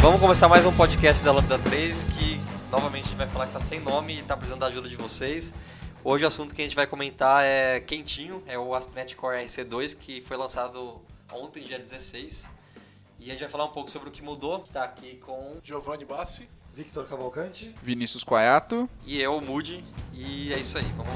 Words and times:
Vamos 0.00 0.18
começar 0.18 0.48
mais 0.48 0.64
um 0.64 0.74
podcast 0.74 1.22
da 1.22 1.30
Lambda 1.30 1.58
3 1.58 2.04
que 2.04 2.40
novamente 2.70 3.04
a 3.04 3.08
gente 3.08 3.18
vai 3.18 3.28
falar 3.28 3.46
que 3.48 3.52
tá 3.52 3.60
sem 3.60 3.80
nome 3.80 4.18
e 4.18 4.22
tá 4.22 4.34
precisando 4.34 4.60
da 4.60 4.66
ajuda 4.68 4.88
de 4.88 4.96
vocês. 4.96 5.52
Hoje 6.02 6.24
o 6.24 6.28
assunto 6.28 6.54
que 6.54 6.62
a 6.62 6.64
gente 6.64 6.74
vai 6.74 6.86
comentar 6.86 7.44
é 7.44 7.80
quentinho, 7.80 8.42
é 8.46 8.58
o 8.58 8.74
ASP.NET 8.74 9.14
Core 9.14 9.44
RC2 9.44 9.94
que 9.98 10.22
foi 10.22 10.38
lançado 10.38 11.02
ontem, 11.30 11.62
dia 11.62 11.78
16. 11.78 12.48
E 13.18 13.26
a 13.26 13.32
gente 13.32 13.40
vai 13.40 13.50
falar 13.50 13.66
um 13.66 13.72
pouco 13.72 13.90
sobre 13.90 14.08
o 14.08 14.12
que 14.12 14.22
mudou. 14.22 14.60
Tá 14.72 14.84
aqui 14.84 15.16
com 15.16 15.58
Giovanni 15.62 16.06
Bassi. 16.06 16.48
Victor 16.74 17.06
Cavalcante. 17.06 17.74
Vinícius 17.82 18.24
Quaiato. 18.24 18.88
e 19.04 19.20
eu, 19.20 19.38
Moody. 19.42 19.84
E 20.14 20.50
é 20.54 20.58
isso 20.58 20.78
aí, 20.78 20.84
vamos 20.96 21.12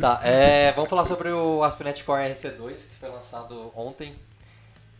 Tá, 0.00 0.20
é, 0.22 0.72
vamos 0.72 0.90
falar 0.90 1.06
sobre 1.06 1.30
o 1.30 1.62
ASP.NET 1.62 2.04
Core 2.04 2.30
RC2, 2.30 2.74
que 2.74 2.96
foi 3.00 3.08
lançado 3.08 3.72
ontem. 3.74 4.14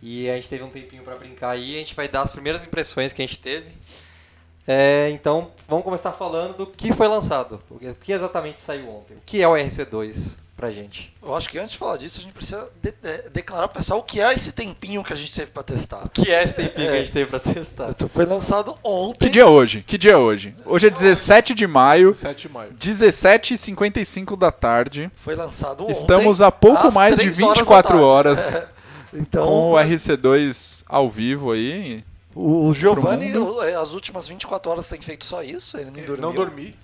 E 0.00 0.30
a 0.30 0.36
gente 0.36 0.48
teve 0.48 0.64
um 0.64 0.70
tempinho 0.70 1.02
para 1.02 1.14
brincar 1.16 1.50
aí, 1.50 1.76
a 1.76 1.78
gente 1.78 1.94
vai 1.94 2.08
dar 2.08 2.22
as 2.22 2.32
primeiras 2.32 2.64
impressões 2.66 3.12
que 3.12 3.22
a 3.22 3.26
gente 3.26 3.38
teve. 3.38 3.70
É, 4.66 5.10
então, 5.10 5.50
vamos 5.68 5.84
começar 5.84 6.12
falando 6.12 6.56
do 6.56 6.66
que 6.66 6.92
foi 6.92 7.06
lançado, 7.08 7.60
o 7.70 7.78
que 7.94 8.10
exatamente 8.10 8.60
saiu 8.60 8.88
ontem. 8.88 9.14
O 9.16 9.20
que 9.24 9.42
é 9.42 9.46
o 9.46 9.52
RC2 9.52 10.45
pra 10.56 10.70
gente? 10.70 11.12
Eu 11.22 11.36
acho 11.36 11.48
que 11.48 11.58
antes 11.58 11.72
de 11.72 11.78
falar 11.78 11.96
disso, 11.98 12.18
a 12.20 12.22
gente 12.22 12.32
precisa 12.32 12.70
de- 12.82 12.90
de- 12.92 13.30
declarar 13.30 13.68
pro 13.68 13.78
pessoal 13.78 14.00
o 14.00 14.02
que 14.02 14.20
é 14.20 14.32
esse 14.32 14.52
tempinho 14.52 15.04
que 15.04 15.12
a 15.12 15.16
gente 15.16 15.34
teve 15.34 15.50
pra 15.50 15.62
testar. 15.62 16.04
O 16.04 16.08
que 16.08 16.32
é 16.32 16.42
esse 16.42 16.54
tempinho 16.54 16.88
que 16.88 16.94
a 16.94 16.98
gente 16.98 17.12
teve 17.12 17.30
pra 17.30 17.38
testar? 17.38 17.94
Foi 18.12 18.24
lançado 18.24 18.72
Que 18.74 18.78
ontem. 18.82 19.30
dia 19.30 19.42
é 19.42 19.46
hoje? 19.46 19.82
Que 19.86 19.98
dia 19.98 20.12
é 20.12 20.16
hoje? 20.16 20.54
Hoje 20.64 20.86
é 20.86 20.90
17 20.90 21.52
de 21.54 21.66
maio, 21.66 22.14
7 22.14 22.48
de 22.48 22.54
maio. 22.54 22.72
17h55 22.72 24.36
da 24.36 24.50
tarde. 24.50 25.10
Foi 25.16 25.34
lançado 25.34 25.82
ontem. 25.84 25.92
Estamos 25.92 26.40
a 26.40 26.50
pouco 26.50 26.92
mais 26.92 27.14
de 27.16 27.22
3 27.22 27.42
horas 27.42 27.54
da 27.54 27.60
24 27.62 27.88
tarde. 27.90 28.02
horas 28.04 28.38
É. 28.54 28.68
Então, 29.14 29.46
com 29.46 29.70
o 29.72 29.74
RC2 29.76 30.82
ao 30.86 31.08
vivo 31.08 31.52
aí. 31.52 32.04
o 32.34 32.74
Giovanni, 32.74 33.34
o- 33.38 33.62
é, 33.62 33.74
as 33.74 33.92
últimas 33.92 34.28
24 34.28 34.70
horas 34.70 34.86
tem 34.88 35.00
feito 35.00 35.24
só 35.24 35.42
isso, 35.42 35.76
ele 35.78 35.86
não 35.90 35.92
dormiu. 36.02 36.16
Não 36.18 36.32
dormi? 36.34 36.74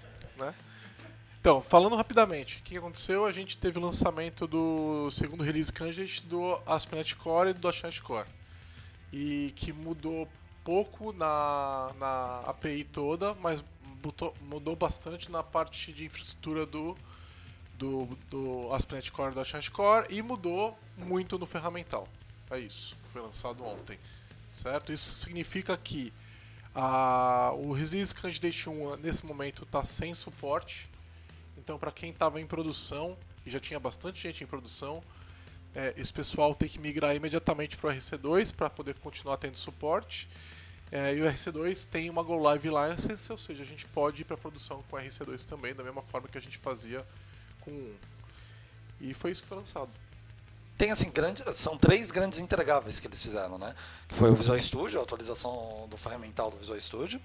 Então, 1.42 1.60
falando 1.60 1.96
rapidamente, 1.96 2.58
o 2.58 2.62
que 2.62 2.78
aconteceu? 2.78 3.26
A 3.26 3.32
gente 3.32 3.56
teve 3.56 3.76
o 3.76 3.82
lançamento 3.82 4.46
do 4.46 5.10
segundo 5.10 5.42
release 5.42 5.72
candidate 5.72 6.22
do 6.22 6.56
ASP.NET 6.64 7.16
Core 7.16 7.50
e 7.50 7.52
do 7.52 7.68
.NET 7.68 8.00
Core. 8.00 8.28
E 9.12 9.52
que 9.56 9.72
mudou 9.72 10.28
pouco 10.62 11.12
na, 11.12 11.90
na 11.98 12.38
API 12.46 12.84
toda, 12.84 13.34
mas 13.34 13.60
botou- 14.00 14.32
mudou 14.42 14.76
bastante 14.76 15.32
na 15.32 15.42
parte 15.42 15.92
de 15.92 16.04
infraestrutura 16.04 16.64
do, 16.64 16.94
do, 17.76 18.06
do 18.30 18.72
ASP.NET 18.72 19.10
Core 19.10 19.32
e 19.32 19.34
do 19.34 19.40
.NET 19.52 19.70
Core 19.72 20.06
e 20.10 20.22
mudou 20.22 20.78
muito 20.96 21.36
no 21.40 21.44
ferramental. 21.46 22.06
É 22.52 22.60
isso, 22.60 22.96
foi 23.12 23.20
lançado 23.20 23.64
ontem. 23.64 23.98
Certo? 24.52 24.92
Isso 24.92 25.18
significa 25.18 25.76
que 25.76 26.12
a- 26.72 27.50
o 27.56 27.72
Release 27.72 28.14
Candidate 28.14 28.68
1 28.70 28.96
nesse 28.98 29.26
momento 29.26 29.64
está 29.64 29.84
sem 29.84 30.14
suporte. 30.14 30.88
Então, 31.56 31.78
para 31.78 31.92
quem 31.92 32.10
estava 32.10 32.40
em 32.40 32.46
produção, 32.46 33.16
e 33.44 33.50
já 33.50 33.60
tinha 33.60 33.78
bastante 33.78 34.20
gente 34.20 34.42
em 34.42 34.46
produção, 34.46 35.02
é, 35.74 35.94
esse 35.96 36.12
pessoal 36.12 36.54
tem 36.54 36.68
que 36.68 36.78
migrar 36.78 37.14
imediatamente 37.14 37.76
para 37.76 37.90
o 37.90 37.92
RC2 37.94 38.54
para 38.54 38.68
poder 38.68 38.98
continuar 38.98 39.36
tendo 39.38 39.56
suporte. 39.56 40.28
É, 40.90 41.14
e 41.14 41.22
o 41.22 41.24
RC2 41.24 41.88
tem 41.88 42.10
uma 42.10 42.22
Go 42.22 42.36
Live 42.38 42.68
License, 42.68 43.32
ou 43.32 43.38
seja, 43.38 43.62
a 43.62 43.66
gente 43.66 43.86
pode 43.86 44.22
ir 44.22 44.24
para 44.24 44.36
produção 44.36 44.82
com 44.90 44.96
o 44.96 44.98
RC2 44.98 45.44
também, 45.44 45.74
da 45.74 45.82
mesma 45.82 46.02
forma 46.02 46.28
que 46.28 46.36
a 46.36 46.40
gente 46.40 46.58
fazia 46.58 47.04
com 47.60 47.70
o 47.70 47.74
1. 47.74 47.94
E 49.00 49.14
foi 49.14 49.30
isso 49.30 49.42
que 49.42 49.48
foi 49.48 49.56
lançado. 49.56 49.90
Tem 50.76 50.90
assim, 50.90 51.10
grande, 51.10 51.44
são 51.54 51.76
três 51.76 52.10
grandes 52.10 52.38
entregáveis 52.38 52.98
que 52.98 53.06
eles 53.06 53.22
fizeram, 53.22 53.58
né? 53.58 53.74
Que 54.08 54.14
foi 54.14 54.30
o 54.30 54.34
Visual 54.34 54.58
Studio, 54.58 55.00
a 55.00 55.02
atualização 55.02 55.86
do 55.88 55.96
ferramental 55.96 56.50
do 56.50 56.56
Visual 56.56 56.80
Studio? 56.80 57.20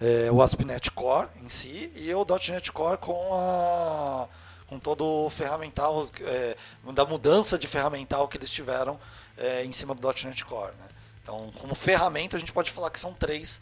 É, 0.00 0.30
o 0.30 0.42
ASP.NET 0.42 0.90
Core 0.90 1.28
em 1.36 1.48
si 1.48 1.92
e 1.94 2.12
o 2.12 2.26
.NET 2.48 2.72
Core 2.72 2.98
com 2.98 3.34
a 3.34 4.28
com 4.66 4.80
todo 4.80 5.04
o 5.04 5.30
ferramental 5.30 6.08
é, 6.22 6.56
da 6.92 7.06
mudança 7.06 7.56
de 7.56 7.68
ferramental 7.68 8.26
que 8.26 8.36
eles 8.36 8.50
tiveram 8.50 8.98
é, 9.38 9.64
em 9.64 9.70
cima 9.70 9.94
do 9.94 10.08
.NET 10.08 10.44
Core, 10.44 10.72
né? 10.72 10.88
Então, 11.22 11.52
como 11.58 11.74
ferramenta, 11.74 12.36
a 12.36 12.40
gente 12.40 12.52
pode 12.52 12.70
falar 12.70 12.90
que 12.90 13.00
são 13.00 13.12
três, 13.12 13.60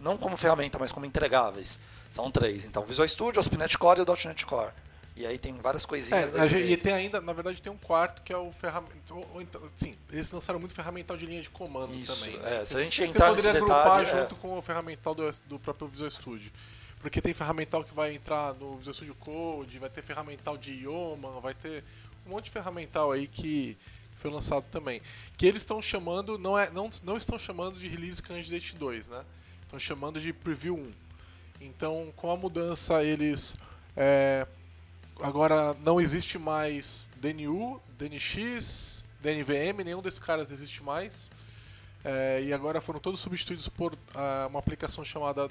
não 0.00 0.16
como 0.16 0.36
ferramenta, 0.36 0.78
mas 0.78 0.92
como 0.92 1.06
entregáveis. 1.06 1.78
São 2.10 2.30
três. 2.30 2.64
Então, 2.64 2.84
Visual 2.84 3.08
Studio, 3.08 3.40
ASP.NET 3.40 3.78
Core 3.78 4.00
e 4.00 4.02
o 4.02 4.06
.NET 4.26 4.44
Core. 4.46 4.72
E 5.14 5.26
aí 5.26 5.38
tem 5.38 5.54
várias 5.54 5.84
coisinhas 5.84 6.34
É, 6.34 6.48
gente- 6.48 6.72
e 6.72 6.76
tem 6.76 6.92
ainda, 6.94 7.20
na 7.20 7.32
verdade, 7.34 7.60
tem 7.60 7.70
um 7.70 7.76
quarto 7.76 8.22
que 8.22 8.32
é 8.32 8.36
o 8.36 8.50
ferramenta. 8.52 8.94
Então, 8.96 9.62
sim, 9.76 9.94
eles 10.10 10.30
lançaram 10.30 10.58
muito 10.58 10.74
ferramental 10.74 11.16
de 11.18 11.26
linha 11.26 11.42
de 11.42 11.50
comando 11.50 11.94
Isso, 11.94 12.18
também. 12.18 12.40
é, 12.44 12.64
se 12.64 12.76
a 12.76 12.82
gente 12.82 12.96
Você 12.96 13.08
entrar 13.08 13.30
nesse 13.30 13.42
poderia 13.42 13.60
agrupar 13.60 13.98
detalhe, 14.00 14.18
é. 14.18 14.22
junto 14.22 14.36
com 14.36 14.56
o 14.58 14.62
ferramental 14.62 15.14
do, 15.14 15.30
do 15.46 15.58
próprio 15.58 15.86
Visual 15.86 16.10
Studio. 16.10 16.50
Porque 17.00 17.20
tem 17.20 17.34
ferramental 17.34 17.84
que 17.84 17.92
vai 17.92 18.14
entrar 18.14 18.54
no 18.54 18.78
Visual 18.78 18.94
Studio 18.94 19.14
Code, 19.16 19.78
vai 19.78 19.90
ter 19.90 20.02
ferramental 20.02 20.56
de 20.56 20.72
Ioma, 20.72 21.40
vai 21.40 21.52
ter 21.52 21.84
um 22.26 22.30
monte 22.30 22.44
de 22.46 22.50
ferramental 22.52 23.12
aí 23.12 23.26
que 23.26 23.76
foi 24.18 24.30
lançado 24.30 24.64
também. 24.70 25.02
Que 25.36 25.44
eles 25.44 25.60
estão 25.62 25.82
chamando, 25.82 26.38
não, 26.38 26.58
é, 26.58 26.70
não, 26.70 26.88
não 27.02 27.16
estão 27.18 27.38
chamando 27.38 27.78
de 27.78 27.86
Release 27.86 28.22
Candidate 28.22 28.76
2, 28.76 29.08
né? 29.08 29.24
Estão 29.62 29.78
chamando 29.78 30.18
de 30.20 30.32
Preview 30.32 30.76
1. 30.76 30.90
Então, 31.60 32.12
com 32.16 32.30
a 32.30 32.36
mudança, 32.36 33.02
eles. 33.04 33.56
é, 33.96 34.46
agora 35.20 35.74
não 35.84 36.00
existe 36.00 36.38
mais 36.38 37.08
DNU, 37.16 37.80
DNX, 37.98 39.04
DNVM, 39.20 39.84
nenhum 39.84 40.02
desses 40.02 40.18
caras 40.18 40.50
existe 40.50 40.82
mais. 40.82 41.30
É, 42.04 42.42
e 42.42 42.52
agora 42.52 42.80
foram 42.80 42.98
todos 42.98 43.20
substituídos 43.20 43.68
por 43.68 43.96
ah, 44.14 44.46
uma 44.50 44.58
aplicação 44.58 45.04
chamada 45.04 45.48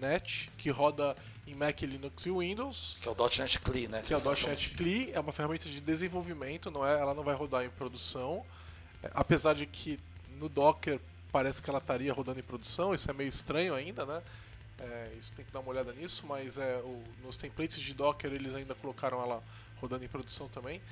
.NET, 0.00 0.50
que 0.58 0.68
roda 0.68 1.16
em 1.46 1.54
Mac, 1.54 1.80
Linux 1.82 2.26
e 2.26 2.30
Windows, 2.30 2.98
Que 3.00 3.08
é 3.08 3.10
o 3.10 3.14
.NET 3.14 3.60
CLI, 3.60 3.88
né? 3.88 4.02
que 4.02 4.12
é 4.12 4.16
eles 4.16 4.26
o 4.26 4.48
.NET 4.48 4.70
CLI, 4.76 5.12
é 5.12 5.20
uma 5.20 5.32
ferramenta 5.32 5.68
de 5.68 5.80
desenvolvimento, 5.80 6.70
não 6.70 6.86
é, 6.86 7.00
ela 7.00 7.14
não 7.14 7.22
vai 7.22 7.34
rodar 7.34 7.64
em 7.64 7.70
produção, 7.70 8.44
É, 9.02 9.10
apesar 9.14 9.54
de 9.54 9.64
que 9.66 9.98
no 10.38 10.48
Docker 10.48 11.00
parece 11.32 11.62
que 11.62 11.70
ela 11.70 11.78
estaria 11.78 12.12
rodando 12.12 12.40
em 12.40 12.42
produção, 12.42 12.94
isso 12.94 13.10
é 13.10 13.14
meio 13.14 13.28
estranho 13.28 13.74
ainda, 13.74 14.04
né? 14.04 14.22
É, 14.78 15.10
isso 15.18 15.32
tem 15.32 15.44
que 15.44 15.50
dar 15.52 15.60
uma 15.60 15.70
olhada 15.70 15.92
nisso, 15.92 16.24
mas 16.26 16.58
é, 16.58 16.76
o- 16.82 17.02
nos 17.24 17.36
templates 17.36 17.80
de 17.80 17.94
Docker 17.94 18.32
eles 18.32 18.54
ainda 18.54 18.74
colocaram 18.74 19.22
ela 19.22 19.42
rodando 19.80 20.04
em 20.04 20.08
produção 20.08 20.48
também, 20.48 20.82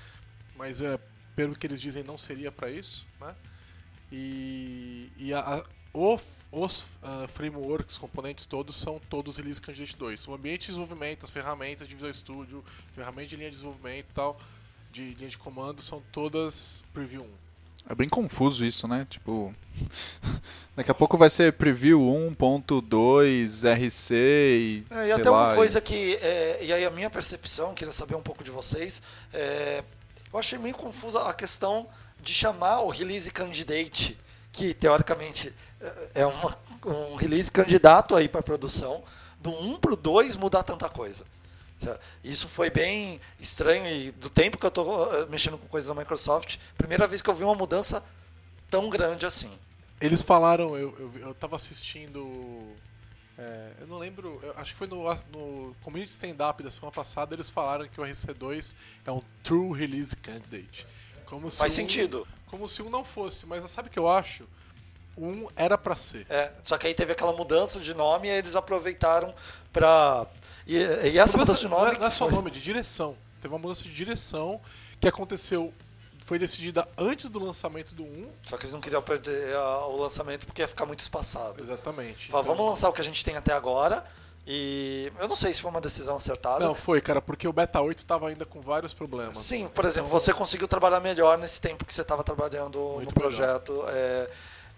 mas 0.56 0.80
é, 0.80 0.98
pelo 1.36 1.54
que 1.54 1.66
eles 1.66 1.80
dizem 1.80 2.02
não 2.02 2.16
seria 2.16 2.50
para 2.50 2.70
isso, 2.70 3.06
né? 3.20 3.34
E, 4.10 5.10
e 5.18 5.34
a- 5.34 5.40
a- 5.58 5.64
o- 5.92 6.18
os 6.52 6.84
ah, 7.02 7.26
frameworks, 7.28 7.98
componentes 7.98 8.46
todos 8.46 8.76
são 8.76 8.98
todos 9.10 9.36
Release 9.36 9.60
Candidate 9.60 9.96
2. 9.96 10.28
O 10.28 10.34
ambiente 10.34 10.60
de 10.62 10.66
desenvolvimento, 10.68 11.24
as 11.24 11.30
ferramentas 11.30 11.86
de 11.88 11.94
Visual 11.94 12.14
Studio, 12.14 12.64
ferramentas 12.94 13.30
de 13.30 13.36
linha 13.36 13.50
de 13.50 13.56
desenvolvimento 13.56 14.06
e 14.10 14.14
tal, 14.14 14.40
de 14.92 15.10
linha 15.14 15.28
de 15.28 15.36
comando, 15.36 15.82
são 15.82 16.00
todas 16.12 16.82
Preview 16.92 17.22
1. 17.22 17.43
É 17.88 17.94
bem 17.94 18.08
confuso 18.08 18.64
isso, 18.64 18.88
né? 18.88 19.06
Tipo. 19.10 19.52
Daqui 20.76 20.90
a 20.90 20.94
pouco 20.94 21.16
vai 21.16 21.30
ser 21.30 21.52
preview 21.52 22.00
1.2, 22.00 23.64
RC 23.64 24.14
e. 24.14 24.84
É, 24.90 25.08
e 25.08 25.12
até 25.12 25.30
lá, 25.30 25.44
uma 25.48 25.52
e- 25.52 25.56
coisa 25.56 25.80
que. 25.80 26.14
é, 26.16 26.58
e 26.64 26.72
aí 26.72 26.84
a 26.84 26.90
minha 26.90 27.10
percepção, 27.10 27.74
queria 27.74 27.92
saber 27.92 28.14
um 28.16 28.22
pouco 28.22 28.42
de 28.42 28.50
vocês. 28.50 29.02
é, 29.32 29.82
eu 30.32 30.38
achei 30.38 30.58
meio 30.58 30.74
confusa 30.74 31.20
a 31.22 31.32
questão 31.32 31.86
de 32.20 32.34
chamar 32.34 32.80
o 32.80 32.88
release 32.88 33.30
candidate, 33.30 34.18
que 34.50 34.74
teoricamente 34.74 35.52
é- 35.80 36.22
é 36.22 36.26
uma- 36.26 36.58
um 36.84 37.14
release 37.14 37.50
candidato 37.52 38.16
aí 38.16 38.28
para 38.28 38.42
produção, 38.42 39.04
do 39.40 39.50
1 39.50 39.76
para 39.78 39.92
o 39.92 39.96
2 39.96 40.34
mudar 40.34 40.62
tanta 40.64 40.88
coisa. 40.88 41.24
Isso 42.22 42.48
foi 42.48 42.70
bem 42.70 43.20
estranho 43.38 43.86
e 43.86 44.10
do 44.12 44.30
tempo 44.30 44.56
que 44.58 44.64
eu 44.64 44.68
estou 44.68 45.28
mexendo 45.28 45.58
com 45.58 45.66
coisas 45.68 45.88
da 45.88 45.94
Microsoft, 46.00 46.56
primeira 46.76 47.06
vez 47.06 47.20
que 47.20 47.28
eu 47.28 47.34
vi 47.34 47.44
uma 47.44 47.54
mudança 47.54 48.02
tão 48.70 48.88
grande 48.88 49.26
assim. 49.26 49.50
Eles 50.00 50.22
falaram, 50.22 50.76
eu, 50.76 50.94
eu, 50.98 51.12
eu 51.28 51.34
tava 51.34 51.56
assistindo. 51.56 52.74
é, 53.38 53.72
eu 53.80 53.86
não 53.86 53.98
lembro, 53.98 54.38
eu 54.42 54.54
acho 54.56 54.72
que 54.72 54.78
foi 54.78 54.86
no, 54.86 55.04
no 55.30 55.74
Community 55.82 56.12
Stand-Up 56.12 56.62
da 56.62 56.70
semana 56.70 56.92
passada, 56.92 57.34
eles 57.34 57.50
falaram 57.50 57.86
que 57.88 58.00
o 58.00 58.04
RC2 58.04 58.74
é 59.06 59.10
um 59.12 59.22
True 59.42 59.78
Release 59.78 60.14
Candidate. 60.16 60.86
Como 61.26 61.50
se 61.50 61.58
Faz 61.58 61.72
um- 61.72 61.76
sentido. 61.76 62.26
Como 62.46 62.68
se 62.68 62.82
um 62.82 62.88
não 62.90 63.04
fosse, 63.04 63.44
mas 63.46 63.68
sabe 63.70 63.88
o 63.88 63.90
que 63.90 63.98
eu 63.98 64.08
acho? 64.08 64.46
Um 65.16 65.48
era 65.56 65.76
pra 65.78 65.96
ser. 65.96 66.26
É, 66.28 66.52
só 66.62 66.76
que 66.78 66.86
aí 66.86 66.94
teve 66.94 67.12
aquela 67.12 67.32
mudança 67.32 67.78
de 67.80 67.94
nome 67.94 68.28
e 68.28 68.30
eles 68.30 68.54
aproveitaram 68.56 69.34
para 69.72 70.26
e, 70.66 70.76
e 71.12 71.18
essa 71.18 71.36
mudança 71.38 71.60
de 71.60 71.68
não 71.68 71.78
nome 71.78 71.96
é, 71.96 71.98
não 71.98 72.06
é 72.06 72.10
só 72.10 72.26
foi- 72.26 72.34
nome, 72.34 72.50
de 72.50 72.60
direção. 72.60 73.16
Teve 73.40 73.52
uma 73.52 73.58
mudança 73.60 73.82
de 73.82 73.92
direção 73.94 74.60
que 75.00 75.06
aconteceu 75.08 75.72
foi 76.26 76.38
decidida 76.38 76.88
antes 76.96 77.28
do 77.28 77.38
lançamento 77.38 77.94
do 77.94 78.02
1. 78.02 78.26
Só 78.46 78.56
que 78.56 78.62
eles 78.64 78.72
não 78.72 78.80
queriam 78.80 79.02
perder 79.02 79.54
ah, 79.56 79.86
o 79.88 79.96
lançamento 80.00 80.46
porque 80.46 80.62
ia 80.62 80.68
ficar 80.68 80.86
muito 80.86 81.00
espaçado. 81.00 81.62
Exatamente. 81.62 82.30
Fala, 82.30 82.42
Então- 82.42 82.54
vamos 82.56 82.70
lançar 82.70 82.88
o 82.88 82.92
que 82.94 83.00
a 83.02 83.04
gente 83.04 83.22
tem 83.22 83.36
até 83.36 83.52
agora. 83.52 84.02
E 84.46 85.10
eu 85.18 85.26
não 85.28 85.36
sei 85.36 85.52
se 85.54 85.60
foi 85.60 85.70
uma 85.70 85.80
decisão 85.80 86.16
acertada. 86.16 86.64
Não, 86.64 86.74
foi, 86.74 87.00
cara, 87.00 87.20
porque 87.22 87.48
o 87.48 87.52
Beta 87.52 87.80
8 87.80 88.04
tava 88.04 88.28
ainda 88.28 88.44
com 88.44 88.60
vários 88.60 88.92
problemas. 88.94 89.38
Sim, 89.38 89.68
por 89.68 89.84
exemplo, 89.86 90.08
você 90.10 90.32
conseguiu 90.34 90.68
trabalhar 90.68 91.00
melhor 91.00 91.36
nesse 91.38 91.60
tempo 91.60 91.84
que 91.84 91.94
você 91.94 92.02
estava 92.02 92.22
trabalhando 92.22 92.78
Muito 92.78 93.06
no 93.08 93.12
projeto. 93.14 93.84
é, 93.88 94.30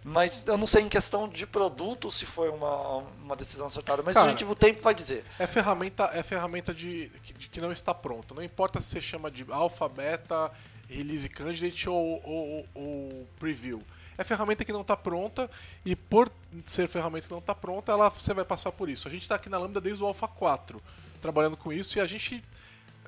mas 0.08 0.46
eu 0.46 0.56
não 0.56 0.68
sei 0.68 0.82
em 0.82 0.88
questão 0.88 1.28
de 1.28 1.44
produto 1.46 2.12
se 2.12 2.24
foi 2.24 2.48
uma, 2.48 2.98
uma 3.24 3.34
decisão 3.34 3.66
acertada. 3.66 4.04
Mas 4.04 4.14
Cara, 4.14 4.28
gente, 4.30 4.44
o 4.44 4.54
tempo 4.54 4.80
vai 4.80 4.94
dizer. 4.94 5.24
É 5.36 5.48
ferramenta, 5.48 6.10
é 6.14 6.22
ferramenta 6.22 6.72
de, 6.72 7.08
de 7.08 7.48
que 7.48 7.60
não 7.60 7.72
está 7.72 7.92
pronta. 7.92 8.32
Não 8.32 8.42
importa 8.42 8.80
se 8.80 8.88
você 8.90 9.00
chama 9.00 9.28
de 9.30 9.44
alpha, 9.50 9.88
beta, 9.88 10.52
release 10.88 11.28
candidate 11.28 11.88
ou, 11.88 12.22
ou- 12.24 12.66
ou 12.72 13.26
preview. 13.40 13.82
É 14.16 14.22
ferramenta 14.22 14.64
que 14.64 14.72
não 14.72 14.82
está 14.82 14.96
pronta 14.96 15.50
e 15.84 15.96
por 15.96 16.30
ser 16.68 16.88
ferramenta 16.88 17.26
que 17.26 17.32
não 17.32 17.40
está 17.40 17.54
pronta, 17.54 17.90
ela, 17.90 18.08
você 18.08 18.32
vai 18.32 18.44
passar 18.44 18.70
por 18.72 18.88
isso. 18.88 19.08
A 19.08 19.10
gente 19.10 19.22
está 19.22 19.34
aqui 19.34 19.48
na 19.48 19.58
Lambda 19.58 19.80
desde 19.80 20.02
o 20.02 20.06
Alpha 20.06 20.28
4, 20.28 20.80
trabalhando 21.20 21.56
com 21.56 21.72
isso 21.72 21.98
e 21.98 22.00
a 22.00 22.06
gente 22.06 22.40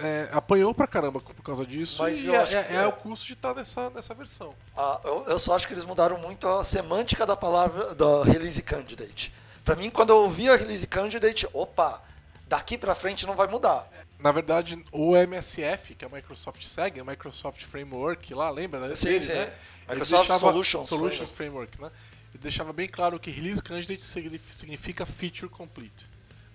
é, 0.01 0.29
apanhou 0.33 0.75
pra 0.75 0.87
caramba 0.87 1.21
por 1.21 1.35
causa 1.43 1.65
disso. 1.67 2.03
Mas 2.03 2.23
e 2.25 2.29
eu 2.29 2.35
é, 2.35 2.39
acho 2.39 2.57
é- 2.57 2.63
que- 2.65 2.73
é 2.75 2.87
o 2.87 2.93
custo 2.93 3.27
de 3.27 3.33
estar 3.35 3.55
nessa, 3.55 3.91
nessa 3.91 4.15
versão. 4.15 4.55
Ah, 4.77 5.01
eu, 5.05 5.25
eu 5.27 5.39
só 5.39 5.55
acho 5.57 5.67
que 5.67 5.75
eles 5.75 5.85
mudaram 5.85 6.19
muito 6.19 6.47
a 6.49 6.63
semântica 6.65 7.27
da 7.27 7.37
palavra 7.37 7.95
da 7.95 8.25
release 8.25 8.63
candidate. 8.63 9.33
Pra 9.65 9.77
mim, 9.77 9.91
quando 9.91 10.11
eu 10.11 10.19
ouvi 10.19 10.49
a 10.49 10.57
release 10.57 10.87
candidate, 10.87 11.47
opa, 11.53 12.03
daqui 12.47 12.79
pra 12.79 12.95
frente 12.95 13.27
não 13.27 13.35
vai 13.37 13.47
mudar. 13.49 13.87
Na 14.19 14.33
verdade, 14.33 14.83
o 14.91 15.15
MSF, 15.17 15.95
que 15.95 16.05
é 16.05 16.09
a 16.09 16.11
Microsoft 16.11 16.63
segue, 16.65 16.99
a 17.01 17.05
Microsoft 17.05 17.63
Framework 17.65 18.35
lá, 18.35 18.51
lembra? 18.51 18.81
né? 18.81 18.95
Sim, 18.97 19.07
Dele, 19.07 19.25
sim. 19.25 19.33
né? 19.33 19.53
Microsoft 19.89 20.31
Solutions 20.39 20.89
Solutions 20.89 21.31
Framework, 21.31 21.81
né? 21.81 21.91
Ele 22.35 22.43
deixava 22.43 22.73
bem 22.73 22.89
claro 22.89 23.19
que 23.19 23.31
Release 23.31 23.63
Candidate 23.63 24.03
signif- 24.03 24.53
significa 24.53 25.07
Feature 25.07 25.49
Complete. 25.51 26.07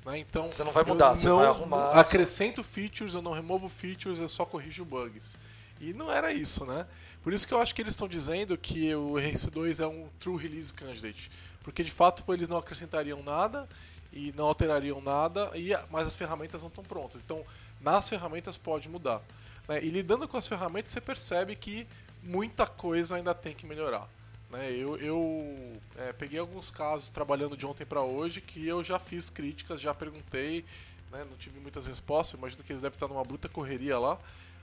Né? 0.05 0.19
Então, 0.19 0.49
Você 0.51 0.63
não 0.63 0.71
vai 0.71 0.83
mudar, 0.83 1.15
você 1.15 1.27
não 1.29 1.37
vai 1.37 1.47
arrumar- 1.47 1.91
Acrescento 1.99 2.63
features, 2.63 3.13
eu 3.15 3.21
não 3.21 3.31
removo 3.31 3.69
features, 3.69 4.19
eu 4.19 4.27
só 4.29 4.45
corrijo 4.45 4.83
bugs. 4.83 5.37
E 5.79 5.93
não 5.93 6.11
era 6.11 6.31
isso, 6.33 6.65
né? 6.65 6.85
Por 7.21 7.31
isso 7.33 7.47
que 7.47 7.53
eu 7.53 7.59
acho 7.61 7.73
que 7.73 7.81
eles 7.81 7.93
estão 7.93 8.07
dizendo 8.07 8.57
que 8.57 8.93
o 8.95 9.13
RC2 9.13 9.79
é 9.81 9.87
um 9.87 10.07
True 10.19 10.41
Release 10.41 10.73
Candidate. 10.73 11.31
Porque 11.61 11.83
de 11.83 11.91
fato 11.91 12.23
eles 12.33 12.47
não 12.49 12.57
acrescentariam 12.57 13.21
nada 13.23 13.67
e 14.11 14.33
não 14.35 14.45
alterariam 14.45 15.01
nada, 15.01 15.49
e, 15.55 15.69
mas 15.89 16.07
as 16.07 16.15
ferramentas 16.15 16.61
não 16.61 16.67
estão 16.67 16.83
prontas. 16.83 17.21
Então, 17.23 17.43
nas 17.81 18.07
ferramentas 18.09 18.57
pode 18.57 18.89
mudar. 18.89 19.21
né? 19.67 19.81
E 19.83 19.89
lidando 19.89 20.27
com 20.27 20.35
as 20.37 20.45
ferramentas, 20.47 20.91
você 20.91 20.99
percebe 20.99 21.55
que 21.55 21.87
muita 22.21 22.67
coisa 22.67 23.15
ainda 23.15 23.33
tem 23.33 23.53
que 23.55 23.65
melhorar. 23.65 24.07
Né? 24.53 24.71
Eu, 24.71 24.95
eu 24.97 25.73
é, 25.97 26.13
peguei 26.13 26.39
alguns 26.39 26.69
casos 26.71 27.09
trabalhando 27.09 27.57
de 27.57 27.65
ontem 27.65 27.85
para 27.85 28.01
hoje 28.01 28.39
que 28.39 28.65
eu 28.65 28.83
já 28.83 28.99
fiz 28.99 29.29
críticas, 29.29 29.81
já 29.81 29.93
perguntei, 29.93 30.63
né? 31.11 31.25
não 31.29 31.35
tive 31.37 31.59
muitas 31.59 31.87
respostas, 31.87 32.39
imagino 32.39 32.63
que 32.63 32.71
eles 32.71 32.83
devem 32.83 32.95
estar 32.95 33.07
numa 33.07 33.23
bruta 33.23 33.49
correria 33.49 33.97
lá, 33.99 34.17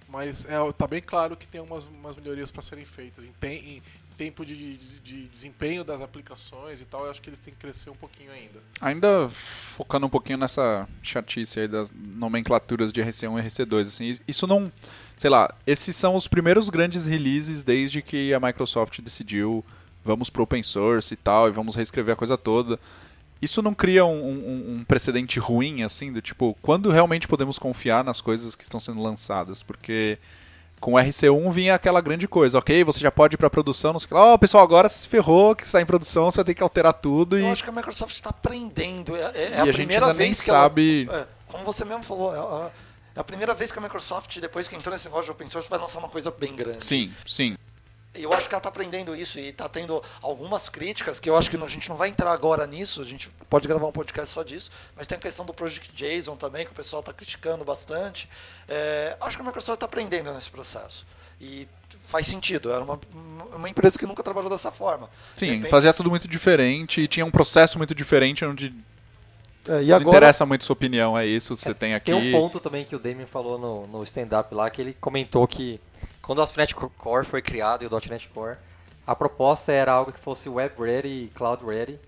mas 0.08 0.44
é, 0.46 0.72
tá 0.72 0.86
bem 0.86 1.02
claro 1.02 1.36
que 1.36 1.46
tem 1.46 1.60
umas, 1.60 1.84
umas 1.84 2.16
melhorias 2.16 2.50
para 2.50 2.62
serem 2.62 2.84
feitas 2.84 3.24
em, 3.24 3.32
em 3.42 3.82
tempo 4.16 4.44
de, 4.44 4.76
de- 4.76 5.00
de 5.00 5.22
desempenho 5.28 5.82
das 5.82 6.02
aplicações 6.02 6.80
e 6.82 6.84
tal, 6.84 7.06
eu 7.06 7.10
acho 7.10 7.22
que 7.22 7.30
eles 7.30 7.40
têm 7.40 7.54
que 7.54 7.58
crescer 7.58 7.88
um 7.88 7.94
pouquinho 7.94 8.30
ainda. 8.30 8.60
Ainda 8.78 9.30
focando 9.30 10.04
um 10.06 10.10
pouquinho 10.10 10.36
nessa 10.36 10.86
chatice 11.02 11.60
aí 11.60 11.66
das 11.66 11.90
nomenclaturas 11.90 12.92
de 12.92 13.00
RC1 13.00 13.42
e 13.42 13.46
RC2, 13.48 13.80
assim, 13.80 14.18
isso 14.28 14.46
não, 14.46 14.70
sei 15.16 15.30
lá, 15.30 15.54
esses 15.66 15.96
são 15.96 16.14
os 16.14 16.28
primeiros 16.28 16.68
grandes 16.68 17.06
releases 17.06 17.62
desde 17.62 18.02
que 18.02 18.34
a 18.34 18.38
Microsoft 18.38 19.00
decidiu 19.00 19.64
vamos 20.04 20.30
pro 20.30 20.42
open 20.44 20.62
source 20.62 21.12
e 21.14 21.16
tal, 21.16 21.48
e 21.48 21.50
vamos 21.52 21.74
reescrever 21.74 22.12
a 22.14 22.16
coisa 22.16 22.36
toda. 22.38 22.78
Isso 23.42 23.62
não 23.62 23.72
cria 23.72 24.04
um, 24.04 24.10
um- 24.10 24.74
um 24.78 24.84
precedente 24.84 25.38
ruim, 25.38 25.82
assim, 25.82 26.12
do 26.12 26.20
tipo, 26.20 26.56
quando 26.60 26.90
realmente 26.90 27.26
podemos 27.26 27.58
confiar 27.58 28.04
nas 28.04 28.20
coisas 28.20 28.54
que 28.54 28.62
estão 28.62 28.78
sendo 28.78 29.00
lançadas? 29.02 29.62
Porque 29.62 30.18
com 30.78 30.92
o 30.94 30.96
RC1 30.96 31.50
vinha 31.52 31.74
aquela 31.74 32.00
grande 32.00 32.26
coisa, 32.28 32.58
ok, 32.58 32.82
você 32.84 33.00
já 33.00 33.10
pode 33.10 33.34
ir 33.34 33.38
pra 33.38 33.48
produção, 33.50 33.92
não 33.92 34.00
sei 34.00 34.06
o 34.06 34.08
que 34.08 34.14
lá, 34.14 34.32
ó, 34.34 34.38
pessoal, 34.38 34.62
agora 34.64 34.88
se 34.88 35.06
ferrou, 35.08 35.54
que 35.54 35.64
está 35.64 35.80
em 35.80 35.86
produção, 35.86 36.30
você 36.30 36.36
vai 36.36 36.44
ter 36.44 36.54
que 36.54 36.62
alterar 36.62 36.92
tudo 36.94 37.38
e... 37.38 37.42
Eu 37.42 37.50
acho 37.52 37.62
que 37.64 37.68
a 37.70 37.72
Microsoft 37.72 38.14
está 38.14 38.30
aprendendo. 38.30 39.14
É, 39.16 39.20
é- 39.20 39.42
é 39.42 39.50
E 39.56 39.58
a, 39.60 39.62
a 39.64 39.66
primeira 39.72 40.12
vez 40.14 40.40
que 40.40 40.46
sabe- 40.46 41.06
ela. 41.08 41.20
É, 41.20 41.26
como 41.52 41.64
você 41.64 41.84
mesmo 41.84 42.02
falou, 42.02 42.34
é 42.34 42.38
a, 42.38 42.70
é 43.16 43.20
a 43.20 43.24
primeira 43.24 43.54
vez 43.54 43.70
que 43.72 43.78
a 43.78 43.82
Microsoft, 43.82 44.38
depois 44.38 44.68
que 44.68 44.76
entrou 44.76 44.92
nesse 44.92 45.04
negócio 45.06 45.26
de 45.26 45.30
open 45.32 45.48
source, 45.50 45.68
vai 45.68 45.78
lançar 45.78 45.98
uma 45.98 46.08
coisa 46.08 46.30
bem 46.30 46.54
grande. 46.56 46.84
Sim, 46.84 47.10
sim. 47.26 47.56
E 48.12 48.24
eu 48.24 48.32
acho 48.32 48.48
que 48.48 48.54
ela 48.54 48.58
está 48.58 48.68
aprendendo 48.68 49.14
isso 49.14 49.38
e 49.38 49.48
está 49.50 49.68
tendo 49.68 50.02
algumas 50.20 50.68
críticas 50.68 51.20
que 51.20 51.30
eu 51.30 51.36
acho 51.36 51.48
que 51.48 51.56
a 51.56 51.66
gente 51.68 51.88
não 51.88 51.96
vai 51.96 52.08
entrar 52.08 52.32
agora 52.32 52.66
nisso, 52.66 53.00
a 53.00 53.04
gente 53.04 53.30
pode 53.48 53.68
gravar 53.68 53.86
um 53.86 53.92
podcast 53.92 54.32
só 54.34 54.42
disso, 54.42 54.68
mas 54.96 55.06
tem 55.06 55.16
a 55.16 55.20
questão 55.20 55.46
do 55.46 55.54
Project 55.54 55.92
JSON 55.94 56.34
também, 56.36 56.64
que 56.64 56.72
o 56.72 56.74
pessoal 56.74 57.00
está 57.00 57.12
criticando 57.12 57.64
bastante. 57.64 58.28
É, 58.68 59.16
acho 59.20 59.36
que 59.36 59.42
a 59.42 59.46
Microsoft 59.46 59.76
está 59.76 59.86
aprendendo 59.86 60.32
nesse 60.34 60.50
processo. 60.50 61.06
E 61.40 61.68
faz 62.04 62.26
sentido, 62.26 62.72
era 62.72 62.82
uma, 62.82 62.98
uma 63.54 63.68
empresa 63.68 63.96
que 63.96 64.04
nunca 64.06 64.24
trabalhou 64.24 64.50
dessa 64.50 64.72
forma. 64.72 65.08
De 65.34 65.38
Sim, 65.38 65.46
repente- 65.46 65.70
fazia 65.70 65.92
tudo 65.94 66.10
muito 66.10 66.26
diferente 66.26 67.00
e 67.00 67.06
tinha 67.06 67.24
um 67.24 67.30
processo 67.30 67.78
muito 67.78 67.94
diferente 67.94 68.44
onde 68.44 68.74
É, 69.68 69.82
e 69.82 69.86
não 69.86 69.96
agora, 69.96 70.16
interessa 70.16 70.44
muito 70.44 70.64
sua 70.64 70.72
opinião, 70.74 71.16
é 71.16 71.24
isso, 71.26 71.54
você 71.54 71.72
tem 71.72 71.94
aqui. 71.94 72.06
Tem 72.10 72.14
um 72.14 72.32
ponto 72.32 72.58
também 72.58 72.84
que 72.84 72.96
o 72.96 72.98
Damien 72.98 73.26
falou 73.26 73.56
no, 73.56 73.86
no 73.86 74.02
stand-up 74.02 74.52
lá, 74.52 74.68
que 74.68 74.80
ele 74.82 74.96
comentou 75.00 75.46
que 75.46 75.80
quando 76.30 76.38
o 76.38 76.42
ASP.NET 76.42 76.76
Core 76.76 77.26
foi 77.26 77.42
criado 77.42 77.82
e 77.82 77.88
o 77.88 77.90
.NET 77.90 78.28
Core, 78.28 78.56
a 79.04 79.16
proposta 79.16 79.72
era 79.72 79.90
algo 79.90 80.12
que 80.12 80.20
fosse 80.20 80.48
web 80.48 80.80
ready 80.80 81.24
e 81.24 81.28
cloud 81.34 81.64
ready, 81.64 81.98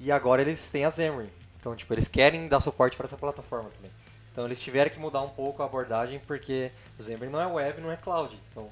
e 0.00 0.10
agora 0.10 0.42
eles 0.42 0.68
têm 0.68 0.84
a 0.84 0.90
Xamarin. 0.90 1.30
Então, 1.60 1.76
tipo, 1.76 1.94
eles 1.94 2.08
querem 2.08 2.48
dar 2.48 2.58
suporte 2.58 2.96
para 2.96 3.06
essa 3.06 3.16
plataforma 3.16 3.70
também. 3.70 3.92
Então, 4.32 4.46
eles 4.46 4.58
tiveram 4.58 4.90
que 4.90 4.98
mudar 4.98 5.22
um 5.22 5.28
pouco 5.28 5.62
a 5.62 5.66
abordagem, 5.66 6.18
porque 6.26 6.72
o 6.98 7.04
Xamarin 7.04 7.30
não 7.30 7.40
é 7.40 7.46
web, 7.46 7.80
não 7.80 7.92
é 7.92 7.96
cloud. 7.96 8.36
Então, 8.50 8.68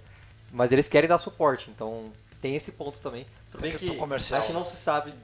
mas 0.50 0.72
eles 0.72 0.88
querem 0.88 1.08
dar 1.08 1.18
suporte, 1.18 1.70
então 1.70 2.12
tem 2.42 2.56
esse 2.56 2.72
ponto 2.72 2.98
também. 2.98 3.24
Tudo 3.52 3.60
bem 3.60 3.70
que 3.70 3.94
comercial, 3.94 4.40
a 4.40 4.42
gente 4.42 4.54
não 4.54 4.64
se 4.64 4.76
sabe, 4.76 5.14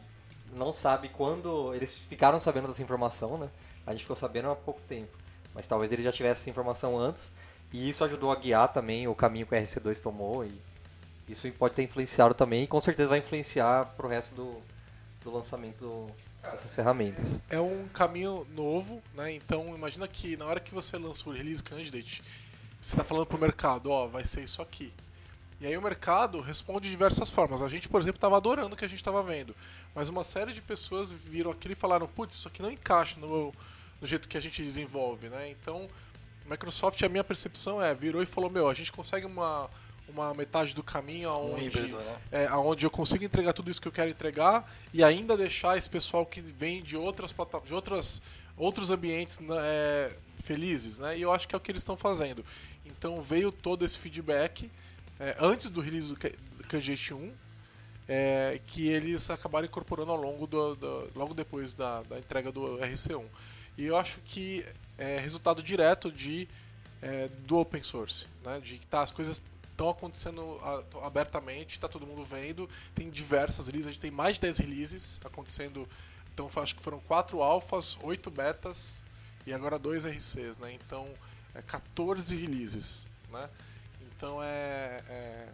não 0.55 0.73
sabe 0.73 1.09
quando 1.09 1.75
eles 1.75 1.99
ficaram 2.09 2.39
sabendo 2.39 2.69
dessa 2.69 2.85
informação, 2.85 3.37
né? 3.37 3.49
A 3.85 3.91
gente 3.91 4.03
ficou 4.03 4.15
sabendo 4.15 4.49
há 4.49 4.55
pouco 4.55 4.81
tempo. 4.83 5.19
Mas 5.53 5.67
talvez 5.67 5.91
ele 5.91 6.05
já 6.05 6.13
tivesse 6.13 6.43
essa 6.43 6.51
informação 6.51 6.97
antes. 6.97 7.33
E 7.73 7.89
isso 7.89 8.05
ajudou 8.05 8.31
a 8.31 8.37
guiar 8.37 8.69
também 8.69 9.09
o 9.09 9.15
caminho 9.15 9.47
que 9.47 9.55
o 9.55 9.59
RC2 9.59 10.01
tomou. 10.01 10.45
E 10.45 10.53
isso 11.29 11.51
pode 11.53 11.75
ter 11.75 11.83
influenciado 11.83 12.35
também. 12.35 12.65
E 12.65 12.67
com 12.67 12.81
certeza 12.81 13.09
vai 13.09 13.19
influenciar 13.19 13.87
pro 13.97 14.09
resto 14.09 14.35
do, 14.35 14.63
do 15.25 15.33
lançamento 15.33 16.07
dessas 16.43 16.73
ferramentas. 16.73 17.41
é 17.49 17.61
um 17.61 17.87
caminho 17.89 18.47
novo, 18.55 19.01
né? 19.15 19.33
Então 19.33 19.75
imagina 19.75 20.09
que 20.09 20.37
na 20.37 20.45
hora 20.45 20.61
que 20.61 20.75
você 20.75 20.99
lança 20.99 21.29
o 21.29 21.33
release 21.33 21.63
candidate, 21.63 22.23
você 22.81 22.95
está 22.95 23.05
falando 23.05 23.27
pro 23.27 23.39
mercado, 23.39 23.91
ó, 23.91 24.09
vai 24.09 24.25
ser 24.25 24.43
isso 24.43 24.61
aqui. 24.61 24.93
E 25.61 25.67
aí 25.67 25.77
o 25.77 25.83
mercado 25.83 26.41
responde 26.41 26.83
de 26.83 26.91
diversas 26.91 27.31
formas. 27.31 27.63
A 27.63 27.69
gente, 27.69 27.89
por 27.89 28.01
exemplo, 28.01 28.17
estava 28.17 28.37
adorando 28.37 28.75
o 28.75 28.77
que 28.77 28.85
a 28.85 28.89
gente 28.89 28.99
estava 28.99 29.23
vendo, 29.23 29.55
mas 29.95 30.09
uma 30.09 30.25
série 30.25 30.53
de 30.53 30.61
pessoas 30.61 31.13
viram 31.13 31.53
aquilo 31.53 31.73
e 31.73 31.77
falaram, 31.77 32.09
putz, 32.09 32.35
isso 32.35 32.49
aqui 32.49 32.61
não 32.61 32.73
encaixa 32.73 33.21
no, 33.21 33.55
no 34.01 34.07
jeito 34.07 34.29
que 34.29 34.37
a 34.37 34.41
gente 34.41 34.61
desenvolve, 34.61 35.29
né? 35.29 35.49
Então, 35.49 35.87
Microsoft, 36.53 37.03
a 37.03 37.09
minha 37.09 37.25
percepção 37.25 37.83
é, 37.83 37.95
virou 37.95 38.23
e 38.23 38.27
falou, 38.27 38.49
meu, 38.51 38.69
a 38.69 38.75
gente 38.75 38.93
consegue 38.93 39.27
uma, 39.27 39.69
uma 40.09 40.33
metade 40.35 40.75
do 40.75 40.83
caminho 40.83 41.29
um 41.29 41.33
aonde 41.33 41.65
híbrido, 41.67 41.97
né? 41.97 42.19
é, 42.31 42.53
onde 42.53 42.85
eu 42.87 42.91
consigo 42.91 43.25
entregar 43.25 43.53
tudo 43.53 43.71
isso 43.71 43.81
que 43.81 43.89
eu 43.89 43.93
quero 43.93 44.11
entregar 44.11 44.71
e 44.93 45.03
ainda 45.03 45.37
deixar 45.37 45.77
esse 45.79 45.89
pessoal 45.91 46.25
que 46.27 46.41
vem 46.41 46.83
de 46.83 46.97
outras 46.97 47.35
de 47.65 47.73
outras 47.75 48.23
outros 48.57 48.91
ambientes 48.91 49.39
né, 49.41 49.55
é, 49.61 50.13
felizes, 50.45 50.99
né? 50.99 51.17
E 51.17 51.23
eu 51.23 51.33
acho 51.33 51.49
que 51.49 51.55
é 51.55 51.59
o 51.59 51.61
que 51.61 51.71
eles 51.73 51.81
estão 51.81 51.97
fazendo. 51.97 52.45
Então 52.85 53.23
veio 53.23 53.51
todo 53.51 53.83
esse 53.85 53.99
feedback 53.99 54.71
é, 55.19 55.35
antes 55.41 55.71
do 55.71 55.81
release 55.81 56.09
do 56.09 56.17
K- 56.19 56.35
do 56.59 56.65
KGT 56.69 57.15
1 57.15 57.33
é, 58.09 58.61
que 58.67 58.89
eles 58.89 59.31
acabaram 59.31 59.65
incorporando 59.67 60.11
ao 60.13 60.19
longo 60.21 60.47
do, 60.47 60.75
do- 60.75 61.09
logo 61.15 61.33
depois 61.33 61.73
da, 61.73 62.03
da 62.03 62.19
entrega 62.19 62.53
do 62.53 62.77
RC1. 62.79 63.25
E 63.79 63.85
eu 63.87 63.97
acho 63.97 64.19
que 64.27 64.67
é 65.03 65.19
resultado 65.19 65.63
direto 65.63 66.11
de 66.11 66.49
é, 67.01 67.29
do 67.47 67.59
open 67.59 67.83
source, 67.83 68.27
né? 68.45 68.61
De 68.61 68.79
que 68.79 68.87
tá, 68.87 69.03
as 69.03 69.11
coisas 69.11 69.43
estão 69.71 69.89
acontecendo 69.89 70.59
abertamente, 71.03 71.77
está 71.77 71.89
todo 71.89 72.07
mundo 72.07 72.25
vendo, 72.25 72.69
tem 72.95 73.11
diversas 73.11 73.67
releases, 73.67 73.89
a 73.89 73.91
gente 73.91 74.01
tem 74.01 74.11
mais 74.11 74.37
de 74.37 74.43
10 74.43 74.59
releases 74.59 75.21
acontecendo, 75.25 75.89
então 76.33 76.49
acho 76.57 76.77
que 76.77 76.83
foram 76.83 77.01
4 77.01 77.43
alfas, 77.43 77.99
8 78.03 78.31
betas 78.31 79.03
e 79.47 79.53
agora 79.53 79.79
2 79.79 80.05
RCs, 80.05 80.59
né? 80.59 80.73
Então, 80.73 81.09
é 81.55 81.63
14 81.63 82.35
releases, 82.37 83.07
né? 83.31 83.49
Então 84.17 84.43
é, 84.43 85.01
é- 85.09 85.49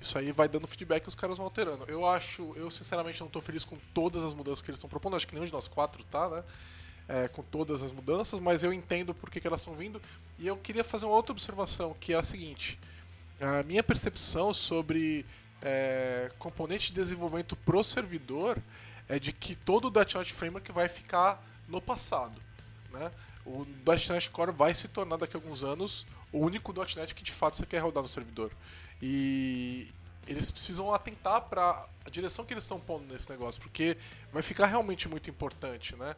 isso 0.00 0.16
aí 0.18 0.32
vai 0.32 0.48
dando 0.48 0.66
feedback 0.66 1.04
e 1.04 1.08
os 1.08 1.14
caras 1.14 1.36
vão 1.36 1.46
alterando. 1.46 1.84
Eu 1.86 2.06
acho, 2.06 2.52
eu 2.56 2.70
sinceramente 2.70 3.20
não 3.20 3.26
estou 3.26 3.42
feliz 3.42 3.64
com 3.64 3.76
todas 3.92 4.24
as 4.24 4.32
mudanças 4.32 4.62
que 4.62 4.70
eles 4.70 4.78
estão 4.78 4.88
propondo, 4.88 5.14
acho 5.14 5.28
que 5.28 5.34
nenhum 5.34 5.46
de 5.46 5.52
nós 5.52 5.68
quatro 5.68 6.02
tá, 6.04 6.28
né? 6.28 6.42
É, 7.12 7.26
com 7.26 7.42
todas 7.42 7.82
as 7.82 7.90
mudanças, 7.90 8.38
mas 8.38 8.62
eu 8.62 8.72
entendo 8.72 9.12
por 9.12 9.28
que, 9.30 9.40
que 9.40 9.46
elas 9.48 9.62
estão 9.62 9.74
vindo. 9.74 10.00
E 10.38 10.46
eu 10.46 10.56
queria 10.56 10.84
fazer 10.84 11.06
uma 11.06 11.16
outra 11.16 11.32
observação, 11.32 11.92
que 11.98 12.14
é 12.14 12.16
a 12.16 12.22
seguinte: 12.22 12.78
a 13.40 13.64
minha 13.64 13.82
percepção 13.82 14.54
sobre 14.54 15.26
é, 15.60 16.30
componente 16.38 16.88
de 16.88 16.94
desenvolvimento 16.94 17.56
pro 17.56 17.82
servidor 17.82 18.58
é 19.08 19.18
de 19.18 19.32
que 19.32 19.56
todo 19.56 19.88
o 19.88 19.90
.NET 19.90 20.32
Framework 20.32 20.70
vai 20.70 20.88
ficar 20.88 21.44
no 21.66 21.80
passado. 21.80 22.40
Né? 22.92 23.10
O 23.44 23.66
.NET 23.84 24.30
Core 24.30 24.52
vai 24.52 24.74
se 24.74 24.86
tornar 24.86 25.16
daqui 25.16 25.36
a 25.36 25.40
alguns 25.40 25.64
anos 25.64 26.06
o 26.32 26.38
único 26.38 26.72
.NET 26.72 27.14
que 27.14 27.24
de 27.24 27.32
fato 27.32 27.56
você 27.56 27.66
quer 27.66 27.78
rodar 27.78 28.02
no 28.02 28.08
servidor. 28.08 28.52
E 29.02 29.88
eles 30.26 30.50
precisam 30.50 30.92
atentar 30.94 31.42
para 31.42 31.86
a 32.04 32.10
direção 32.10 32.44
que 32.44 32.52
eles 32.52 32.64
estão 32.64 32.78
pondo 32.78 33.04
nesse 33.12 33.28
negócio, 33.28 33.60
porque 33.60 33.96
vai 34.32 34.42
ficar 34.42 34.66
realmente 34.66 35.08
muito 35.08 35.28
importante, 35.28 35.96
né? 35.96 36.14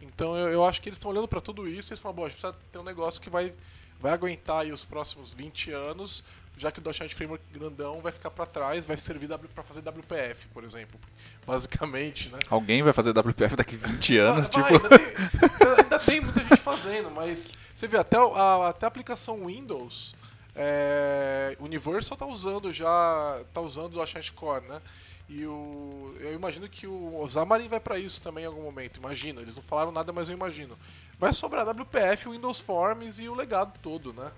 Então 0.00 0.36
eu, 0.36 0.48
eu 0.48 0.64
acho 0.64 0.80
que 0.80 0.88
eles 0.88 0.98
estão 0.98 1.10
olhando 1.10 1.28
para 1.28 1.40
tudo 1.40 1.68
isso 1.68 1.90
e 1.90 1.92
eles 1.92 2.00
falam, 2.00 2.16
bom, 2.16 2.24
a 2.26 2.28
gente 2.28 2.40
precisa 2.40 2.58
ter 2.70 2.78
um 2.78 2.84
negócio 2.84 3.20
que 3.20 3.30
vai, 3.30 3.52
vai 3.98 4.12
aguentar 4.12 4.60
aí 4.60 4.72
os 4.72 4.84
próximos 4.84 5.32
20 5.32 5.72
anos, 5.72 6.22
já 6.56 6.70
que 6.70 6.80
o 6.80 6.82
.NET 6.82 7.14
Framework 7.14 7.44
grandão 7.52 8.00
vai 8.00 8.12
ficar 8.12 8.30
para 8.30 8.46
trás, 8.46 8.84
vai 8.84 8.96
servir 8.96 9.28
para 9.28 9.62
fazer 9.62 9.80
WPF, 9.80 10.46
por 10.48 10.64
exemplo, 10.64 10.98
basicamente, 11.46 12.28
né? 12.30 12.38
Alguém 12.48 12.82
vai 12.82 12.92
fazer 12.92 13.10
WPF 13.10 13.56
daqui 13.56 13.76
20 13.76 14.18
anos, 14.18 14.48
vai, 14.48 14.70
tipo... 14.70 14.84
Ainda 14.84 14.98
tem, 14.98 15.78
ainda 15.82 15.98
tem, 15.98 16.20
muita 16.20 16.40
gente 16.40 16.56
fazendo, 16.56 17.10
mas 17.10 17.52
você 17.74 17.86
vê, 17.86 17.98
até 17.98 18.16
a, 18.16 18.68
até 18.68 18.86
a 18.86 18.88
aplicação 18.88 19.46
Windows, 19.46 20.14
é, 20.54 21.56
Universal 21.60 22.16
tá 22.16 22.26
usando 22.26 22.72
já, 22.72 23.42
tá 23.52 23.60
usando 23.60 23.94
o 23.94 24.04
.NET 24.04 24.32
Core, 24.32 24.66
né? 24.66 24.80
E 25.28 25.44
o, 25.44 26.14
eu 26.20 26.34
imagino 26.34 26.68
que 26.68 26.86
o 26.86 27.26
Xamarin 27.28 27.68
vai 27.68 27.80
para 27.80 27.98
isso 27.98 28.20
também 28.20 28.44
em 28.44 28.46
algum 28.46 28.62
momento, 28.62 28.98
imagino. 28.98 29.40
Eles 29.40 29.56
não 29.56 29.62
falaram 29.62 29.90
nada, 29.90 30.12
mas 30.12 30.28
eu 30.28 30.36
imagino. 30.36 30.76
Vai 31.18 31.32
sobrar 31.32 31.66
WPF, 31.68 32.28
Windows 32.28 32.60
Forms 32.60 33.18
e 33.18 33.28
o 33.28 33.34
legado 33.34 33.76
todo, 33.82 34.12
né? 34.12 34.30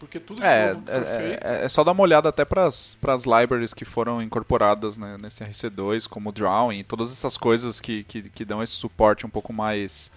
Porque 0.00 0.18
tudo 0.18 0.42
É, 0.42 0.74
novo 0.74 0.90
é, 0.90 1.38
é, 1.40 1.64
é 1.64 1.68
só 1.68 1.84
dar 1.84 1.92
uma 1.92 2.02
olhada 2.02 2.28
até 2.28 2.44
para 2.44 2.66
as 2.66 2.96
libraries 3.24 3.72
que 3.72 3.84
foram 3.84 4.20
incorporadas 4.20 4.98
né, 4.98 5.16
nesse 5.20 5.44
RC2, 5.44 6.08
como 6.08 6.30
o 6.30 6.32
Drawing, 6.32 6.82
todas 6.82 7.12
essas 7.12 7.38
coisas 7.38 7.78
que, 7.78 8.02
que, 8.02 8.28
que 8.28 8.44
dão 8.44 8.60
esse 8.60 8.72
suporte 8.72 9.24
um 9.24 9.30
pouco 9.30 9.52
mais, 9.52 10.10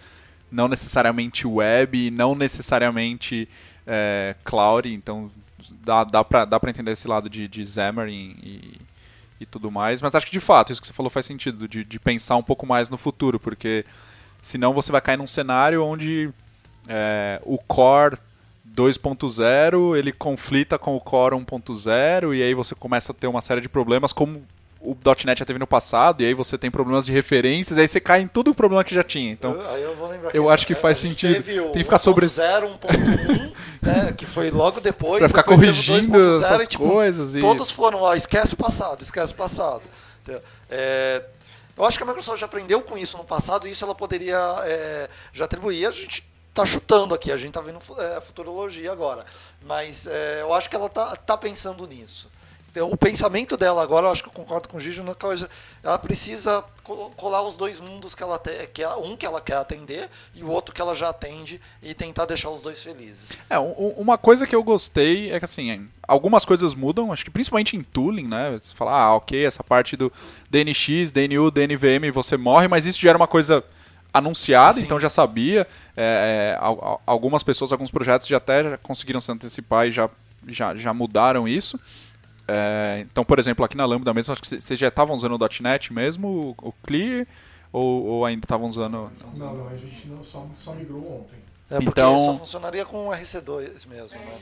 não 0.51 0.67
necessariamente 0.67 1.45
web, 1.45 2.09
não 2.09 2.33
necessariamente 2.33 3.47
é, 3.85 4.35
cloud, 4.43 4.91
então 4.91 5.29
dá, 5.83 6.03
dá 6.03 6.23
para 6.23 6.45
dá 6.45 6.59
pra 6.59 6.71
entender 6.71 6.93
esse 6.93 7.07
lado 7.07 7.29
de, 7.29 7.47
de 7.47 7.63
Xamarin 7.63 8.35
e, 8.41 8.77
e 9.39 9.45
tudo 9.45 9.71
mais, 9.71 10.01
mas 10.01 10.15
acho 10.15 10.25
que 10.25 10.31
de 10.31 10.39
fato 10.39 10.71
isso 10.71 10.81
que 10.81 10.87
você 10.87 10.93
falou 10.93 11.09
faz 11.09 11.25
sentido, 11.25 11.67
de, 11.67 11.83
de 11.83 11.99
pensar 11.99 12.37
um 12.37 12.43
pouco 12.43 12.65
mais 12.65 12.89
no 12.89 12.97
futuro, 12.97 13.39
porque 13.39 13.85
senão 14.41 14.73
você 14.73 14.91
vai 14.91 15.01
cair 15.01 15.17
num 15.17 15.27
cenário 15.27 15.83
onde 15.83 16.29
é, 16.87 17.41
o 17.43 17.57
core 17.57 18.17
2.0 18.75 19.95
ele 19.95 20.11
conflita 20.11 20.77
com 20.77 20.95
o 20.95 20.99
Core 20.99 21.35
1.0 21.35 22.35
e 22.35 22.43
aí 22.43 22.53
você 22.53 22.75
começa 22.75 23.11
a 23.11 23.15
ter 23.15 23.27
uma 23.27 23.41
série 23.41 23.61
de 23.61 23.69
problemas 23.69 24.11
como 24.11 24.43
o 24.91 24.97
.NET 25.25 25.39
já 25.39 25.45
teve 25.45 25.59
no 25.59 25.67
passado 25.67 26.21
e 26.21 26.25
aí 26.25 26.33
você 26.33 26.57
tem 26.57 26.69
problemas 26.71 27.05
de 27.05 27.11
referências 27.11 27.77
e 27.77 27.81
aí 27.81 27.87
você 27.87 27.99
cai 27.99 28.21
em 28.21 28.27
tudo 28.27 28.51
o 28.51 28.55
problema 28.55 28.83
que 28.83 28.93
já 28.93 29.03
tinha. 29.03 29.31
Então, 29.31 29.51
Eu- 29.53 29.77
eu 29.77 29.95
vou 29.95 30.07
lembrar 30.09 30.33
eu 30.35 30.49
acho 30.49 30.65
que 30.67 30.73
a- 30.73 30.75
faz 30.75 30.97
sentido. 30.97 31.33
Teve 31.43 31.61
Tem 31.61 31.71
que 31.71 31.83
ficar 31.83 31.97
sobre- 31.97 32.25
1.0, 32.27 32.67
1.1, 32.67 33.53
né, 33.81 34.13
que 34.17 34.25
foi 34.25 34.51
logo 34.51 34.79
depois. 34.79 35.19
pra 35.19 35.27
ficar 35.27 35.43
corrigindo 35.43 36.11
2.0 36.17 36.43
essas 36.45 36.63
e, 36.63 36.67
tipo, 36.67 36.87
coisas 36.89 37.35
e 37.35 37.39
Todos 37.39 37.71
foram 37.71 38.01
lá, 38.01 38.15
esquece 38.15 38.53
o 38.53 38.57
passado, 38.57 39.01
esquece 39.01 39.33
o 39.33 39.35
passado. 39.35 39.83
É, 40.69 41.23
eu 41.77 41.85
acho 41.85 41.97
que 41.97 42.03
a 42.03 42.07
Microsoft 42.07 42.39
já 42.39 42.45
aprendeu 42.45 42.81
com 42.81 42.97
isso 42.97 43.17
no 43.17 43.23
passado 43.23 43.67
e 43.67 43.71
isso 43.71 43.83
ela 43.83 43.95
poderia 43.95 44.37
é, 44.65 45.09
já 45.33 45.45
atribuir. 45.45 45.85
A 45.85 45.91
gente 45.91 46.25
está 46.49 46.65
chutando 46.65 47.13
aqui, 47.13 47.31
a 47.31 47.37
gente 47.37 47.49
está 47.49 47.61
vendo 47.61 47.79
é, 47.99 48.21
futurologia 48.21 48.91
agora. 48.91 49.25
Mas 49.65 50.07
é, 50.07 50.39
eu 50.41 50.53
acho 50.53 50.69
que 50.69 50.75
ela 50.75 50.85
está 50.87 51.15
tá 51.15 51.37
pensando 51.37 51.85
nisso. 51.87 52.29
O 52.81 52.97
pensamento 52.97 53.55
dela 53.55 53.81
agora, 53.81 54.07
eu 54.07 54.11
acho 54.11 54.21
que 54.23 54.29
eu 54.29 54.33
concordo 54.33 54.67
com 54.67 54.77
o 54.77 54.79
Gigi, 54.79 55.01
na 55.01 55.15
coisa, 55.15 55.49
ela 55.83 55.97
precisa 55.97 56.63
co- 56.83 57.09
colar 57.15 57.41
os 57.43 57.55
dois 57.55 57.79
mundos 57.79 58.13
que 58.13 58.21
ela 58.21 58.37
tem, 58.37 58.67
que 58.73 58.83
é 58.83 58.89
um 58.95 59.15
que 59.15 59.25
ela 59.25 59.39
quer 59.39 59.55
atender 59.57 60.09
e 60.33 60.43
o 60.43 60.49
outro 60.49 60.73
que 60.75 60.81
ela 60.81 60.93
já 60.93 61.09
atende 61.09 61.61
e 61.81 61.93
tentar 61.93 62.25
deixar 62.25 62.49
os 62.49 62.61
dois 62.61 62.81
felizes. 62.83 63.29
É, 63.49 63.57
um- 63.59 63.71
um- 63.77 63.93
uma 63.97 64.17
coisa 64.17 64.45
que 64.45 64.55
eu 64.55 64.63
gostei 64.63 65.31
é 65.31 65.39
que 65.39 65.45
assim, 65.45 65.87
algumas 66.07 66.43
coisas 66.43 66.75
mudam, 66.75 67.11
acho 67.13 67.23
que 67.23 67.31
principalmente 67.31 67.75
em 67.77 67.81
tooling, 67.83 68.27
né? 68.27 68.59
Você 68.61 68.73
fala, 68.75 68.91
ah, 68.91 69.15
ok, 69.15 69.45
essa 69.45 69.63
parte 69.63 69.95
do 69.95 70.11
DNX, 70.49 71.11
DNU, 71.11 71.49
DNVM, 71.51 72.11
você 72.11 72.35
morre, 72.37 72.67
mas 72.67 72.85
isso 72.85 72.99
já 72.99 73.09
era 73.09 73.17
uma 73.17 73.27
coisa 73.27 73.63
anunciada, 74.13 74.79
Sim. 74.79 74.85
então 74.85 74.99
já 74.99 75.09
sabia. 75.09 75.67
É, 75.95 76.55
é, 76.55 76.57
al- 76.59 76.79
al- 76.83 77.01
algumas 77.05 77.43
pessoas, 77.43 77.71
alguns 77.71 77.91
projetos 77.91 78.27
já 78.27 78.37
até 78.37 78.77
conseguiram 78.77 79.19
se 79.19 79.31
antecipar 79.31 79.87
e 79.87 79.91
já, 79.91 80.09
já, 80.47 80.75
já 80.75 80.93
mudaram 80.93 81.47
isso. 81.47 81.79
É, 82.47 83.05
então, 83.09 83.25
por 83.25 83.39
exemplo, 83.39 83.65
aqui 83.65 83.75
na 83.75 83.85
Lambda 83.85 84.13
mesmo, 84.13 84.31
acho 84.31 84.41
que 84.41 84.61
vocês 84.61 84.79
já 84.79 84.87
estavam 84.87 85.15
usando 85.15 85.33
o 85.35 85.63
.NET 85.63 85.91
mesmo, 85.93 86.55
o, 86.59 86.69
o 86.69 86.71
Clear, 86.83 87.25
ou, 87.73 88.05
ou 88.05 88.25
ainda 88.25 88.45
estavam 88.45 88.69
usando... 88.69 89.11
Não, 89.35 89.53
não, 89.55 89.67
a 89.67 89.75
gente 89.75 90.07
não, 90.07 90.23
só, 90.23 90.45
só 90.55 90.73
migrou 90.73 91.21
ontem. 91.21 91.39
É 91.69 91.75
porque 91.75 91.89
Então- 91.89 92.17
só 92.17 92.37
funcionaria 92.37 92.85
com 92.85 93.07
o 93.07 93.11
RC2 93.11 93.87
mesmo, 93.87 94.19
né? 94.19 94.39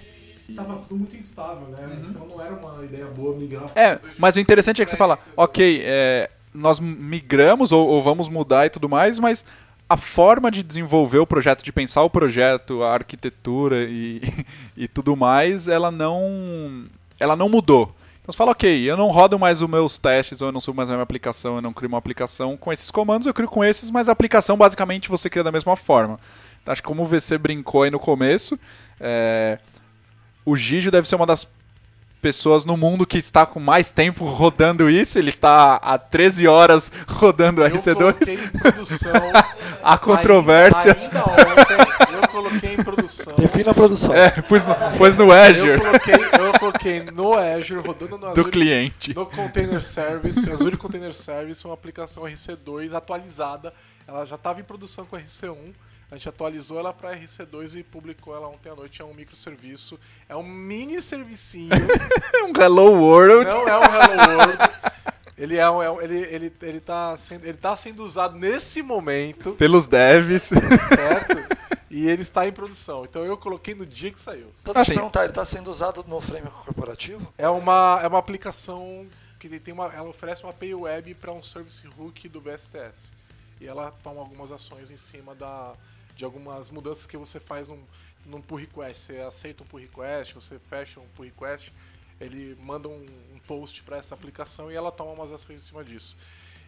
Tava 0.55 0.75
tudo 0.79 0.97
muito 0.97 1.15
instável, 1.15 1.67
né? 1.69 2.03
Então 2.09 2.27
não 2.27 2.41
era 2.43 2.53
uma 2.53 2.83
ideia 2.83 3.05
boa 3.05 3.35
migrar. 3.37 3.71
É, 3.75 3.97
mas 4.17 4.35
o 4.35 4.39
interessante 4.41 4.81
é 4.81 4.85
que 4.85 4.91
você 4.91 4.97
fala, 4.97 5.17
ok, 5.37 5.81
é, 5.85 6.29
nós 6.53 6.81
migramos 6.81 7.71
ou, 7.71 7.87
ou 7.87 8.03
vamos 8.03 8.27
mudar 8.27 8.65
e 8.65 8.69
tudo 8.69 8.89
mais, 8.89 9.17
mas 9.19 9.45
a 9.87 9.95
forma 9.95 10.51
de 10.51 10.61
desenvolver 10.61 11.19
o 11.19 11.25
projeto, 11.25 11.63
de 11.63 11.71
pensar 11.71 12.03
o 12.03 12.09
projeto, 12.09 12.83
a 12.83 12.93
arquitetura 12.93 13.83
e, 13.83 14.21
e 14.75 14.87
tudo 14.87 15.15
mais, 15.15 15.67
ela 15.69 15.89
não, 15.89 16.83
ela 17.23 17.35
não 17.35 17.47
mudou. 17.47 17.95
Então 18.21 18.31
você 18.31 18.37
fala, 18.37 18.51
ok, 18.51 18.89
eu 18.89 18.95
não 18.95 19.07
rodo 19.07 19.37
mais 19.37 19.61
os 19.61 19.69
meus 19.69 19.97
testes, 19.97 20.41
ou 20.41 20.47
eu 20.47 20.51
não 20.51 20.61
subo 20.61 20.77
mais 20.77 20.89
a 20.89 20.93
minha 20.93 21.03
aplicação, 21.03 21.55
eu 21.55 21.61
não 21.61 21.73
crio 21.73 21.89
uma 21.89 21.97
aplicação 21.97 22.55
com 22.55 22.71
esses 22.71 22.89
comandos, 22.89 23.27
eu 23.27 23.33
crio 23.33 23.49
com 23.49 23.63
esses, 23.63 23.89
mas 23.89 24.07
a 24.07 24.11
aplicação 24.11 24.57
basicamente 24.57 25.09
você 25.09 25.29
cria 25.29 25.43
da 25.43 25.51
mesma 25.51 25.75
forma. 25.75 26.17
Então, 26.61 26.71
acho 26.71 26.81
que 26.81 26.87
como 26.87 27.03
o 27.03 27.05
VC 27.05 27.37
brincou 27.37 27.83
aí 27.83 27.91
no 27.91 27.99
começo, 27.99 28.57
é, 28.99 29.57
o 30.45 30.55
Gigi 30.55 30.89
deve 30.89 31.07
ser 31.07 31.15
uma 31.15 31.25
das 31.25 31.45
pessoas 32.23 32.63
no 32.63 32.77
mundo 32.77 33.05
que 33.05 33.17
está 33.17 33.45
com 33.45 33.59
mais 33.59 33.89
tempo 33.89 34.23
rodando 34.23 34.89
isso. 34.89 35.19
Ele 35.19 35.27
está 35.27 35.75
há 35.75 35.97
13 35.97 36.47
horas 36.47 36.89
rodando 37.05 37.61
o 37.61 37.65
Eu 37.65 37.71
coloquei 37.71 38.37
RC2. 38.37 38.39
em 38.39 38.59
produção. 38.59 39.11
Há 39.83 39.97
controvérsias. 39.97 41.09
Ainda, 41.09 41.19
ainda 41.19 41.61
ontem, 41.61 42.15
eu 42.15 42.27
coloquei 42.29 42.73
em 42.73 42.77
produção. 42.77 43.35
Defina 43.35 43.71
a 43.71 43.73
produção. 43.73 44.15
É, 44.15 44.29
pus 44.29 44.65
no, 44.65 44.75
pus 44.97 45.17
no 45.17 45.25
Eu 45.25 45.31
Azure 45.33 45.81
coloquei, 45.81 46.13
eu 46.13 46.59
coloquei 46.83 47.03
no 47.11 47.33
Azure, 47.33 47.79
rodando 47.87 48.11
no 48.11 48.17
do 48.19 48.27
Azure, 48.27 48.51
cliente. 48.51 49.13
no 49.15 49.25
Container 49.25 49.81
Service, 49.83 50.49
Azure 50.51 50.77
Container 50.77 51.13
Service, 51.13 51.63
uma 51.65 51.73
aplicação 51.73 52.23
RC2 52.23 52.93
atualizada. 52.93 53.73
Ela 54.07 54.25
já 54.25 54.35
estava 54.35 54.59
em 54.59 54.63
produção 54.63 55.05
com 55.05 55.15
RC1. 55.17 55.57
A 56.11 56.15
gente 56.15 56.29
atualizou 56.29 56.77
ela 56.77 56.93
para 56.93 57.15
RC2 57.17 57.79
e 57.79 57.83
publicou 57.83 58.35
ela 58.35 58.47
ontem 58.47 58.69
à 58.69 58.75
noite. 58.75 59.01
É 59.01 59.05
um 59.05 59.13
microserviço. 59.13 59.99
É 60.29 60.35
um 60.35 60.43
mini 60.43 61.01
servicinho. 61.01 61.69
Um 62.43 62.61
Hello 62.61 62.91
World. 63.01 63.49
não 63.49 63.67
é 63.67 63.77
um 63.79 63.83
Hello 63.83 64.37
World. 64.37 64.57
Ele, 65.37 65.57
é 65.57 65.69
um, 65.69 65.81
é 65.81 65.89
um- 65.89 66.01
ele, 66.01 66.17
ele, 66.17 66.53
ele, 66.61 66.79
tá 66.79 67.17
sendo, 67.17 67.45
ele 67.45 67.57
tá 67.57 67.75
sendo 67.75 68.03
usado 68.03 68.37
nesse 68.37 68.81
momento, 68.83 69.53
Pelos 69.53 69.87
devs. 69.87 70.43
certo? 70.43 71.37
E 71.93 72.09
ele 72.09 72.23
está 72.23 72.47
em 72.47 72.51
produção. 72.51 73.05
Então 73.05 73.23
eu 73.23 73.37
coloquei 73.37 73.75
no 73.75 73.85
dia 73.85 74.11
que 74.11 74.19
saiu. 74.19 74.51
Então 74.61 74.73
deixa 74.73 74.81
Assim. 74.81 74.91
eu 74.93 74.95
perguntar, 74.95 75.21
ele 75.21 75.29
está 75.29 75.45
sendo 75.45 75.69
usado 75.69 76.03
no 76.07 76.19
framework 76.19 76.65
corporativo? 76.65 77.31
É 77.37 77.47
uma, 77.47 77.99
é 78.01 78.07
uma 78.07 78.17
aplicação 78.17 79.05
que 79.39 79.47
tem 79.59 79.71
uma, 79.71 79.93
ela 79.93 80.09
oferece 80.09 80.41
uma 80.41 80.49
API 80.49 80.73
web 80.73 81.13
para 81.13 81.31
um 81.31 81.43
service 81.43 81.87
hook 81.95 82.27
do 82.27 82.41
VSTS. 82.41 83.11
E 83.61 83.67
ela 83.67 83.91
toma 84.01 84.21
algumas 84.21 84.51
ações 84.51 84.89
em 84.89 84.97
cima 84.97 85.35
da, 85.35 85.73
de 86.15 86.25
algumas 86.25 86.71
mudanças 86.71 87.05
que 87.05 87.15
você 87.15 87.39
faz 87.39 87.67
num, 87.67 87.83
num 88.25 88.41
pull 88.41 88.57
request. 88.57 88.99
Você 88.99 89.19
aceita 89.19 89.61
um 89.61 89.67
pull 89.67 89.79
request, 89.79 90.33
você 90.33 90.57
fecha 90.57 90.99
um 90.99 91.07
pull 91.09 91.25
request, 91.25 91.71
ele 92.19 92.57
manda 92.63 92.89
um, 92.89 93.05
um 93.35 93.37
post 93.45 93.83
para 93.83 93.97
essa 93.97 94.15
aplicação 94.15 94.71
e 94.71 94.75
ela 94.75 94.91
toma 94.91 95.11
umas 95.11 95.31
ações 95.31 95.61
em 95.61 95.63
cima 95.63 95.83
disso. 95.83 96.17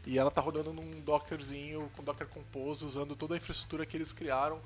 E 0.05 0.19
ela 0.19 0.29
está 0.29 0.39
rodando 0.39 0.71
num 0.71 1.01
Dockerzinho 1.01 1.89
com 1.95 2.03
Docker 2.03 2.27
Compose, 2.27 2.85
usando 2.85 3.15
toda 3.15 3.33
a 3.33 3.37
infraestrutura 3.37 3.87
que 3.87 3.97
eles 3.97 4.11
criaram 4.11 4.61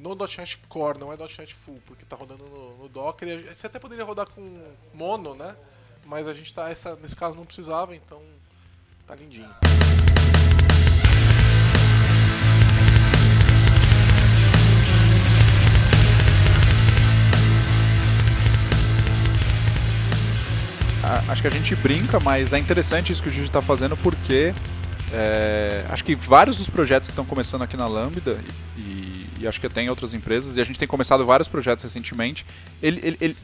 no 0.00 0.14
.NET 0.14 0.58
Core, 0.68 0.98
não 0.98 1.12
é 1.12 1.16
.NET 1.16 1.54
Full, 1.54 1.80
porque 1.86 2.04
tá 2.06 2.16
rodando 2.16 2.44
no, 2.44 2.78
no 2.78 2.88
Docker. 2.88 3.54
Você 3.54 3.66
até 3.66 3.78
poderia 3.78 4.04
rodar 4.04 4.26
com 4.26 4.62
Mono, 4.94 5.34
né? 5.34 5.54
Mas 6.06 6.26
a 6.26 6.32
gente 6.32 6.52
tá, 6.52 6.70
essa, 6.70 6.96
nesse 6.96 7.14
caso 7.14 7.36
não 7.36 7.44
precisava, 7.44 7.94
então 7.94 8.22
tá 9.06 9.14
lindinho. 9.14 9.50
Acho 21.28 21.42
que 21.42 21.48
a 21.48 21.50
gente 21.50 21.74
brinca, 21.76 22.20
mas 22.20 22.52
é 22.52 22.58
interessante 22.58 23.12
isso 23.12 23.22
que 23.22 23.28
o 23.28 23.32
Gigi 23.32 23.46
está 23.46 23.62
fazendo 23.62 23.96
porque 23.96 24.52
é, 25.12 25.84
acho 25.90 26.04
que 26.04 26.14
vários 26.14 26.56
dos 26.56 26.68
projetos 26.68 27.08
que 27.08 27.12
estão 27.12 27.24
começando 27.24 27.62
aqui 27.62 27.76
na 27.76 27.86
Lambda 27.86 28.38
e, 28.76 28.80
e- 28.80 28.89
e 29.40 29.48
acho 29.48 29.60
que 29.60 29.66
até 29.66 29.82
em 29.82 29.88
outras 29.88 30.14
empresas, 30.14 30.56
e 30.56 30.60
a 30.60 30.64
gente 30.64 30.78
tem 30.78 30.86
começado 30.86 31.24
vários 31.24 31.48
projetos 31.48 31.82
recentemente, 31.82 32.44
ele, 32.82 33.00
ele, 33.02 33.16
ele, 33.20 33.36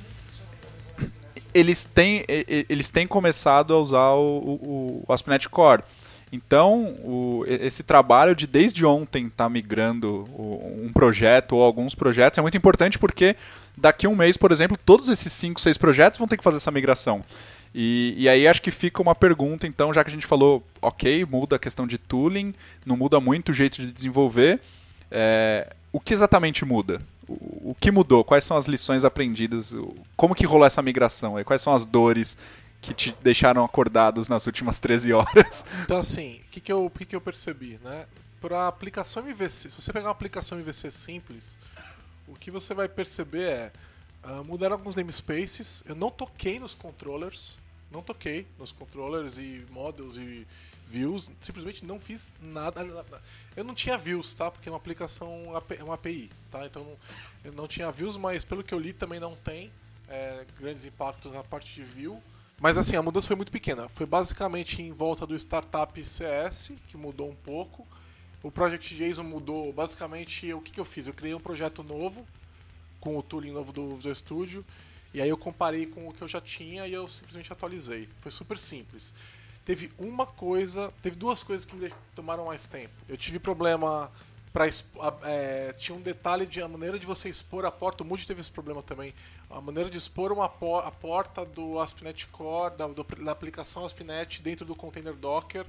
eles 1.55 1.85
têm, 1.85 2.25
eles 2.69 2.91
têm 2.91 3.07
começado 3.07 3.73
a 3.73 3.79
usar 3.79 4.11
o, 4.11 4.39
o, 4.39 5.05
o 5.07 5.13
ASP.NET 5.13 5.49
Core. 5.49 5.83
Então, 6.33 6.95
o, 7.05 7.45
esse 7.47 7.83
trabalho 7.83 8.35
de 8.35 8.47
desde 8.47 8.85
ontem 8.85 9.27
estar 9.27 9.45
tá 9.45 9.51
migrando 9.51 10.25
um 10.83 10.91
projeto 10.93 11.53
ou 11.53 11.63
alguns 11.63 11.95
projetos 11.95 12.39
é 12.39 12.43
muito 12.43 12.57
importante 12.57 12.99
porque 12.99 13.37
daqui 13.77 14.07
a 14.07 14.09
um 14.09 14.17
mês, 14.17 14.37
por 14.37 14.51
exemplo, 14.51 14.77
todos 14.85 15.09
esses 15.09 15.33
5, 15.33 15.61
6 15.61 15.79
projetos 15.79 16.19
vão 16.19 16.27
ter 16.27 16.37
que 16.37 16.45
fazer 16.45 16.57
essa 16.57 16.71
migração. 16.71 17.23
E, 17.75 18.15
e, 18.17 18.29
aí 18.29 18.49
acho 18.49 18.63
que 18.63 18.71
fica 18.71 19.03
uma 19.03 19.15
pergunta, 19.15 19.67
então, 19.67 19.93
já 19.93 20.03
que 20.03 20.09
a 20.09 20.13
gente 20.13 20.27
falou, 20.27 20.67
ok, 20.81 21.27
muda 21.27 21.57
a 21.57 21.59
questão 21.59 21.87
de 21.87 21.99
tooling, 21.99 22.55
não 22.87 22.97
muda 22.97 23.21
muito 23.21 23.51
o 23.51 23.55
jeito 23.55 23.83
de 23.83 23.93
desenvolver, 23.93 24.61
é, 25.11 25.75
o 25.97 26.01
que 26.01 26.13
exatamente 26.13 26.63
muda? 26.63 27.01
O, 27.27 27.71
o, 27.71 27.77
que 27.81 27.91
mudou? 27.91 28.23
Quais 28.23 28.45
são 28.45 28.55
as 28.55 28.67
lições 28.67 29.03
aprendidas? 29.03 29.75
Como 30.15 30.35
que 30.35 30.45
rolou 30.45 30.67
essa 30.67 30.83
migração? 30.83 31.43
Quais 31.43 31.63
são 31.63 31.75
as 31.75 31.87
dores 31.87 32.37
que 32.83 32.93
te 32.93 33.17
deixaram 33.23 33.65
acordados 33.65 34.29
nas 34.29 34.47
últimas 34.47 34.79
13 34.79 35.15
horas? 35.15 35.65
Então, 35.85 35.97
assim, 35.97 36.41
o 36.43 36.51
que, 36.51 36.61
que, 36.61 36.71
eu, 36.71 36.91
que, 36.91 37.07
que 37.07 37.17
eu 37.17 37.21
percebi? 37.21 37.81
Né? 37.83 38.05
Para 38.43 38.69
aplicação 38.69 39.27
MVC, 39.27 39.71
se 39.71 39.81
você 39.81 39.91
pegar 39.91 40.09
uma 40.09 40.13
aplicação 40.13 40.59
MVC 40.59 40.91
simples, 40.91 41.57
o 42.29 42.35
que 42.35 42.51
você 42.51 42.75
vai 42.75 42.91
perceber 42.91 43.49
é 43.49 43.73
uh, 44.23 44.45
mudaram 44.45 44.77
alguns 44.77 44.95
namespaces. 44.95 45.83
Eu 45.89 45.95
não 45.95 46.11
toquei 46.11 46.61
nos 46.61 46.75
controllers, 46.75 47.57
não 47.91 48.03
toquei 48.03 48.47
nos 48.59 48.71
controllers 48.71 49.39
e 49.39 49.65
models 49.71 50.19
e 50.19 50.47
views, 50.87 51.31
simplesmente 51.41 51.85
não 51.85 51.99
fiz 51.99 52.29
nada. 52.41 52.85
Eu 53.57 53.65
não 53.65 53.75
tinha 53.75 53.99
views, 53.99 54.33
tá? 54.35 54.51
Porque 54.51 54.69
é 54.69 54.73
uma 54.73 54.79
aplicação, 54.79 55.43
é 55.71 55.83
uma 55.83 55.95
API, 55.95 56.31
tá? 56.51 56.67
Então 56.67 56.87
eu 57.45 57.53
não 57.53 57.67
tinha 57.67 57.91
views, 57.91 58.17
mas 58.17 58.45
pelo 58.45 58.63
que 58.63 58.73
eu 58.73 58.79
li 58.79 58.93
também 58.93 59.21
não 59.21 59.35
tem 59.37 59.71
é, 60.09 60.45
grandes 60.59 60.87
impactos 60.87 61.33
na 61.33 61.43
parte 61.43 61.75
de 61.75 61.83
view. 61.83 62.23
Mas 62.61 62.79
assim, 62.79 62.97
a 62.97 63.03
mudança 63.03 63.27
foi 63.27 63.37
muito 63.37 63.53
pequena. 63.53 63.89
Foi 63.91 64.07
basicamente 64.07 64.81
em 64.81 64.93
volta 64.93 65.27
do 65.27 65.37
Startup 65.37 66.03
CS, 66.03 66.73
que 66.89 66.97
mudou 66.97 67.29
um 67.29 67.35
pouco. 67.35 67.87
O 68.43 68.51
Project 68.51 68.95
JSON 68.95 69.25
mudou 69.25 69.73
basicamente 69.73 70.53
o 70.53 70.61
que, 70.61 70.73
que 70.73 70.81
eu 70.81 70.85
fiz? 70.85 71.07
Eu 71.07 71.15
criei 71.15 71.35
um 71.35 71.41
projeto 71.41 71.83
novo 71.83 72.27
com 73.01 73.17
o 73.19 73.23
tooling 73.23 73.51
novo 73.51 73.73
do 73.73 73.97
Visual 73.97 74.15
Studio 74.15 74.65
e 75.13 75.21
aí 75.21 75.29
eu 75.29 75.37
comparei 75.37 75.87
com 75.87 76.09
o 76.09 76.13
que 76.13 76.23
eu 76.23 76.29
já 76.29 76.41
tinha 76.41 76.87
e 76.87 76.93
eu 76.93 77.09
simplesmente 77.09 77.53
atualizei. 77.53 78.09
Foi 78.21 78.31
super 78.31 78.59
simples. 78.59 79.15
Teve 79.67 79.93
uma 79.99 80.25
coisa, 80.25 80.91
teve 81.03 81.17
duas 81.17 81.43
coisas 81.43 81.67
que 81.67 81.77
me 81.77 81.93
tomaram 82.15 82.47
mais 82.47 82.67
tempo. 82.67 82.95
Eu 83.09 83.17
tive 83.17 83.39
problema 83.39 84.11
para 84.53 84.67
é, 85.25 85.75
tinha 85.75 85.99
um 85.99 86.01
detalhe 86.01 86.47
de 86.47 86.63
a 86.63 86.69
maneira 86.69 86.99
de 86.99 87.05
você 87.05 87.29
expor 87.29 87.67
a 87.67 87.71
porta. 87.71 88.03
O 88.03 88.07
Moody 88.07 88.27
teve 88.27 88.41
esse 88.41 88.51
problema 88.51 88.83
também. 88.83 89.13
A 89.51 89.61
maneira 89.61 89.91
de 89.91 89.99
expor 89.99 90.33
uma 90.33 90.49
por, 90.49 90.79
a 90.79 90.91
porta 90.91 91.45
do 91.45 91.79
ASP.NET 91.79 92.29
Core, 92.29 92.77
da, 92.77 92.87
do, 92.87 93.05
da 93.05 93.33
aplicação 93.33 93.85
ASP.NET 93.85 94.41
dentro 94.41 94.65
do 94.65 94.75
container 94.75 95.15
Docker 95.15 95.67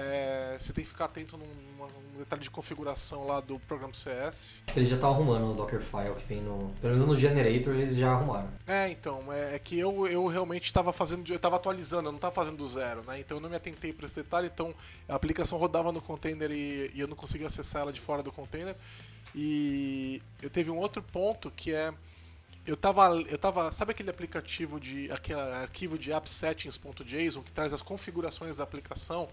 é, 0.00 0.56
você 0.56 0.72
tem 0.72 0.84
que 0.84 0.90
ficar 0.90 1.06
atento 1.06 1.36
num, 1.36 1.44
num, 1.44 2.18
detalhe 2.18 2.40
de 2.40 2.50
configuração 2.50 3.26
lá 3.26 3.40
do 3.40 3.58
programa 3.58 3.92
CS. 3.92 4.54
Eles 4.76 4.88
já 4.88 4.94
estão 4.94 5.10
arrumando 5.10 5.50
o 5.50 5.54
Dockerfile 5.54 6.14
que 6.20 6.26
vem 6.26 6.40
no. 6.40 6.72
Pelo 6.80 6.94
menos 6.94 7.08
no 7.08 7.18
Generator 7.18 7.74
eles 7.74 7.96
já 7.96 8.12
arrumaram. 8.12 8.48
É, 8.64 8.88
então, 8.88 9.32
é, 9.32 9.56
é 9.56 9.58
que 9.58 9.76
eu, 9.76 10.06
eu 10.06 10.24
realmente 10.26 10.66
estava 10.66 10.92
fazendo. 10.92 11.28
Eu 11.28 11.36
estava 11.36 11.56
atualizando, 11.56 12.06
eu 12.08 12.12
não 12.12 12.16
estava 12.16 12.32
fazendo 12.32 12.56
do 12.56 12.66
zero, 12.66 13.02
né? 13.02 13.18
Então 13.18 13.38
eu 13.38 13.40
não 13.40 13.50
me 13.50 13.56
atentei 13.56 13.92
para 13.92 14.06
esse 14.06 14.14
detalhe, 14.14 14.48
então 14.52 14.72
a 15.08 15.16
aplicação 15.16 15.58
rodava 15.58 15.90
no 15.90 16.00
container 16.00 16.52
e, 16.52 16.92
e 16.94 17.00
eu 17.00 17.08
não 17.08 17.16
conseguia 17.16 17.48
acessar 17.48 17.82
ela 17.82 17.92
de 17.92 18.00
fora 18.00 18.22
do 18.22 18.30
container. 18.30 18.76
E 19.34 20.22
eu 20.40 20.48
teve 20.48 20.70
um 20.70 20.78
outro 20.78 21.02
ponto 21.02 21.50
que 21.50 21.74
é 21.74 21.92
eu 22.64 22.76
tava, 22.76 23.08
eu 23.28 23.38
tava, 23.38 23.72
sabe 23.72 23.92
aquele 23.92 24.10
aplicativo 24.10 24.78
de 24.78 25.10
aquele 25.10 25.40
arquivo 25.40 25.98
de 25.98 26.12
appsettings.json 26.12 27.42
que 27.42 27.50
traz 27.50 27.72
as 27.72 27.80
configurações 27.80 28.56
da 28.56 28.64
aplicação? 28.64 29.26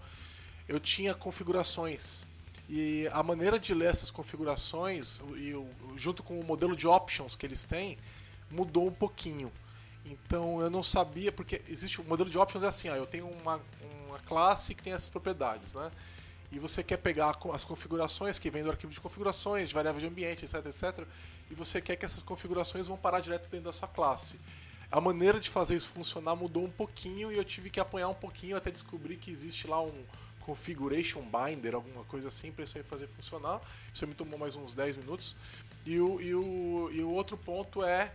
Eu 0.68 0.80
tinha 0.80 1.14
configurações. 1.14 2.26
E 2.68 3.08
a 3.12 3.22
maneira 3.22 3.58
de 3.58 3.72
ler 3.72 3.90
essas 3.90 4.10
configurações, 4.10 5.20
e 5.36 5.52
junto 5.96 6.22
com 6.22 6.38
o 6.38 6.44
modelo 6.44 6.74
de 6.74 6.86
options 6.86 7.36
que 7.36 7.46
eles 7.46 7.64
têm, 7.64 7.96
mudou 8.50 8.88
um 8.88 8.92
pouquinho. 8.92 9.52
Então 10.04 10.60
eu 10.60 10.70
não 10.70 10.82
sabia, 10.82 11.30
porque 11.30 11.62
existe 11.68 12.00
o 12.00 12.04
modelo 12.04 12.28
de 12.28 12.38
options 12.38 12.64
é 12.64 12.68
assim, 12.68 12.88
ó, 12.88 12.94
eu 12.94 13.06
tenho 13.06 13.28
uma, 13.42 13.60
uma 14.08 14.18
classe 14.20 14.74
que 14.74 14.82
tem 14.82 14.92
essas 14.92 15.08
propriedades, 15.08 15.74
né? 15.74 15.90
E 16.50 16.58
você 16.58 16.82
quer 16.82 16.96
pegar 16.96 17.36
as 17.52 17.64
configurações 17.64 18.38
que 18.38 18.48
vem 18.50 18.62
do 18.62 18.70
arquivo 18.70 18.92
de 18.92 19.00
configurações, 19.00 19.68
de 19.68 19.74
variável 19.74 20.00
de 20.00 20.06
ambiente, 20.06 20.44
etc, 20.44 20.64
etc, 20.66 21.06
e 21.50 21.54
você 21.54 21.80
quer 21.80 21.96
que 21.96 22.04
essas 22.04 22.22
configurações 22.22 22.86
vão 22.86 22.96
parar 22.96 23.20
direto 23.20 23.48
dentro 23.48 23.66
da 23.66 23.72
sua 23.72 23.88
classe. 23.88 24.38
A 24.90 25.00
maneira 25.00 25.40
de 25.40 25.50
fazer 25.50 25.76
isso 25.76 25.88
funcionar 25.88 26.36
mudou 26.36 26.64
um 26.64 26.70
pouquinho 26.70 27.32
e 27.32 27.36
eu 27.36 27.44
tive 27.44 27.68
que 27.68 27.80
apanhar 27.80 28.08
um 28.08 28.14
pouquinho 28.14 28.56
até 28.56 28.70
descobrir 28.70 29.16
que 29.16 29.30
existe 29.30 29.66
lá 29.66 29.82
um, 29.82 30.04
configuration 30.46 31.22
binder, 31.22 31.74
alguma 31.74 32.04
coisa 32.04 32.28
assim, 32.28 32.52
para 32.52 32.62
isso 32.62 32.78
aí 32.78 32.84
fazer 32.84 33.08
funcionar. 33.08 33.60
Isso 33.92 34.06
me 34.06 34.14
tomou 34.14 34.38
mais 34.38 34.54
uns 34.54 34.72
10 34.72 34.98
minutos. 34.98 35.34
E 35.84 35.98
o, 35.98 36.20
e 36.20 36.34
o, 36.34 36.90
e 36.92 37.02
o 37.02 37.10
outro 37.10 37.36
ponto 37.36 37.84
é, 37.84 38.12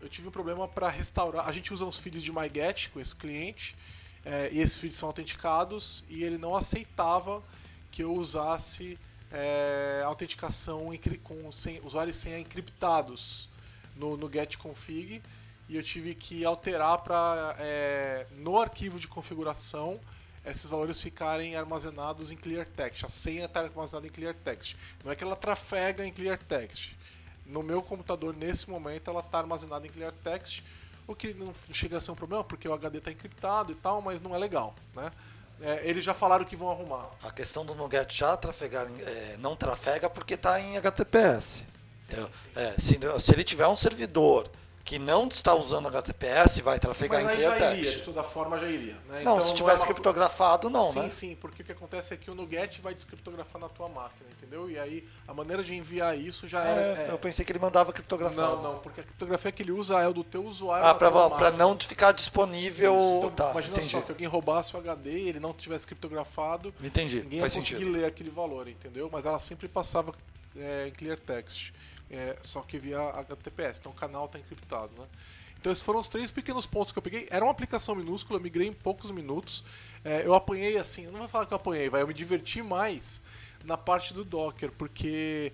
eu 0.00 0.08
tive 0.08 0.28
um 0.28 0.30
problema 0.30 0.66
para 0.66 0.88
restaurar. 0.88 1.46
A 1.46 1.52
gente 1.52 1.72
usa 1.74 1.84
uns 1.84 1.98
feeds 1.98 2.22
de 2.22 2.32
MyGet 2.32 2.88
com 2.88 2.98
esse 2.98 3.14
cliente, 3.14 3.76
é, 4.24 4.48
e 4.50 4.60
esses 4.60 4.78
feeds 4.78 4.98
são 4.98 5.10
autenticados, 5.10 6.02
e 6.08 6.24
ele 6.24 6.38
não 6.38 6.56
aceitava 6.56 7.42
que 7.92 8.02
eu 8.02 8.14
usasse 8.14 8.98
é, 9.30 10.02
autenticação 10.06 10.88
com 11.22 11.52
sem, 11.52 11.80
usuários 11.84 12.16
sem 12.16 12.40
encriptados 12.40 13.48
no, 13.94 14.16
no 14.16 14.32
getConfig 14.32 15.20
e 15.68 15.76
eu 15.76 15.82
tive 15.82 16.14
que 16.14 16.44
alterar 16.44 16.98
para 17.02 17.56
é, 17.58 18.26
no 18.36 18.58
arquivo 18.58 18.98
de 18.98 19.08
configuração 19.08 19.98
esses 20.44 20.68
valores 20.68 21.00
ficarem 21.00 21.56
armazenados 21.56 22.30
em 22.30 22.36
clear 22.36 22.66
text. 22.66 23.04
A 23.04 23.08
senha 23.08 23.46
está 23.46 23.60
armazenada 23.60 24.06
em 24.06 24.10
clear 24.10 24.34
text. 24.34 24.76
Não 25.04 25.10
é 25.10 25.16
que 25.16 25.24
ela 25.24 25.36
trafega 25.36 26.04
em 26.04 26.12
clear 26.12 26.38
text. 26.38 26.92
No 27.46 27.62
meu 27.62 27.82
computador, 27.82 28.34
nesse 28.36 28.68
momento, 28.68 29.10
ela 29.10 29.20
está 29.20 29.38
armazenada 29.38 29.86
em 29.86 29.90
clear 29.90 30.12
text, 30.22 30.62
o 31.06 31.14
que 31.14 31.34
não 31.34 31.54
chega 31.70 31.98
a 31.98 32.00
ser 32.00 32.10
um 32.10 32.14
problema, 32.14 32.42
porque 32.42 32.68
o 32.68 32.72
HD 32.72 32.98
está 32.98 33.10
encriptado 33.10 33.72
e 33.72 33.74
tal, 33.74 34.00
mas 34.00 34.20
não 34.20 34.34
é 34.34 34.38
legal, 34.38 34.74
né? 34.94 35.10
É, 35.60 35.88
eles 35.88 36.02
já 36.02 36.12
falaram 36.12 36.44
que 36.44 36.56
vão 36.56 36.70
arrumar. 36.70 37.10
A 37.22 37.30
questão 37.30 37.64
do 37.64 37.74
Nuget 37.74 38.16
já 38.16 38.36
trafegar, 38.36 38.86
é, 39.00 39.36
não 39.38 39.54
trafega 39.54 40.10
porque 40.10 40.34
está 40.34 40.60
em 40.60 40.76
HTTPS. 40.76 41.64
Sim, 42.00 42.14
sim. 42.16 42.28
É, 42.56 42.74
se, 42.78 42.98
se 43.20 43.32
ele 43.32 43.44
tiver 43.44 43.66
um 43.66 43.76
servidor 43.76 44.50
que 44.84 44.98
não 44.98 45.26
está 45.28 45.54
usando 45.54 45.88
HTTPS 45.88 46.60
vai 46.60 46.78
trafegar 46.78 47.22
em 47.22 47.36
clear 47.36 47.56
text. 47.56 47.78
Iria, 47.78 47.96
de 47.96 48.02
toda 48.02 48.22
forma 48.22 48.58
já 48.58 48.68
iria. 48.68 48.92
Né? 49.08 49.22
Não, 49.24 49.36
então, 49.36 49.40
se 49.40 49.54
tivesse 49.54 49.78
é 49.78 49.80
uma... 49.80 49.86
criptografado, 49.86 50.68
não, 50.68 50.92
sim, 50.92 50.98
né? 50.98 51.04
Sim, 51.04 51.10
sim, 51.10 51.36
porque 51.40 51.62
o 51.62 51.64
que 51.64 51.72
acontece 51.72 52.12
é 52.12 52.16
que 52.18 52.30
o 52.30 52.34
Nuget 52.34 52.82
vai 52.82 52.94
descriptografar 52.94 53.60
na 53.60 53.68
tua 53.70 53.88
máquina, 53.88 54.28
entendeu? 54.36 54.70
E 54.70 54.78
aí 54.78 55.08
a 55.26 55.32
maneira 55.32 55.64
de 55.64 55.74
enviar 55.74 56.18
isso 56.18 56.46
já 56.46 56.62
é. 56.66 57.06
é 57.08 57.10
eu 57.10 57.18
pensei 57.18 57.46
que 57.46 57.52
ele 57.52 57.58
mandava 57.58 57.94
criptografado. 57.94 58.56
Não, 58.56 58.74
não, 58.74 58.78
porque 58.78 59.00
a 59.00 59.04
criptografia 59.04 59.50
que 59.50 59.62
ele 59.62 59.72
usa 59.72 59.98
é 60.00 60.06
o 60.06 60.12
do 60.12 60.22
teu 60.22 60.44
usuário. 60.44 60.86
Ah, 60.86 60.94
para 60.94 61.50
não 61.50 61.78
ficar 61.78 62.12
disponível. 62.12 62.94
Então, 63.18 63.30
tá, 63.30 63.50
imagina 63.52 63.78
entendi. 63.78 63.90
só 63.90 64.02
que 64.02 64.12
alguém 64.12 64.26
roubasse 64.26 64.76
o 64.76 64.78
HD 64.78 65.10
e 65.10 65.28
ele 65.30 65.40
não 65.40 65.54
tivesse 65.54 65.86
criptografado. 65.86 66.74
Entendi. 66.82 67.22
Ninguém 67.22 67.40
Faz 67.40 67.54
ia 67.54 67.60
conseguir 67.62 67.84
sentido. 67.84 67.96
ler 67.96 68.04
aquele 68.04 68.30
valor, 68.30 68.68
entendeu? 68.68 69.08
Mas 69.10 69.24
ela 69.24 69.38
sempre 69.38 69.66
passava 69.66 70.12
é, 70.56 70.88
em 70.88 70.90
clear 70.90 71.18
text. 71.18 71.72
É, 72.14 72.36
só 72.42 72.60
que 72.60 72.78
via 72.78 73.00
HTTPS, 73.00 73.80
então 73.80 73.90
o 73.90 73.94
canal 73.94 74.26
está 74.26 74.38
encriptado, 74.38 74.92
né? 74.96 75.06
Então 75.58 75.72
esses 75.72 75.82
foram 75.82 75.98
os 75.98 76.08
três 76.08 76.30
pequenos 76.30 76.66
pontos 76.66 76.92
que 76.92 76.98
eu 76.98 77.02
peguei. 77.02 77.26
Era 77.30 77.44
uma 77.44 77.50
aplicação 77.50 77.94
minúscula, 77.94 78.38
eu 78.38 78.42
migrei 78.42 78.68
em 78.68 78.72
poucos 78.72 79.10
minutos. 79.10 79.64
É, 80.04 80.24
eu 80.24 80.34
apanhei 80.34 80.76
assim, 80.76 81.06
não 81.06 81.20
vou 81.20 81.28
falar 81.28 81.46
que 81.46 81.54
eu 81.54 81.56
apanhei, 81.56 81.88
vai, 81.88 82.02
eu 82.02 82.06
me 82.06 82.14
diverti 82.14 82.62
mais 82.62 83.20
na 83.64 83.76
parte 83.76 84.12
do 84.12 84.24
Docker, 84.24 84.70
porque 84.72 85.52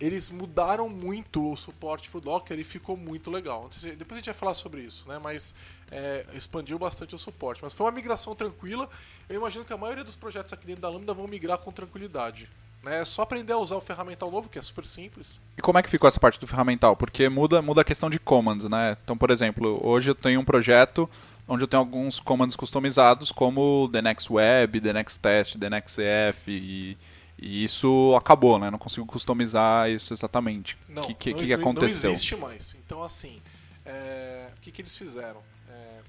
eles 0.00 0.28
mudaram 0.28 0.88
muito 0.88 1.52
o 1.52 1.56
suporte 1.56 2.10
para 2.10 2.18
o 2.18 2.20
Docker 2.20 2.58
e 2.58 2.64
ficou 2.64 2.96
muito 2.96 3.30
legal. 3.30 3.68
Se, 3.70 3.92
depois 3.92 4.16
a 4.16 4.20
gente 4.20 4.26
vai 4.26 4.34
falar 4.34 4.54
sobre 4.54 4.82
isso, 4.82 5.08
né? 5.08 5.18
Mas 5.18 5.54
é, 5.90 6.26
expandiu 6.34 6.78
bastante 6.78 7.14
o 7.14 7.18
suporte. 7.18 7.62
Mas 7.62 7.72
foi 7.72 7.86
uma 7.86 7.92
migração 7.92 8.34
tranquila. 8.34 8.88
Eu 9.28 9.36
imagino 9.36 9.64
que 9.64 9.72
a 9.72 9.76
maioria 9.76 10.02
dos 10.02 10.16
projetos 10.16 10.52
aqui 10.52 10.66
dentro 10.66 10.82
da 10.82 10.90
Lambda 10.90 11.14
vão 11.14 11.28
migrar 11.28 11.58
com 11.58 11.70
tranquilidade. 11.70 12.50
É 12.86 13.04
só 13.04 13.22
aprender 13.22 13.52
a 13.52 13.58
usar 13.58 13.76
o 13.76 13.80
ferramental 13.80 14.30
novo, 14.30 14.48
que 14.48 14.58
é 14.58 14.62
super 14.62 14.84
simples. 14.84 15.40
E 15.56 15.62
como 15.62 15.78
é 15.78 15.82
que 15.82 15.88
ficou 15.88 16.08
essa 16.08 16.20
parte 16.20 16.38
do 16.38 16.46
ferramental? 16.46 16.96
Porque 16.96 17.28
muda, 17.28 17.62
muda 17.62 17.80
a 17.80 17.84
questão 17.84 18.10
de 18.10 18.18
commands, 18.18 18.68
né? 18.68 18.96
Então, 19.02 19.16
por 19.16 19.30
exemplo, 19.30 19.80
hoje 19.82 20.10
eu 20.10 20.14
tenho 20.14 20.40
um 20.40 20.44
projeto 20.44 21.08
onde 21.46 21.62
eu 21.62 21.68
tenho 21.68 21.80
alguns 21.80 22.18
commands 22.20 22.56
customizados, 22.56 23.30
como 23.30 23.88
the 23.92 24.00
next 24.00 24.32
web, 24.32 24.80
the 24.80 24.92
next 24.92 25.18
test, 25.18 25.58
the 25.58 25.68
next 25.68 25.96
CF, 25.96 26.50
e, 26.50 26.96
e 27.38 27.64
isso 27.64 28.14
acabou, 28.16 28.58
né? 28.58 28.70
Não 28.70 28.78
consigo 28.78 29.06
customizar 29.06 29.90
isso 29.90 30.12
exatamente. 30.12 30.76
Não, 30.88 31.02
que, 31.02 31.14
que, 31.14 31.32
não, 31.32 31.42
que 31.42 31.52
aconteceu? 31.52 32.10
Não 32.10 32.14
existe 32.14 32.36
mais. 32.36 32.76
Então, 32.84 33.02
assim, 33.02 33.36
é... 33.84 34.46
o 34.56 34.60
que, 34.60 34.70
que 34.70 34.80
eles 34.80 34.96
fizeram? 34.96 35.40
É... 35.68 36.00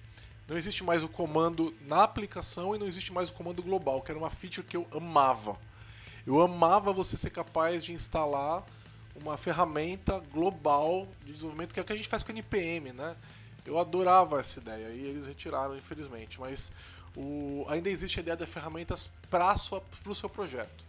Não 0.47 0.57
existe 0.57 0.83
mais 0.83 1.03
o 1.03 1.07
comando 1.07 1.73
na 1.87 2.03
aplicação 2.03 2.75
e 2.75 2.79
não 2.79 2.87
existe 2.87 3.11
mais 3.11 3.29
o 3.29 3.33
comando 3.33 3.61
global, 3.61 4.01
que 4.01 4.11
era 4.11 4.19
uma 4.19 4.29
feature 4.29 4.65
que 4.65 4.77
eu 4.77 4.87
amava. 4.95 5.57
Eu 6.25 6.41
amava 6.41 6.91
você 6.91 7.15
ser 7.15 7.29
capaz 7.29 7.83
de 7.83 7.93
instalar 7.93 8.63
uma 9.21 9.37
ferramenta 9.37 10.19
global 10.31 11.07
de 11.23 11.33
desenvolvimento, 11.33 11.73
que 11.73 11.79
é 11.79 11.83
o 11.83 11.85
que 11.85 11.93
a 11.93 11.95
gente 11.95 12.09
faz 12.09 12.23
com 12.23 12.29
o 12.29 12.35
NPM, 12.35 12.91
né? 12.91 13.15
Eu 13.65 13.79
adorava 13.79 14.39
essa 14.39 14.59
ideia 14.59 14.89
e 14.89 15.07
eles 15.07 15.27
retiraram, 15.27 15.77
infelizmente. 15.77 16.39
Mas 16.39 16.71
o, 17.15 17.65
ainda 17.69 17.89
existe 17.89 18.19
a 18.19 18.21
ideia 18.21 18.37
das 18.37 18.49
ferramentas 18.49 19.09
para 19.29 19.55
o 20.05 20.15
seu 20.15 20.29
projeto. 20.29 20.83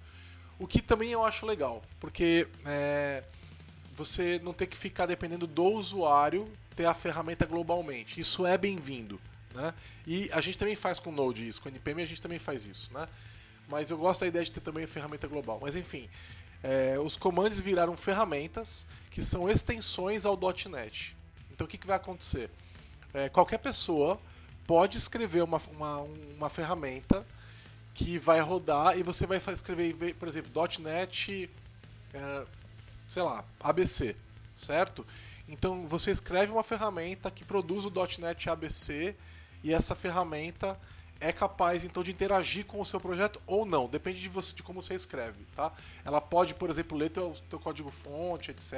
O 0.59 0.67
que 0.67 0.81
também 0.81 1.11
eu 1.11 1.25
acho 1.25 1.47
legal, 1.47 1.83
porque 2.01 2.49
é, 2.65 3.23
você 3.95 4.41
não 4.43 4.53
tem 4.53 4.67
que 4.67 4.77
ficar 4.77 5.07
dependendo 5.07 5.47
do 5.47 5.65
usuário 5.65 6.45
ter 6.75 6.87
a 6.87 6.95
ferramenta 6.95 7.47
globalmente. 7.47 8.21
Isso 8.21 8.47
é 8.47 8.57
bem-vindo. 8.57 9.21
Né? 9.55 9.73
E 10.07 10.31
a 10.33 10.41
gente 10.41 10.59
também 10.59 10.77
faz 10.77 10.99
com 10.99 11.11
Node 11.11 11.47
isso, 11.47 11.61
com 11.63 11.69
NPM 11.69 12.03
a 12.03 12.07
gente 12.07 12.21
também 12.21 12.39
faz 12.39 12.67
isso. 12.67 12.93
Né? 12.93 13.07
Mas 13.69 13.91
eu 13.91 13.99
gosto 13.99 14.21
da 14.21 14.27
ideia 14.27 14.45
de 14.45 14.51
ter 14.51 14.61
também 14.61 14.85
a 14.85 14.89
ferramenta 14.89 15.27
global. 15.27 15.59
Mas 15.61 15.75
enfim, 15.75 16.09
é, 16.63 16.99
os 16.99 17.17
comandos 17.17 17.61
viraram 17.61 17.97
ferramentas 17.97 18.87
que 19.11 19.23
são 19.23 19.49
extensões 19.49 20.25
ao 20.25 20.39
.NET. 20.71 21.17
Então 21.51 21.67
o 21.67 21.69
que, 21.69 21.79
que 21.79 21.87
vai 21.87 21.97
acontecer? 21.97 22.51
É, 23.15 23.29
qualquer 23.29 23.59
pessoa 23.59 24.21
pode 24.67 24.99
escrever 24.99 25.43
uma, 25.43 25.61
uma, 25.75 26.01
uma 26.37 26.51
ferramenta 26.51 27.27
que 27.95 28.19
vai 28.19 28.41
rodar 28.41 28.99
e 28.99 29.03
você 29.03 29.27
vai 29.27 29.39
escrever, 29.39 30.15
por 30.17 30.29
exemplo, 30.29 30.53
.NET, 30.81 31.49
é, 32.13 32.47
sei 33.09 33.23
lá, 33.23 33.45
ABC, 33.59 34.15
certo? 34.57 35.07
Então 35.49 35.87
você 35.87 36.11
escreve 36.11 36.53
uma 36.53 36.65
ferramenta 36.65 37.31
que 37.31 37.45
produz 37.45 37.85
o 37.85 37.93
.NET 38.21 38.51
ABC 38.51 39.15
e 39.63 39.73
essa 39.73 39.95
ferramenta 39.95 40.79
é 41.21 41.33
capaz 41.33 41.85
então 41.85 42.03
de 42.03 42.11
interagir 42.11 42.67
com 42.67 42.81
o 42.81 42.87
seu 42.87 43.01
projeto 43.01 43.41
ou 43.47 43.65
não, 43.65 43.89
depende 43.89 44.21
de 44.21 44.29
você 44.29 44.55
de 44.55 44.63
como 44.63 44.83
você 44.83 44.95
escreve, 44.95 45.45
tá? 45.55 45.73
Ela 46.05 46.21
pode, 46.21 46.55
por 46.55 46.69
exemplo, 46.69 46.97
ler 46.97 47.11
teu, 47.11 47.35
teu 47.49 47.59
código 47.59 47.91
fonte, 47.91 48.51
etc. 48.51 48.73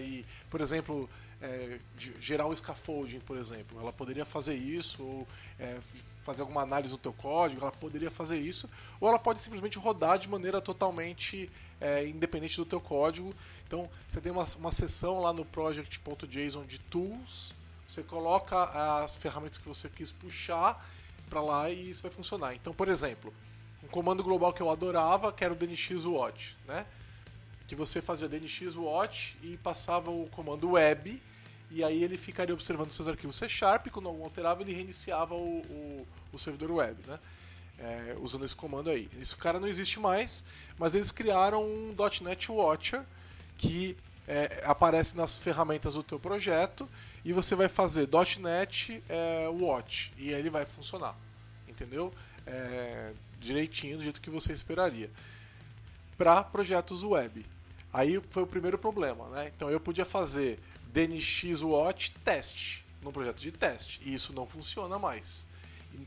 E, 0.00 0.24
por 0.50 0.60
exemplo, 0.60 1.08
é, 1.40 1.78
gerar 2.20 2.46
um 2.46 2.56
scaffolding, 2.56 3.20
por 3.20 3.36
exemplo, 3.36 3.78
ela 3.80 3.92
poderia 3.92 4.24
fazer 4.24 4.54
isso 4.54 5.02
ou 5.02 5.28
é, 5.58 5.78
fazer 6.24 6.42
alguma 6.42 6.62
análise 6.62 6.92
do 6.92 6.98
teu 6.98 7.12
código, 7.12 7.60
ela 7.60 7.70
poderia 7.70 8.10
fazer 8.10 8.38
isso, 8.38 8.68
ou 9.00 9.08
ela 9.08 9.18
pode 9.18 9.40
simplesmente 9.40 9.78
rodar 9.78 10.18
de 10.18 10.28
maneira 10.28 10.60
totalmente 10.60 11.50
é, 11.80 12.06
independente 12.06 12.56
do 12.56 12.64
teu 12.64 12.80
código. 12.80 13.32
Então, 13.66 13.88
você 14.08 14.20
tem 14.20 14.32
uma, 14.32 14.44
uma 14.58 14.72
seção 14.72 15.20
lá 15.20 15.32
no 15.32 15.44
project.json 15.44 16.64
de 16.64 16.78
tools, 16.78 17.52
você 17.86 18.02
coloca 18.02 18.64
as 19.02 19.14
ferramentas 19.14 19.58
que 19.58 19.68
você 19.68 19.88
quis 19.88 20.10
puxar 20.10 20.82
para 21.34 21.42
lá 21.42 21.68
e 21.68 21.90
isso 21.90 22.00
vai 22.00 22.12
funcionar. 22.12 22.54
Então, 22.54 22.72
por 22.72 22.88
exemplo, 22.88 23.34
um 23.82 23.88
comando 23.88 24.22
global 24.22 24.52
que 24.52 24.62
eu 24.62 24.70
adorava, 24.70 25.32
que 25.32 25.42
era 25.42 25.52
o 25.52 25.56
DNX 25.56 26.04
Watch, 26.04 26.56
né? 26.66 26.86
Que 27.66 27.74
você 27.74 28.00
fazia 28.00 28.28
DNX 28.28 28.76
Watch 28.76 29.36
e 29.42 29.56
passava 29.56 30.12
o 30.12 30.28
comando 30.30 30.70
web 30.72 31.20
e 31.72 31.82
aí 31.82 32.04
ele 32.04 32.16
ficaria 32.16 32.54
observando 32.54 32.92
seus 32.92 33.08
arquivos 33.08 33.34
C 33.34 33.48
Sharp, 33.48 33.88
quando 33.88 34.08
algum 34.08 34.22
alterava 34.22 34.62
ele 34.62 34.72
reiniciava 34.72 35.34
o, 35.34 35.58
o, 35.58 36.06
o 36.32 36.38
servidor 36.38 36.70
web, 36.70 36.96
né? 37.04 37.18
É, 37.76 38.14
usando 38.20 38.44
esse 38.44 38.54
comando 38.54 38.88
aí. 38.88 39.10
Esse 39.20 39.34
cara 39.34 39.58
não 39.58 39.66
existe 39.66 39.98
mais, 39.98 40.44
mas 40.78 40.94
eles 40.94 41.10
criaram 41.10 41.64
um 41.64 41.92
.NET 42.22 42.52
Watcher 42.52 43.02
que 43.56 43.96
é, 44.28 44.62
aparece 44.64 45.16
nas 45.16 45.36
ferramentas 45.36 45.94
do 45.94 46.02
teu 46.04 46.20
projeto 46.20 46.88
e 47.24 47.32
você 47.32 47.54
vai 47.54 47.68
fazer 47.68 48.08
.NET 48.40 49.02
é, 49.08 49.48
Watch 49.48 50.12
e 50.16 50.30
ele 50.30 50.50
vai 50.50 50.64
funcionar, 50.64 51.16
entendeu? 51.74 52.12
É, 52.46 53.12
direitinho 53.40 53.98
do 53.98 54.02
jeito 54.02 54.20
que 54.20 54.30
você 54.30 54.52
esperaria 54.52 55.10
para 56.16 56.42
projetos 56.42 57.02
web. 57.02 57.44
Aí 57.92 58.20
foi 58.30 58.42
o 58.42 58.46
primeiro 58.46 58.78
problema, 58.78 59.28
né? 59.28 59.52
Então 59.54 59.70
eu 59.70 59.78
podia 59.78 60.04
fazer 60.04 60.58
DNX 60.92 61.62
Watch 61.62 62.12
teste 62.24 62.84
no 63.02 63.12
projeto 63.12 63.38
de 63.38 63.52
teste 63.52 64.00
e 64.04 64.14
isso 64.14 64.32
não 64.32 64.46
funciona 64.46 64.98
mais. 64.98 65.46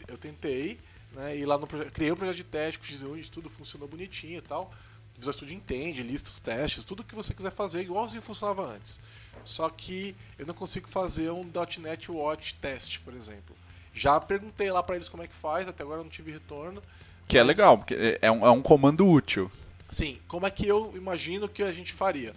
Eu 0.07 0.17
tentei, 0.17 0.77
né? 1.13 1.37
E 1.37 1.45
lá 1.45 1.57
no 1.57 1.67
projeto, 1.67 1.91
criei 1.91 2.11
um 2.11 2.15
projeto 2.15 2.35
de 2.35 2.43
teste 2.43 2.79
com 2.79 2.85
XUnit, 2.85 3.31
tudo 3.31 3.49
funcionou 3.49 3.87
bonitinho 3.87 4.39
e 4.39 4.41
tal. 4.41 4.71
O 5.15 5.19
Visual 5.19 5.33
Studio 5.33 5.55
entende, 5.55 6.03
lista 6.03 6.29
os 6.29 6.39
testes, 6.39 6.83
tudo 6.85 7.03
que 7.03 7.15
você 7.15 7.33
quiser 7.33 7.51
fazer, 7.51 7.81
igualzinho 7.81 8.21
funcionava 8.21 8.65
antes. 8.67 8.99
Só 9.43 9.69
que 9.69 10.15
eu 10.37 10.45
não 10.45 10.53
consigo 10.53 10.87
fazer 10.89 11.31
um 11.31 11.49
.NET 11.79 12.11
Watch 12.11 12.55
test, 12.55 12.99
por 12.99 13.13
exemplo. 13.13 13.55
Já 13.97 14.19
perguntei 14.19 14.71
lá 14.71 14.81
para 14.83 14.95
eles 14.95 15.09
como 15.09 15.23
é 15.23 15.27
que 15.27 15.35
faz, 15.35 15.67
até 15.67 15.83
agora 15.83 15.99
eu 15.99 16.03
não 16.03 16.11
tive 16.11 16.31
retorno. 16.31 16.81
Que 17.27 17.37
é 17.37 17.43
mas... 17.43 17.57
é 17.57 17.61
legal, 17.61 17.77
porque 17.77 18.17
é 18.21 18.31
um, 18.31 18.45
é 18.45 18.51
um 18.51 18.61
comando 18.61 19.07
útil. 19.07 19.51
Sim, 19.89 20.19
como 20.27 20.45
é 20.45 20.51
que 20.51 20.67
eu 20.67 20.93
imagino 20.95 21.47
que 21.49 21.63
a 21.63 21.71
gente 21.71 21.93
faria? 21.93 22.33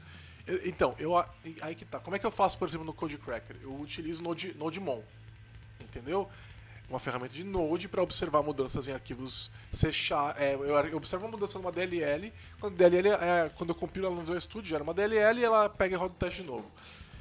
Eu, 0.46 0.66
então, 0.66 0.94
eu 0.98 1.16
aí 1.60 1.74
que 1.74 1.84
tá. 1.84 1.98
Como 1.98 2.16
é 2.16 2.18
que 2.18 2.26
eu 2.26 2.30
faço, 2.30 2.58
por 2.58 2.68
exemplo, 2.68 2.86
no 2.86 2.92
Codecracker? 2.92 3.56
Eu 3.62 3.78
utilizo 3.80 4.22
Node, 4.22 4.54
NodeMon, 4.56 5.00
entendeu? 5.80 6.28
uma 6.90 6.98
ferramenta 6.98 7.32
de 7.32 7.44
Node 7.44 7.88
para 7.88 8.02
observar 8.02 8.42
mudanças 8.42 8.88
em 8.88 8.92
arquivos 8.92 9.50
C. 9.70 9.90
É, 10.36 10.54
eu 10.54 10.96
observo 10.96 11.24
uma 11.24 11.30
mudança 11.30 11.56
numa 11.56 11.70
DLL, 11.70 12.32
quando, 12.58 12.74
DLL 12.74 13.10
é, 13.10 13.50
quando 13.56 13.70
eu 13.70 13.74
compilo 13.76 14.06
ela 14.06 14.14
no 14.16 14.22
Visual 14.22 14.40
Studio, 14.40 14.68
gera 14.68 14.82
uma 14.82 14.92
DLL 14.92 15.38
e 15.38 15.44
ela 15.44 15.68
pega 15.68 15.94
e 15.94 15.98
roda 15.98 16.12
o 16.12 16.16
teste 16.16 16.42
de 16.42 16.48
novo. 16.48 16.68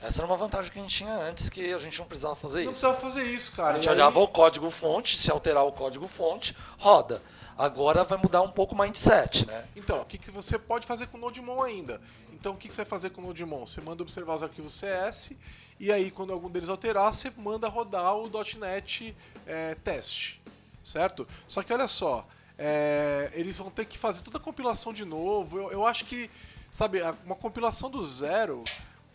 Essa 0.02 0.22
era 0.22 0.28
uma 0.28 0.38
vantagem 0.38 0.72
que 0.72 0.80
a 0.80 0.82
gente 0.82 0.96
tinha 0.96 1.14
antes, 1.14 1.50
que 1.50 1.74
a 1.74 1.80
gente 1.80 2.00
não 2.00 2.06
precisava 2.06 2.36
fazer 2.36 2.64
não 2.64 2.72
isso. 2.72 2.86
Não 2.86 2.94
precisava 2.94 3.14
fazer 3.14 3.24
isso, 3.24 3.56
cara. 3.56 3.72
A 3.72 3.76
gente 3.76 3.90
olhava 3.90 4.20
o 4.20 4.28
código 4.28 4.70
fonte, 4.70 5.18
se 5.18 5.30
alterar 5.30 5.66
o 5.66 5.72
código 5.72 6.08
fonte, 6.08 6.56
roda. 6.78 7.22
Agora 7.58 8.06
vai 8.06 8.18
mudar 8.18 8.42
um 8.42 8.50
pouco 8.50 8.74
o 8.74 8.78
mindset, 8.78 9.46
né? 9.46 9.68
Então, 9.76 10.02
o 10.02 10.06
que, 10.06 10.18
que 10.18 10.32
você 10.32 10.58
pode 10.58 10.88
fazer 10.88 11.08
com 11.08 11.18
o 11.18 11.22
NodeMon 11.22 11.62
ainda? 11.62 12.00
Então, 12.32 12.54
o 12.54 12.56
que, 12.56 12.70
que 12.70 12.74
você 12.74 12.84
vai 12.84 12.90
fazer 12.90 13.10
com 13.10 13.22
o 13.22 13.26
NodeMon? 13.26 13.68
Você 13.68 13.82
manda 13.82 14.02
observar 14.02 14.36
os 14.36 14.44
arquivos 14.44 14.74
CS 14.74 15.34
e 15.78 15.92
aí, 15.92 16.12
quando 16.12 16.34
algum 16.34 16.50
deles 16.50 16.70
alterar, 16.70 17.14
você 17.14 17.32
manda 17.38 17.68
rodar 17.68 18.16
o 18.16 18.30
.NET 18.58 19.16
é, 19.46 19.76
teste, 19.76 20.42
certo? 20.84 21.28
Só 21.48 21.64
que 21.64 21.74
olha 21.74 21.88
só, 21.88 22.26
é, 22.58 23.32
eles 23.34 23.58
vão 23.58 23.70
ter 23.70 23.86
que 23.86 23.98
fazer 23.98 24.22
toda 24.22 24.38
a 24.38 24.42
compilação 24.42 24.92
de 24.92 25.06
novo. 25.06 25.58
Eu, 25.58 25.72
eu 25.72 25.86
acho 25.86 26.04
que, 26.06 26.30
sabe, 26.70 27.00
uma 27.26 27.36
compilação 27.36 27.90
do 27.90 28.04
zero, 28.04 28.64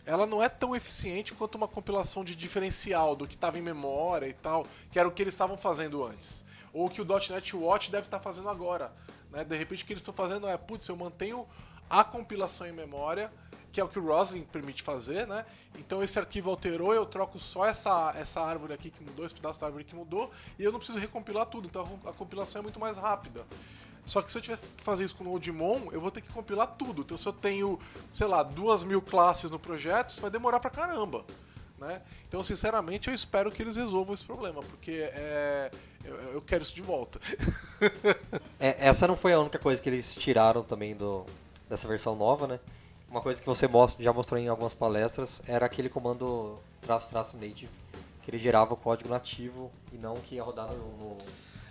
ela 0.05 0.25
não 0.25 0.41
é 0.41 0.47
tão 0.47 0.75
eficiente 0.75 1.33
quanto 1.33 1.55
uma 1.55 1.67
compilação 1.67 2.23
de 2.23 2.35
diferencial 2.35 3.15
do 3.15 3.27
que 3.27 3.35
estava 3.35 3.57
em 3.57 3.61
memória 3.61 4.27
e 4.27 4.33
tal, 4.33 4.67
que 4.91 4.99
era 4.99 5.07
o 5.07 5.11
que 5.11 5.23
eles 5.23 5.33
estavam 5.33 5.57
fazendo 5.57 6.03
antes. 6.03 6.45
Ou 6.71 6.89
que 6.89 7.01
o 7.01 7.05
.NET 7.05 7.55
Watch 7.55 7.89
deve 7.89 8.07
estar 8.07 8.19
tá 8.19 8.23
fazendo 8.23 8.49
agora. 8.49 8.93
Né? 9.31 9.43
De 9.43 9.55
repente 9.55 9.83
o 9.83 9.87
que 9.87 9.93
eles 9.93 10.01
estão 10.01 10.13
fazendo 10.13 10.47
é, 10.47 10.57
putz, 10.57 10.87
eu 10.87 10.95
mantenho 10.95 11.47
a 11.89 12.03
compilação 12.03 12.67
em 12.67 12.71
memória, 12.71 13.31
que 13.71 13.81
é 13.81 13.83
o 13.83 13.87
que 13.87 13.99
o 13.99 14.05
Roslyn 14.05 14.43
permite 14.43 14.81
fazer, 14.81 15.27
né? 15.27 15.45
Então 15.77 16.01
esse 16.01 16.17
arquivo 16.17 16.49
alterou, 16.49 16.93
eu 16.93 17.05
troco 17.05 17.37
só 17.37 17.65
essa, 17.65 18.13
essa 18.15 18.41
árvore 18.41 18.73
aqui 18.73 18.89
que 18.89 19.03
mudou, 19.03 19.25
esse 19.25 19.35
pedaço 19.35 19.59
da 19.59 19.65
árvore 19.65 19.83
que 19.83 19.93
mudou, 19.93 20.31
e 20.57 20.63
eu 20.63 20.71
não 20.71 20.79
preciso 20.79 20.97
recompilar 20.97 21.45
tudo, 21.47 21.67
então 21.67 21.99
a 22.05 22.13
compilação 22.13 22.59
é 22.59 22.63
muito 22.63 22.79
mais 22.79 22.95
rápida. 22.95 23.45
Só 24.05 24.21
que 24.21 24.31
se 24.31 24.37
eu 24.37 24.41
tiver 24.41 24.57
que 24.57 24.83
fazer 24.83 25.03
isso 25.03 25.15
com 25.15 25.23
o 25.23 25.31
Nodemon, 25.31 25.89
eu 25.91 25.99
vou 25.99 26.11
ter 26.11 26.21
que 26.21 26.31
compilar 26.31 26.67
tudo. 26.77 27.01
Então 27.01 27.17
se 27.17 27.27
eu 27.27 27.33
tenho, 27.33 27.79
sei 28.13 28.27
lá, 28.27 28.43
duas 28.43 28.83
mil 28.83 29.01
classes 29.01 29.49
no 29.49 29.59
projeto, 29.59 30.09
isso 30.09 30.21
vai 30.21 30.29
demorar 30.29 30.59
pra 30.59 30.69
caramba. 30.69 31.25
Né? 31.77 32.01
Então, 32.25 32.41
sinceramente, 32.41 33.09
eu 33.09 33.13
espero 33.13 33.51
que 33.51 33.61
eles 33.61 33.75
resolvam 33.75 34.13
esse 34.13 34.23
problema, 34.23 34.61
porque 34.61 35.09
é, 35.13 35.69
eu, 36.05 36.15
eu, 36.15 36.41
quero 36.41 36.63
isso 36.63 36.73
de 36.73 36.81
volta. 36.81 37.19
é, 38.57 38.87
essa 38.87 39.05
não 39.05 39.17
foi 39.17 39.33
a 39.33 39.39
única 39.39 39.59
coisa 39.59 39.81
que 39.81 39.89
eles 39.89 40.15
tiraram 40.15 40.63
também 40.63 40.95
do, 40.95 41.25
dessa 41.67 41.85
versão 41.85 42.15
nova, 42.15 42.47
né? 42.47 42.59
uma 43.09 43.21
coisa 43.21 43.39
que 43.39 43.47
você 43.47 43.67
mostra, 43.67 44.03
já 44.03 44.11
mostrou 44.11 44.39
em 44.39 44.47
algumas 44.47 44.73
palestras 44.73 45.41
era 45.47 45.65
aquele 45.65 45.87
comando 45.87 46.55
traço 46.81 47.09
traço 47.09 47.37
native 47.37 47.69
que 48.21 48.31
ele 48.31 48.37
gerava 48.37 48.73
o 48.73 48.77
código 48.77 49.09
nativo 49.09 49.71
e 49.93 49.97
não 49.97 50.15
que 50.15 50.35
ia 50.35 50.43
rodar 50.43 50.67
no, 50.73 50.97
no 50.97 51.17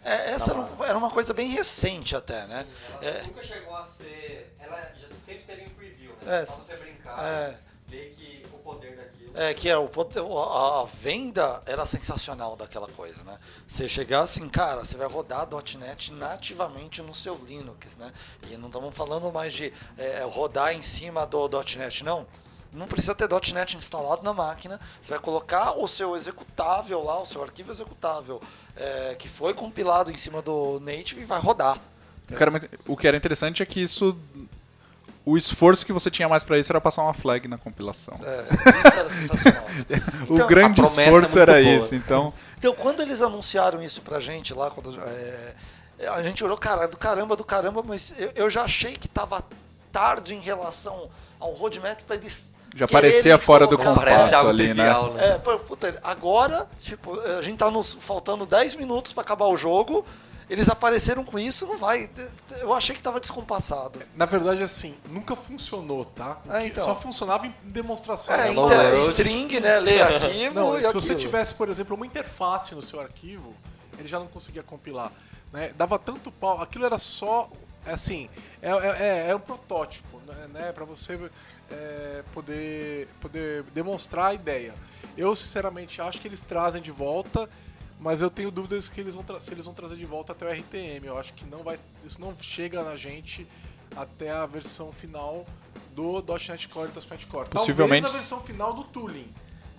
é, 0.04 0.32
essa 0.32 0.52
era, 0.52 0.68
era, 0.88 0.98
uma 0.98 1.10
coisa 1.10 1.32
bem 1.32 1.48
recente 1.48 2.14
até, 2.14 2.46
né? 2.46 2.66
Sim, 2.66 3.06
ela 3.06 3.18
é. 3.18 3.22
nunca 3.22 3.42
chegou 3.42 3.74
a 3.74 3.86
ser. 3.86 4.54
Ela 4.60 4.92
já 4.94 5.08
sempre 5.20 5.44
teve 5.44 5.62
em 5.62 5.68
preview, 5.68 6.12
né? 6.22 6.42
É, 6.42 6.46
Só 6.46 6.62
você 6.62 6.76
brincar, 6.76 7.24
é, 7.24 7.58
ver 7.86 8.14
que 8.14 8.44
o 8.52 8.58
poder 8.58 8.96
daquilo. 8.96 9.32
É, 9.34 9.54
que 9.54 9.68
é, 9.68 9.76
o 9.76 9.88
poder, 9.88 10.20
a, 10.20 10.82
a 10.82 10.84
venda 10.84 11.62
era 11.66 11.86
sensacional 11.86 12.54
daquela 12.54 12.88
coisa, 12.88 13.22
né? 13.24 13.38
Você 13.66 13.88
chegar 13.88 14.20
assim, 14.20 14.48
cara, 14.48 14.84
você 14.84 14.96
vai 14.96 15.08
rodar 15.08 15.48
.NET 15.78 16.12
nativamente 16.12 17.00
no 17.02 17.14
seu 17.14 17.34
Linux, 17.34 17.96
né? 17.96 18.12
E 18.48 18.56
não 18.56 18.68
estamos 18.68 18.94
falando 18.94 19.32
mais 19.32 19.54
de 19.54 19.72
é, 19.96 20.22
rodar 20.22 20.74
em 20.74 20.82
cima 20.82 21.26
do 21.26 21.48
.NET, 21.48 22.04
não. 22.04 22.26
Não 22.74 22.86
precisa 22.86 23.14
ter 23.14 23.28
.NET 23.52 23.76
instalado 23.76 24.22
na 24.22 24.34
máquina. 24.34 24.80
Você 25.00 25.10
vai 25.10 25.20
colocar 25.20 25.78
o 25.78 25.86
seu 25.86 26.16
executável 26.16 27.02
lá, 27.02 27.20
o 27.20 27.26
seu 27.26 27.42
arquivo 27.42 27.70
executável, 27.70 28.40
é, 28.76 29.14
que 29.18 29.28
foi 29.28 29.54
compilado 29.54 30.10
em 30.10 30.16
cima 30.16 30.42
do 30.42 30.80
Native 30.80 31.22
e 31.22 31.24
vai 31.24 31.40
rodar. 31.40 31.78
o 32.86 32.96
que 32.96 33.06
era 33.06 33.16
interessante 33.16 33.62
é 33.62 33.66
que 33.66 33.80
isso 33.80 34.16
o 35.26 35.38
esforço 35.38 35.86
que 35.86 35.92
você 35.92 36.10
tinha 36.10 36.28
mais 36.28 36.42
para 36.42 36.58
isso 36.58 36.70
era 36.70 36.80
passar 36.80 37.02
uma 37.02 37.14
flag 37.14 37.48
na 37.48 37.56
compilação. 37.56 38.18
É, 38.22 38.42
isso 38.42 38.98
era 38.98 39.08
sensacional. 39.08 39.64
o 40.28 40.34
então, 40.34 40.46
grande 40.46 40.80
é 40.82 40.84
esforço 40.84 41.38
é 41.38 41.42
era 41.42 41.52
boa. 41.52 41.64
isso, 41.64 41.94
então. 41.94 42.34
Então, 42.58 42.74
quando 42.74 43.00
eles 43.00 43.22
anunciaram 43.22 43.82
isso 43.82 44.02
pra 44.02 44.20
gente 44.20 44.52
lá, 44.52 44.70
quando, 44.70 45.00
é, 45.00 45.54
a 46.08 46.22
gente 46.22 46.44
olhou, 46.44 46.58
cara, 46.58 46.86
do 46.86 46.96
caramba, 46.98 47.36
do 47.36 47.44
caramba, 47.44 47.82
mas 47.82 48.12
eu, 48.18 48.32
eu 48.34 48.50
já 48.50 48.64
achei 48.64 48.96
que 48.96 49.08
tava 49.08 49.42
tarde 49.90 50.34
em 50.34 50.40
relação 50.40 51.08
ao 51.40 51.52
roadmap 51.52 52.02
para 52.02 52.16
eles 52.16 52.50
Já 52.74 52.88
parecia 52.88 53.38
fora 53.38 53.66
do 53.66 53.78
Parece 53.78 54.30
compasso 54.30 54.48
ali, 54.48 54.68
né? 54.68 54.74
trivial, 54.74 55.12
né? 55.14 55.26
É, 55.28 55.38
puta, 55.38 55.98
agora, 56.02 56.68
tipo, 56.80 57.18
a 57.20 57.40
gente 57.42 57.58
tá 57.58 57.70
nos 57.70 57.94
faltando 57.94 58.44
10 58.44 58.74
minutos 58.74 59.12
pra 59.12 59.22
acabar 59.22 59.46
o 59.46 59.56
jogo. 59.56 60.04
Eles 60.50 60.68
apareceram 60.68 61.24
com 61.24 61.38
isso, 61.38 61.66
não 61.66 61.78
vai. 61.78 62.10
Eu 62.58 62.74
achei 62.74 62.94
que 62.94 63.02
tava 63.02 63.18
descompassado. 63.18 64.00
Na 64.14 64.26
verdade, 64.26 64.62
assim, 64.62 64.94
nunca 65.08 65.34
funcionou, 65.34 66.04
tá? 66.04 66.38
É, 66.50 66.66
então. 66.66 66.84
Só 66.84 66.94
funcionava 66.94 67.46
em 67.46 67.54
demonstração. 67.62 68.34
É, 68.34 68.52
Não, 68.52 68.66
então, 68.66 68.68
download. 68.68 69.10
string, 69.10 69.60
né? 69.60 69.80
Ler 69.80 70.02
arquivo 70.02 70.54
Não, 70.54 70.76
e 70.76 70.80
se 70.82 70.86
aquilo. 70.86 71.00
você 71.00 71.14
tivesse, 71.14 71.54
por 71.54 71.70
exemplo, 71.70 71.96
uma 71.96 72.04
interface 72.04 72.74
no 72.74 72.82
seu 72.82 73.00
arquivo, 73.00 73.54
ele 73.98 74.06
já 74.06 74.18
não 74.18 74.26
conseguia 74.26 74.62
compilar. 74.62 75.10
Né? 75.50 75.72
Dava 75.76 75.98
tanto 75.98 76.30
pau. 76.30 76.60
Aquilo 76.60 76.84
era 76.84 76.98
só. 76.98 77.48
Assim, 77.86 78.28
é, 78.62 78.70
é, 78.70 79.30
é 79.30 79.36
um 79.36 79.40
protótipo, 79.40 80.20
né? 80.26 80.48
né? 80.52 80.72
Para 80.72 80.84
você 80.84 81.18
é, 81.70 82.22
poder, 82.32 83.08
poder 83.20 83.62
demonstrar 83.74 84.26
a 84.26 84.34
ideia. 84.34 84.74
Eu, 85.16 85.34
sinceramente, 85.36 86.00
acho 86.00 86.20
que 86.20 86.26
eles 86.28 86.42
trazem 86.42 86.82
de 86.82 86.90
volta, 86.90 87.48
mas 88.00 88.20
eu 88.20 88.30
tenho 88.30 88.50
dúvidas 88.50 88.88
que 88.88 89.00
eles 89.00 89.14
vão 89.14 89.24
se 89.40 89.52
eles 89.52 89.64
vão 89.64 89.74
trazer 89.74 89.96
de 89.96 90.04
volta 90.04 90.32
até 90.32 90.44
o 90.44 90.50
RTM. 90.52 91.06
Eu 91.06 91.18
acho 91.18 91.32
que 91.34 91.44
não 91.44 91.62
vai, 91.62 91.78
isso 92.04 92.20
não 92.20 92.34
chega 92.40 92.82
na 92.82 92.96
gente 92.96 93.46
até 93.96 94.30
a 94.30 94.44
versão 94.46 94.92
final 94.92 95.46
do 95.94 96.20
.NET 96.48 96.68
Core 96.68 96.88
e 96.90 96.92
do 96.92 97.00
.NET 97.08 97.26
Core. 97.28 97.48
Possivelmente- 97.48 98.02
Talvez 98.02 98.14
a 98.14 98.18
versão 98.18 98.40
final 98.42 98.72
do 98.74 98.84
tooling. 98.84 99.28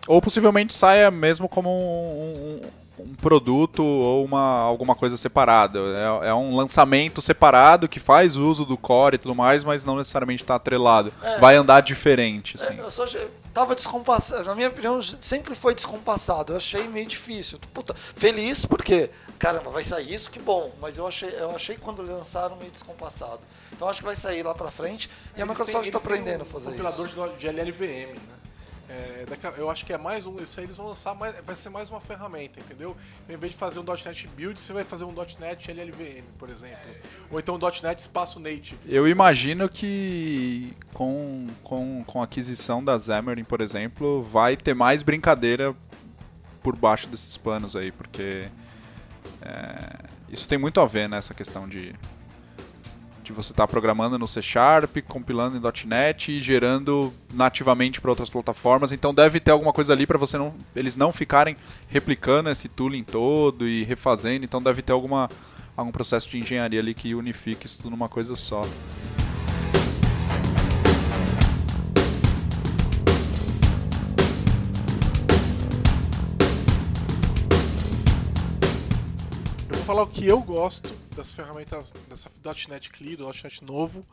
Ou 0.08 0.22
possivelmente 0.22 0.74
saia 0.74 1.10
mesmo 1.12 1.50
como 1.50 1.70
um, 1.70 2.62
um- 2.64 2.85
um 2.98 3.14
produto 3.16 3.84
ou 3.84 4.24
uma, 4.24 4.60
alguma 4.60 4.96
coisa 4.96 5.18
separada. 5.18 5.80
É, 6.24 6.30
é 6.30 6.34
um 6.34 6.56
lançamento 6.56 7.22
separado 7.22 7.88
que 7.88 8.00
faz 8.00 8.36
uso 8.36 8.66
do 8.66 8.78
core 8.78 9.16
e 9.16 9.18
tudo 9.18 9.36
mais, 9.36 9.64
mas 9.64 9.84
não 9.86 9.96
necessariamente 9.98 10.44
está 10.44 10.56
atrelado. 10.56 11.12
É. 11.22 11.38
Vai 11.40 11.56
andar 11.56 11.82
diferente, 11.82 12.56
assim. 12.56 12.78
É, 12.78 12.82
eu 12.82 12.90
só 12.92 13.06
tava 13.54 13.76
descompassado. 13.76 14.44
Na 14.46 14.56
minha 14.56 14.70
opinião, 14.70 15.02
sempre 15.02 15.56
foi 15.56 15.74
descompassado. 15.76 16.54
Eu 16.54 16.58
achei 16.58 16.88
meio 16.88 17.06
difícil. 17.06 17.60
Puta, 17.74 17.94
feliz 17.94 18.66
porque, 18.66 19.10
caramba, 19.38 19.70
vai 19.72 19.84
sair 19.84 20.14
isso, 20.14 20.30
que 20.32 20.40
bom. 20.40 20.72
Mas 20.82 20.98
eu 20.98 21.08
achei, 21.08 21.30
eu 21.40 21.52
achei 21.56 21.78
quando 21.78 22.02
lançaram 22.02 22.56
meio 22.56 22.72
descompassado. 22.72 23.40
Então 23.74 23.90
acho 23.90 24.00
que 24.00 24.06
vai 24.06 24.16
sair 24.16 24.44
lá 24.44 24.54
pra 24.56 24.72
frente. 24.72 25.10
E 25.36 25.42
a 25.42 25.46
Eles 25.46 25.50
Microsoft 25.50 25.84
têm- 25.84 25.92
tá 25.92 25.98
eles 25.98 26.02
têm 26.02 26.12
aprendendo 26.20 26.42
a 26.42 26.44
um 26.44 26.48
fazer 26.48 26.70
compilador 26.70 27.08
isso. 27.08 27.30
de 27.38 27.48
LLVM, 27.48 28.14
né? 28.14 28.20
É, 28.88 29.26
eu 29.58 29.70
acho 29.70 29.86
que 29.86 29.94
é 29.94 29.98
mais 29.98 30.26
um. 30.26 30.36
Isso 30.42 30.60
aí 30.60 30.66
eles 30.66 30.78
vão 30.78 30.88
lançar, 30.88 31.16
mais, 31.16 31.36
vai 31.44 31.56
ser 31.56 31.70
mais 31.70 31.90
uma 31.90 32.00
ferramenta, 32.00 32.60
entendeu? 32.60 32.96
Em 33.28 33.36
vez 33.36 33.54
de 33.54 33.58
fazer 33.58 33.80
um 33.80 33.84
.NET 33.84 34.28
Build, 34.36 34.60
você 34.60 34.74
vai 34.74 34.84
fazer 34.84 35.06
um 35.06 35.14
.NET 35.40 35.72
LLVM, 35.72 36.24
por 36.38 36.50
exemplo. 36.50 36.78
Ou 37.32 37.40
então 37.40 37.56
um 37.56 37.60
.NET 37.60 38.00
Espaço 38.00 38.40
Native. 38.40 38.78
Eu 38.86 39.08
imagino 39.08 39.68
que 39.68 40.74
com, 40.94 41.48
com, 41.64 42.04
com 42.06 42.22
a 42.22 42.26
aquisição 42.26 42.84
da 42.84 43.00
Xamarin, 43.00 43.44
por 43.44 43.62
exemplo, 43.62 44.22
vai 44.22 44.56
ter 44.56 44.76
mais 44.76 45.02
brincadeira 45.02 45.76
por 46.62 46.76
baixo 46.76 47.08
desses 47.08 47.38
panos 47.38 47.76
aí, 47.76 47.92
porque 47.92 48.48
é, 49.42 50.10
isso 50.30 50.48
tem 50.48 50.58
muito 50.58 50.80
a 50.80 50.86
ver 50.86 51.10
nessa 51.10 51.34
questão 51.34 51.68
de, 51.68 51.94
de 53.26 53.34
você 53.34 53.52
estar 53.52 53.68
programando 53.68 54.18
no 54.18 54.28
C 54.28 54.42
Sharp, 54.42 54.98
compilando 55.08 55.58
em 55.58 55.88
.NET 55.88 56.32
e 56.32 56.42
gerando 56.42 57.14
nativamente 57.34 58.00
para 58.00 58.12
outras 58.12 58.30
plataformas. 58.30 58.92
Então 58.92 59.14
deve 59.14 59.40
ter 59.40 59.52
alguma 59.52 59.74
coisa 59.74 59.94
ali 59.94 60.06
para 60.06 60.18
você 60.18 60.38
não, 60.38 60.54
eles 60.76 60.96
não 60.96 61.12
ficarem 61.12 61.56
replicando 61.88 62.50
esse 62.50 62.70
tooling 62.70 63.04
todo 63.04 63.68
e 63.68 63.84
refazendo. 63.84 64.46
Então 64.46 64.62
deve 64.62 64.82
ter 64.82 64.94
alguma 64.94 65.30
algum 65.76 65.92
processo 65.92 66.30
de 66.30 66.38
engenharia 66.38 66.80
ali 66.80 66.94
que 66.94 67.14
unifique 67.14 67.66
isso 67.66 67.78
tudo 67.78 67.90
numa 67.90 68.08
coisa 68.08 68.36
só. 68.36 68.62
Falar 79.86 80.02
o 80.02 80.08
que 80.08 80.26
eu 80.26 80.42
gosto 80.42 80.90
das 81.16 81.32
ferramentas 81.32 81.94
dessa 82.10 82.32
.NET 82.68 82.90
CLI, 82.90 83.16
do 83.16 83.26
.NET 83.28 83.64
novo, 83.64 84.04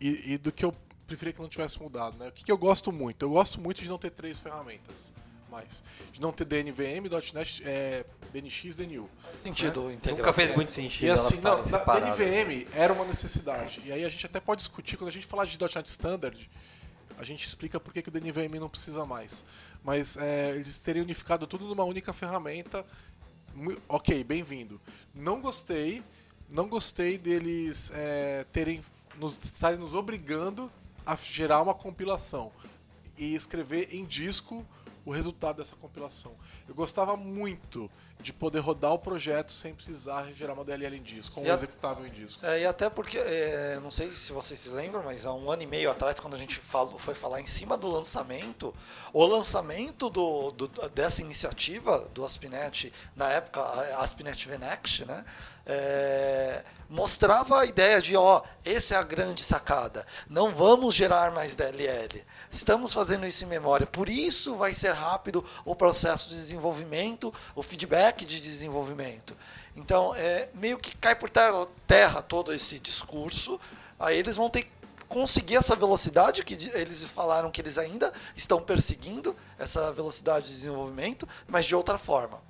e, 0.00 0.34
e 0.34 0.38
do 0.38 0.52
que 0.52 0.64
eu 0.64 0.72
preferia 1.08 1.32
que 1.32 1.42
não 1.42 1.48
tivesse 1.48 1.82
mudado. 1.82 2.16
Né? 2.18 2.28
O 2.28 2.32
que, 2.32 2.44
que 2.44 2.52
eu 2.52 2.56
gosto 2.56 2.92
muito? 2.92 3.24
Eu 3.24 3.30
gosto 3.30 3.60
muito 3.60 3.82
de 3.82 3.88
não 3.88 3.98
ter 3.98 4.10
três 4.10 4.38
ferramentas 4.38 5.10
mais. 5.50 5.82
De 6.12 6.20
não 6.20 6.32
ter 6.32 6.44
DNVM, 6.44 7.10
.NET, 7.34 7.62
é, 7.66 8.04
DNX, 8.32 8.76
DNU. 8.76 9.10
Sentido 9.42 9.90
integral. 9.90 10.18
Nunca 10.18 10.32
fez 10.32 10.54
muito 10.54 10.70
sentido 10.70 11.08
E 11.08 11.10
assim, 11.10 11.40
não, 11.40 11.58
na. 11.64 11.78
DNVM 11.78 12.68
era 12.72 12.92
uma 12.92 13.04
necessidade. 13.04 13.82
E 13.84 13.90
aí 13.90 14.04
a 14.04 14.08
gente 14.08 14.24
até 14.24 14.38
pode 14.38 14.60
discutir, 14.60 14.96
quando 14.96 15.08
a 15.08 15.12
gente 15.12 15.26
falar 15.26 15.46
de 15.46 15.58
.NET 15.60 15.88
Standard, 15.88 16.50
a 17.18 17.24
gente 17.24 17.46
explica 17.46 17.80
por 17.80 17.92
que, 17.92 18.02
que 18.02 18.08
o 18.08 18.12
DNVM 18.12 18.60
não 18.60 18.68
precisa 18.68 19.04
mais. 19.04 19.44
Mas 19.82 20.16
é, 20.16 20.50
eles 20.50 20.76
teriam 20.76 21.02
unificado 21.02 21.44
tudo 21.44 21.66
numa 21.66 21.84
única 21.84 22.12
ferramenta. 22.12 22.86
Ok, 23.86 24.24
bem-vindo. 24.24 24.80
Não 25.14 25.40
gostei, 25.40 26.02
não 26.48 26.68
gostei 26.68 27.18
deles 27.18 27.92
é, 27.94 28.46
terem 28.50 28.82
nos, 29.18 29.38
estarem 29.44 29.78
nos 29.78 29.94
obrigando 29.94 30.72
a 31.04 31.14
gerar 31.16 31.60
uma 31.60 31.74
compilação 31.74 32.50
e 33.16 33.34
escrever 33.34 33.94
em 33.94 34.06
disco 34.06 34.64
o 35.04 35.10
resultado 35.10 35.56
dessa 35.56 35.76
compilação. 35.76 36.34
Eu 36.66 36.74
gostava 36.74 37.14
muito 37.14 37.90
de 38.22 38.32
poder 38.32 38.60
rodar 38.60 38.92
o 38.92 38.98
projeto 38.98 39.52
sem 39.52 39.74
precisar 39.74 40.30
gerar 40.32 40.54
uma 40.54 40.64
DLL 40.64 40.96
em 40.96 41.02
disco, 41.02 41.40
um 41.40 41.44
E 41.44 41.50
a- 41.50 41.54
executável 41.54 42.06
em 42.06 42.10
disco. 42.10 42.44
É, 42.46 42.60
e 42.62 42.66
até 42.66 42.88
porque, 42.88 43.18
é, 43.18 43.78
não 43.82 43.90
sei 43.90 44.14
se 44.14 44.32
vocês 44.32 44.58
se 44.60 44.68
lembram, 44.70 45.02
mas 45.02 45.26
há 45.26 45.34
um 45.34 45.50
ano 45.50 45.62
e 45.62 45.66
meio 45.66 45.90
atrás, 45.90 46.18
quando 46.20 46.34
a 46.34 46.38
gente 46.38 46.56
falou, 46.60 46.98
foi 46.98 47.14
falar 47.14 47.40
em 47.40 47.46
cima 47.46 47.76
do 47.76 47.88
lançamento, 47.88 48.74
o 49.12 49.24
lançamento 49.26 50.08
do, 50.08 50.52
do- 50.52 50.68
dessa 50.90 51.20
iniciativa 51.20 52.08
do 52.14 52.24
Aspinet, 52.24 52.92
na 53.16 53.28
época, 53.30 53.60
a 53.60 53.98
Aspinet 54.02 54.46
Venext, 54.48 55.04
né? 55.04 55.24
É, 55.66 56.64
mostrava 56.88 57.60
a 57.60 57.64
ideia 57.64 58.00
de, 58.02 58.16
ó, 58.16 58.42
essa 58.64 58.94
é 58.94 58.98
a 58.98 59.02
grande 59.02 59.42
sacada. 59.42 60.06
Não 60.28 60.54
vamos 60.54 60.94
gerar 60.94 61.30
mais 61.32 61.54
DLL. 61.54 62.24
Estamos 62.50 62.92
fazendo 62.92 63.26
isso 63.26 63.44
em 63.44 63.46
memória. 63.46 63.86
Por 63.86 64.08
isso 64.08 64.56
vai 64.56 64.74
ser 64.74 64.92
rápido 64.92 65.44
o 65.64 65.74
processo 65.74 66.28
de 66.28 66.34
desenvolvimento, 66.34 67.32
o 67.54 67.62
feedback 67.62 68.24
de 68.24 68.40
desenvolvimento. 68.40 69.36
Então, 69.74 70.14
é, 70.14 70.48
meio 70.54 70.78
que 70.78 70.96
cai 70.96 71.14
por 71.14 71.30
terra, 71.30 71.66
terra 71.86 72.22
todo 72.22 72.52
esse 72.52 72.78
discurso. 72.78 73.58
Aí 73.98 74.18
eles 74.18 74.36
vão 74.36 74.50
ter 74.50 74.64
que 74.64 74.72
conseguir 75.08 75.56
essa 75.56 75.76
velocidade 75.76 76.42
que 76.42 76.54
eles 76.74 77.04
falaram 77.04 77.50
que 77.50 77.60
eles 77.60 77.76
ainda 77.76 78.12
estão 78.34 78.60
perseguindo 78.62 79.36
essa 79.58 79.92
velocidade 79.92 80.46
de 80.46 80.52
desenvolvimento, 80.52 81.28
mas 81.46 81.66
de 81.66 81.74
outra 81.74 81.98
forma. 81.98 82.40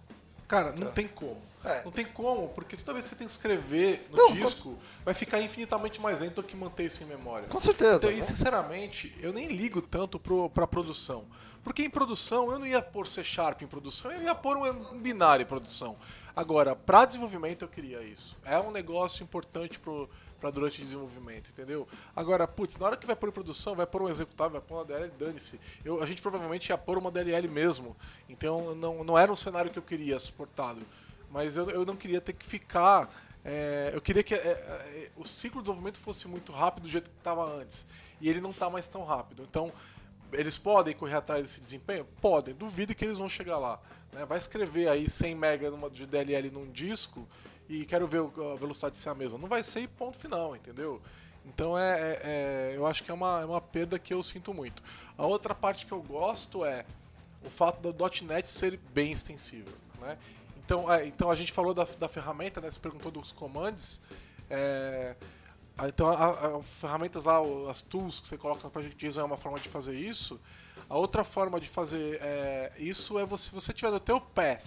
Cara, 0.46 0.72
não 0.72 0.92
tem 0.92 1.08
como. 1.08 1.51
É. 1.64 1.84
Não 1.84 1.92
tem 1.92 2.04
como, 2.04 2.48
porque 2.50 2.76
toda 2.76 2.94
vez 2.94 3.04
que 3.04 3.10
você 3.10 3.16
tem 3.16 3.26
que 3.26 3.32
escrever 3.32 4.06
no 4.10 4.16
Não, 4.16 4.32
disco, 4.34 4.78
vai 5.04 5.14
ficar 5.14 5.40
infinitamente 5.40 6.00
mais 6.00 6.18
lento 6.20 6.36
do 6.36 6.42
que 6.42 6.56
manter 6.56 6.84
isso 6.84 7.02
em 7.02 7.06
memória. 7.06 7.46
Com 7.48 7.60
certeza. 7.60 7.96
Então, 7.96 8.10
e 8.10 8.16
né? 8.16 8.20
sinceramente, 8.22 9.16
eu 9.20 9.32
nem 9.32 9.48
ligo 9.48 9.80
tanto 9.80 10.18
pro, 10.18 10.50
pra 10.50 10.66
produção. 10.66 11.24
Porque 11.62 11.82
em 11.84 11.90
produção 11.90 12.50
eu 12.50 12.58
não 12.58 12.66
ia 12.66 12.82
pôr 12.82 13.06
C 13.06 13.22
Sharp 13.22 13.62
em 13.62 13.66
produção, 13.68 14.10
eu 14.10 14.22
ia 14.22 14.34
pôr 14.34 14.56
um, 14.56 14.98
binário 14.98 15.44
em 15.44 15.46
produção. 15.46 15.96
Agora, 16.34 16.74
para 16.74 17.04
desenvolvimento 17.04 17.62
eu 17.62 17.68
queria 17.68 18.02
isso. 18.02 18.36
É 18.44 18.58
um 18.58 18.72
negócio 18.72 19.22
importante 19.22 19.78
pro, 19.78 20.10
pra 20.40 20.50
durante 20.50 20.80
o 20.80 20.84
desenvolvimento, 20.84 21.50
entendeu? 21.50 21.86
Agora, 22.16 22.48
putz, 22.48 22.76
na 22.78 22.86
hora 22.86 22.96
que 22.96 23.06
vai 23.06 23.14
pôr 23.14 23.28
em 23.28 23.32
produção, 23.32 23.76
vai 23.76 23.86
pôr 23.86 24.02
um 24.02 24.08
executável, 24.08 24.52
vai 24.52 24.60
pôr 24.60 24.76
uma 24.78 24.84
DLL, 24.84 25.12
dane-se. 25.16 25.60
Eu- 25.84 26.02
A 26.02 26.06
gente 26.06 26.20
provavelmente 26.20 26.70
ia 26.70 26.78
pôr 26.78 26.98
uma 26.98 27.12
DLL 27.12 27.46
mesmo. 27.46 27.96
Então 28.28 28.74
não, 28.74 29.04
não 29.04 29.16
era 29.16 29.30
um 29.32 29.36
cenário 29.36 29.70
que 29.70 29.78
eu 29.78 29.82
queria 29.84 30.18
suportado. 30.18 30.80
Mas 31.32 31.56
eu, 31.56 31.68
eu 31.70 31.84
não 31.84 31.96
queria 31.96 32.20
ter 32.20 32.34
que 32.34 32.44
ficar. 32.46 33.08
é, 33.44 33.90
eu 33.94 34.00
queria 34.00 34.22
que 34.22 34.34
é, 34.34 34.38
é, 34.38 35.10
o 35.16 35.26
ciclo 35.26 35.60
de 35.60 35.64
desenvolvimento 35.64 35.98
fosse 35.98 36.28
muito 36.28 36.52
rápido 36.52 36.84
do 36.84 36.88
jeito 36.90 37.10
que 37.10 37.16
estava 37.16 37.44
antes. 37.56 37.86
E 38.20 38.28
ele 38.28 38.40
não 38.40 38.50
está 38.50 38.68
mais 38.70 38.86
tão 38.86 39.02
rápido. 39.02 39.42
Então, 39.48 39.72
eles 40.32 40.56
podem 40.58 40.94
correr 40.94 41.14
atrás 41.16 41.42
desse 41.42 41.58
desempenho? 41.60 42.06
Podem. 42.20 42.54
Duvido 42.54 42.94
que 42.94 43.04
eles 43.04 43.18
vão 43.18 43.28
chegar 43.28 43.58
lá. 43.58 43.80
né? 44.12 44.24
Vai 44.26 44.38
escrever 44.38 44.88
aí 44.88 45.08
100 45.08 45.34
MB 45.34 45.90
de 45.90 46.06
DLL 46.06 46.50
num 46.50 46.70
disco 46.70 47.26
e 47.68 47.84
quero 47.86 48.06
ver 48.06 48.20
a 48.20 48.54
velocidade 48.56 48.96
ser 48.96 49.08
a 49.08 49.14
mesma. 49.14 49.38
Não 49.38 49.48
vai 49.48 49.62
ser 49.62 49.88
ponto 49.88 50.16
final, 50.18 50.54
entendeu? 50.54 51.00
Então 51.44 51.76
é, 51.76 52.00
é- 52.00 52.20
é- 52.22 52.76
eu 52.76 52.86
acho 52.86 53.02
que 53.02 53.10
é 53.10 53.14
uma, 53.14 53.40
é 53.40 53.44
uma 53.44 53.60
perda 53.60 53.98
que 53.98 54.14
eu 54.14 54.22
sinto 54.22 54.54
muito. 54.54 54.82
A 55.18 55.26
outra 55.26 55.54
parte 55.54 55.84
que 55.86 55.92
eu 55.92 56.00
gosto 56.02 56.64
é 56.64 56.84
o 57.44 57.50
fato 57.50 57.80
do 57.80 57.92
.NET 58.24 58.46
ser 58.48 58.78
bem 58.94 59.10
extensível, 59.10 59.74
né? 60.00 60.16
Então, 60.72 60.90
é, 60.90 61.06
então 61.06 61.30
a 61.30 61.34
gente 61.34 61.52
falou 61.52 61.74
da, 61.74 61.84
da 61.98 62.08
ferramenta, 62.08 62.58
né? 62.58 62.70
Você 62.70 62.80
perguntou 62.80 63.12
dos 63.12 63.30
commands. 63.30 64.00
é, 64.48 65.14
então, 65.86 66.06
a- 66.08 66.56
a- 66.58 66.62
ferramentas 66.80 67.24
lá, 67.24 67.40
as 67.70 67.82
tools 67.82 68.20
que 68.22 68.26
você 68.26 68.38
coloca 68.38 68.62
no 68.64 68.70
Project 68.70 68.96
JSON 68.96 69.20
é 69.20 69.24
uma 69.24 69.36
forma 69.36 69.60
de 69.60 69.68
fazer 69.68 69.94
isso. 69.94 70.40
A 70.88 70.96
outra 70.96 71.24
forma 71.24 71.60
de 71.60 71.68
fazer 71.68 72.18
é, 72.22 72.72
isso 72.78 73.18
é 73.18 73.26
você, 73.26 73.48
se 73.50 73.54
você 73.54 73.72
tiver 73.74 73.90
no 73.90 74.00
teu 74.00 74.18
path 74.18 74.64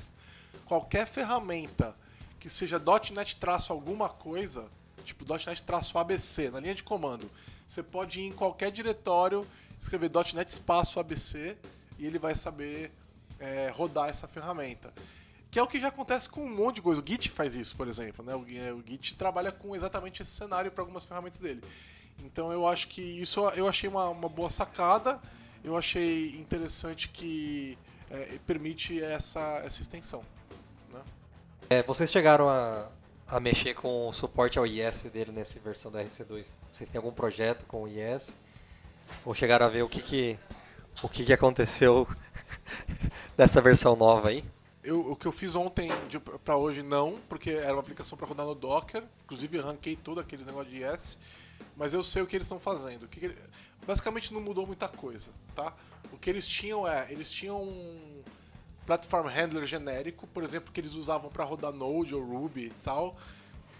qualquer 0.65 1.07
ferramenta 1.07 1.95
que 2.39 2.49
seja 2.51 2.79
.NET 3.11 3.37
traço 3.37 3.73
alguma 3.73 4.07
coisa, 4.07 4.67
tipo 5.03 5.25
.NET 5.27 5.63
traço 5.63 5.97
ABC, 5.97 6.51
na 6.51 6.59
linha 6.59 6.75
de 6.75 6.83
comando, 6.83 7.29
você 7.67 7.81
pode 7.81 8.21
ir 8.21 8.27
em 8.27 8.31
qualquer 8.31 8.71
diretório, 8.71 9.43
escrever 9.79 10.11
.NET 10.35 10.49
espaço 10.49 10.99
ABC 10.99 11.57
e 11.97 12.05
ele 12.05 12.19
vai 12.19 12.35
saber 12.35 12.91
é, 13.39 13.69
rodar 13.75 14.09
essa 14.09 14.27
ferramenta. 14.27 14.93
Que 15.55 15.59
é 15.59 15.63
o 15.63 15.67
que 15.67 15.79
já 15.79 15.87
acontece 15.87 16.27
com 16.27 16.41
um 16.41 16.53
monte 16.53 16.75
de 16.75 16.81
coisa. 16.81 16.99
O 16.99 17.07
Git 17.07 17.29
faz 17.29 17.55
isso, 17.55 17.77
por 17.77 17.87
exemplo. 17.87 18.25
Né? 18.25 18.35
O, 18.35 18.45
é, 18.57 18.73
o 18.73 18.83
Git 18.85 19.15
trabalha 19.15 19.53
com 19.53 19.73
exatamente 19.73 20.21
esse 20.21 20.31
cenário 20.31 20.69
para 20.69 20.81
algumas 20.81 21.05
ferramentas 21.05 21.39
dele. 21.39 21.61
Então 22.25 22.51
eu 22.51 22.67
acho 22.67 22.89
que 22.89 23.01
isso 23.01 23.39
eu 23.51 23.65
achei 23.65 23.89
uma, 23.89 24.09
uma 24.09 24.27
boa 24.27 24.49
sacada. 24.49 25.17
Eu 25.63 25.77
achei 25.77 26.35
interessante 26.35 27.07
que 27.07 27.77
é, 28.11 28.37
permite 28.45 29.01
essa, 29.01 29.61
essa 29.63 29.81
extensão. 29.81 30.25
Né? 30.91 30.99
É, 31.69 31.83
vocês 31.83 32.11
chegaram 32.11 32.49
a, 32.49 32.91
a 33.25 33.39
mexer 33.39 33.75
com 33.75 34.09
o 34.09 34.11
suporte 34.11 34.59
ao 34.59 34.67
IS 34.67 35.03
dele 35.03 35.31
nessa 35.31 35.57
versão 35.61 35.89
da 35.89 36.03
RC2? 36.03 36.49
Vocês 36.69 36.89
têm 36.89 36.99
algum 36.99 37.13
projeto 37.13 37.65
com 37.65 37.83
o 37.83 37.87
IS? 37.87 38.37
Ou 39.23 39.33
chegaram 39.33 39.65
a 39.65 39.69
ver 39.69 39.83
o 39.83 39.87
que, 39.87 40.01
que, 40.01 40.37
o 41.01 41.07
que, 41.07 41.23
que 41.23 41.31
aconteceu 41.31 42.05
nessa 43.37 43.61
versão 43.61 43.95
nova 43.95 44.27
aí? 44.27 44.43
Eu, 44.85 45.11
o 45.11 45.15
que 45.15 45.25
eu 45.25 45.31
fiz 45.31 45.55
ontem 45.55 45.89
para 46.43 46.55
hoje 46.55 46.83
não, 46.83 47.19
porque 47.27 47.49
era 47.49 47.73
uma 47.73 47.79
aplicação 47.79 48.15
para 48.15 48.27
rodar 48.27 48.45
no 48.45 48.53
Docker. 48.53 49.03
Inclusive 49.23 49.59
ranquei 49.59 49.95
todo 49.95 50.19
aqueles 50.19 50.45
negócios 50.45 50.71
de 50.71 50.83
IS. 50.83 51.17
Mas 51.75 51.93
eu 51.93 52.03
sei 52.03 52.21
o 52.21 52.27
que 52.27 52.35
eles 52.35 52.45
estão 52.45 52.59
fazendo. 52.59 53.07
Que 53.07 53.19
que 53.19 53.35
basicamente 53.85 54.31
não 54.31 54.39
mudou 54.39 54.67
muita 54.67 54.87
coisa, 54.87 55.31
tá? 55.55 55.73
O 56.11 56.17
que 56.19 56.29
eles 56.29 56.47
tinham 56.47 56.87
é, 56.87 57.11
eles 57.11 57.31
tinham 57.31 57.63
um 57.63 58.23
platform 58.85 59.27
handler 59.27 59.65
genérico, 59.65 60.27
por 60.27 60.43
exemplo, 60.43 60.71
que 60.71 60.79
eles 60.79 60.93
usavam 60.93 61.31
para 61.31 61.43
rodar 61.43 61.73
Node 61.73 62.13
ou 62.13 62.23
Ruby 62.23 62.67
e 62.67 62.73
tal. 62.83 63.17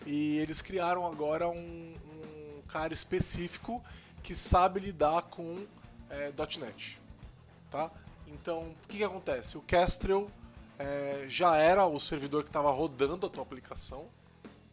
E 0.07 0.37
eles 0.39 0.59
criaram 0.59 1.05
agora 1.05 1.47
um, 1.47 1.95
um 2.07 2.61
cara 2.67 2.93
específico 2.93 3.83
que 4.23 4.33
sabe 4.33 4.79
lidar 4.79 5.21
com 5.23 5.67
é, 6.09 6.31
.NET, 6.59 6.99
tá? 7.69 7.91
Então, 8.27 8.69
o 8.69 8.87
que, 8.87 8.97
que 8.97 9.03
acontece? 9.03 9.55
O 9.55 9.61
Kestrel 9.61 10.31
é, 10.77 11.25
já 11.27 11.55
era 11.57 11.85
o 11.85 11.99
servidor 11.99 12.43
que 12.43 12.49
estava 12.49 12.71
rodando 12.71 13.25
a 13.25 13.29
tua 13.29 13.43
aplicação, 13.43 14.07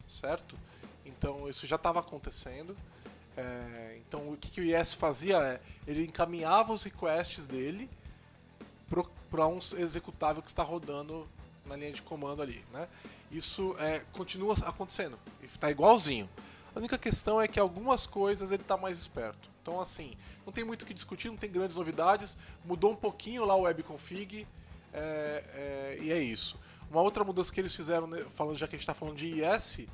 certo? 0.07 0.57
Então, 1.05 1.49
isso 1.49 1.65
já 1.65 1.75
estava 1.75 1.99
acontecendo. 1.99 2.75
É, 3.35 3.97
então, 3.99 4.31
o 4.31 4.37
que, 4.37 4.49
que 4.49 4.61
o 4.61 4.63
IS 4.63 4.93
fazia 4.93 5.37
é, 5.37 5.61
ele 5.87 6.03
encaminhava 6.03 6.73
os 6.73 6.83
requests 6.83 7.47
dele 7.47 7.89
para 9.29 9.47
um 9.47 9.57
executável 9.77 10.41
que 10.43 10.49
está 10.49 10.61
rodando 10.61 11.27
na 11.65 11.75
linha 11.75 11.91
de 11.91 12.01
comando 12.01 12.41
ali, 12.41 12.63
né? 12.71 12.87
Isso 13.31 13.75
é, 13.79 14.01
continua 14.11 14.53
acontecendo, 14.63 15.17
está 15.41 15.71
igualzinho. 15.71 16.29
A 16.75 16.79
única 16.79 16.97
questão 16.97 17.41
é 17.41 17.47
que 17.47 17.59
algumas 17.59 18.05
coisas 18.05 18.51
ele 18.51 18.61
está 18.61 18.77
mais 18.77 18.97
esperto. 18.97 19.49
Então, 19.61 19.79
assim, 19.79 20.13
não 20.45 20.51
tem 20.51 20.63
muito 20.63 20.83
o 20.83 20.85
que 20.85 20.93
discutir, 20.93 21.29
não 21.29 21.37
tem 21.37 21.51
grandes 21.51 21.75
novidades. 21.75 22.37
Mudou 22.65 22.91
um 22.91 22.95
pouquinho 22.95 23.45
lá 23.45 23.55
o 23.55 23.61
webconfig 23.61 24.45
é, 24.93 25.43
é, 25.53 25.97
e 26.01 26.11
é 26.11 26.19
isso. 26.19 26.59
Uma 26.89 27.01
outra 27.01 27.23
mudança 27.23 27.51
que 27.51 27.59
eles 27.59 27.75
fizeram, 27.75 28.07
né, 28.07 28.23
falando 28.35 28.57
já 28.57 28.67
que 28.67 28.75
a 28.75 28.77
gente 28.77 28.83
está 28.83 28.93
falando 28.93 29.15
de 29.15 29.41
IS, 29.41 29.87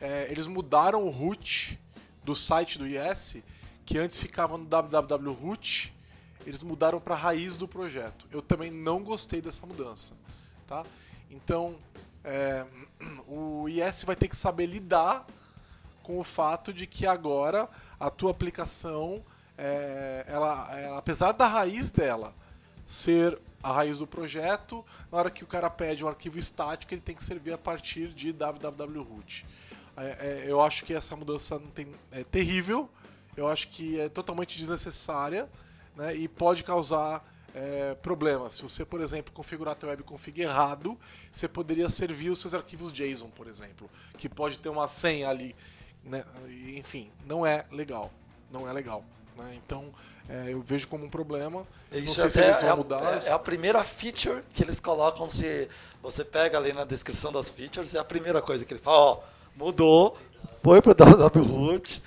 é, 0.00 0.30
eles 0.30 0.46
mudaram 0.46 1.04
o 1.04 1.10
root 1.10 1.78
do 2.24 2.34
site 2.34 2.78
do 2.78 2.86
IS, 2.86 3.36
que 3.84 3.98
antes 3.98 4.18
ficava 4.18 4.56
no 4.56 4.64
www.root, 4.64 5.94
eles 6.46 6.62
mudaram 6.62 7.00
para 7.00 7.14
a 7.14 7.18
raiz 7.18 7.56
do 7.56 7.68
projeto. 7.68 8.26
Eu 8.30 8.40
também 8.40 8.70
não 8.70 9.02
gostei 9.02 9.40
dessa 9.40 9.66
mudança, 9.66 10.14
tá? 10.66 10.84
Então, 11.30 11.76
é, 12.22 12.64
o 13.28 13.68
IS 13.68 14.04
vai 14.04 14.16
ter 14.16 14.28
que 14.28 14.36
saber 14.36 14.66
lidar 14.66 15.26
com 16.02 16.18
o 16.18 16.24
fato 16.24 16.72
de 16.72 16.86
que 16.86 17.06
agora 17.06 17.68
a 17.98 18.10
tua 18.10 18.30
aplicação, 18.30 19.22
é, 19.56 20.24
ela, 20.26 20.78
ela, 20.78 20.98
apesar 20.98 21.32
da 21.32 21.46
raiz 21.46 21.90
dela 21.90 22.34
ser 22.86 23.38
a 23.64 23.72
raiz 23.72 23.98
do 23.98 24.06
projeto, 24.06 24.84
na 25.10 25.18
hora 25.18 25.30
que 25.30 25.42
o 25.42 25.46
cara 25.46 25.70
pede 25.70 26.04
um 26.04 26.08
arquivo 26.08 26.38
estático, 26.38 26.92
ele 26.92 27.00
tem 27.00 27.14
que 27.14 27.24
servir 27.24 27.52
a 27.52 27.58
partir 27.58 28.08
de 28.08 28.32
www.root. 28.32 29.46
É, 29.96 30.02
é, 30.02 30.44
eu 30.46 30.60
acho 30.60 30.84
que 30.84 30.92
essa 30.92 31.16
mudança 31.16 31.58
não 31.58 31.68
tem, 31.68 31.88
é 32.12 32.22
terrível, 32.24 32.88
eu 33.36 33.48
acho 33.48 33.68
que 33.68 33.98
é 33.98 34.08
totalmente 34.08 34.58
desnecessária 34.58 35.48
né, 35.96 36.14
e 36.14 36.28
pode 36.28 36.62
causar 36.62 37.24
é, 37.54 37.94
problemas. 37.94 38.54
Se 38.54 38.62
você, 38.62 38.84
por 38.84 39.00
exemplo, 39.00 39.32
configurar 39.32 39.74
teu 39.76 39.88
webconfig 39.88 40.42
errado, 40.42 40.98
você 41.32 41.48
poderia 41.48 41.88
servir 41.88 42.30
os 42.30 42.40
seus 42.40 42.54
arquivos 42.54 42.92
JSON, 42.92 43.30
por 43.30 43.46
exemplo, 43.46 43.90
que 44.18 44.28
pode 44.28 44.58
ter 44.58 44.68
uma 44.68 44.86
senha 44.86 45.28
ali 45.28 45.54
né? 46.04 46.24
Enfim, 46.76 47.10
não 47.26 47.46
é 47.46 47.64
legal. 47.70 48.12
Não 48.50 48.68
é 48.68 48.72
legal. 48.72 49.04
Né? 49.36 49.58
Então, 49.64 49.92
é, 50.28 50.52
eu 50.52 50.60
vejo 50.62 50.88
como 50.88 51.04
um 51.04 51.10
problema. 51.10 51.66
Isso 51.92 52.06
não 52.06 52.14
sei 52.14 52.30
se 52.30 52.40
eles 52.40 52.62
vão 52.62 52.70
é, 52.70 52.76
mudar. 52.76 53.24
É, 53.24 53.28
é, 53.28 53.32
a 53.32 53.38
primeira 53.38 53.84
feature 53.84 54.42
que 54.54 54.62
eles 54.62 54.80
colocam 54.80 55.28
se 55.28 55.68
você 56.02 56.24
pega 56.24 56.58
ali 56.58 56.72
na 56.72 56.84
descrição 56.84 57.32
das 57.32 57.50
features, 57.50 57.94
é 57.94 57.98
a 57.98 58.04
primeira 58.04 58.40
coisa 58.40 58.64
que 58.64 58.72
ele 58.72 58.80
fala, 58.80 58.96
ó, 58.96 59.20
mudou, 59.56 60.18
foi 60.62 60.80
para 60.80 60.92
o 60.92 60.94
WWroot, 60.94 62.02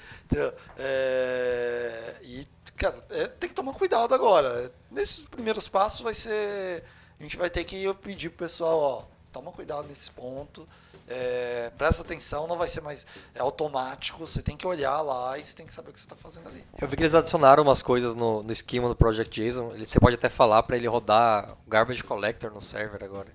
é, 0.78 2.16
e 2.24 2.48
cara, 2.76 2.96
é, 3.10 3.28
tem 3.28 3.50
que 3.50 3.56
tomar 3.56 3.74
cuidado 3.74 4.14
agora. 4.14 4.72
Nesses 4.92 5.24
primeiros 5.24 5.68
passos 5.68 6.02
vai 6.02 6.14
ser, 6.14 6.84
a 7.20 7.24
gente 7.24 7.38
vai 7.38 7.50
ter 7.50 7.64
que 7.64 7.92
pedir 7.96 8.30
pro 8.30 8.46
pessoal, 8.46 8.80
ó, 8.80 9.17
toma 9.32 9.52
cuidado 9.52 9.88
nesse 9.88 10.12
ponto, 10.12 10.68
é, 11.08 11.72
presta 11.78 12.02
atenção, 12.02 12.48
não 12.48 12.58
vai 12.58 12.68
ser 12.68 12.82
mais 12.82 13.06
é 13.34 13.40
automático, 13.40 14.20
você 14.20 14.42
tem 14.42 14.58
que 14.58 14.68
olhar 14.68 15.00
lá 15.02 15.38
e 15.38 15.44
você 15.44 15.56
tem 15.56 15.66
que 15.66 15.74
saber 15.74 15.90
o 15.90 15.94
que 15.94 16.00
você 16.00 16.06
está 16.06 16.16
fazendo 16.16 16.48
ali. 16.48 16.64
Eu 16.80 16.88
vi 16.88 16.98
que 16.98 17.04
eles 17.04 17.16
adicionaram 17.16 17.64
umas 17.64 17.82
coisas 17.82 18.14
no, 18.14 18.44
no 18.44 18.52
esquema 18.52 18.90
do 18.90 18.96
Project 18.96 19.42
JSON, 19.42 19.70
você 19.78 20.00
pode 20.00 20.16
até 20.16 20.30
falar 20.30 20.64
para 20.64 20.76
ele 20.76 20.88
rodar 20.88 21.54
o 21.66 21.70
Garbage 21.70 22.04
Collector 22.04 22.52
no 22.52 22.60
server 22.60 23.04
agora. 23.04 23.30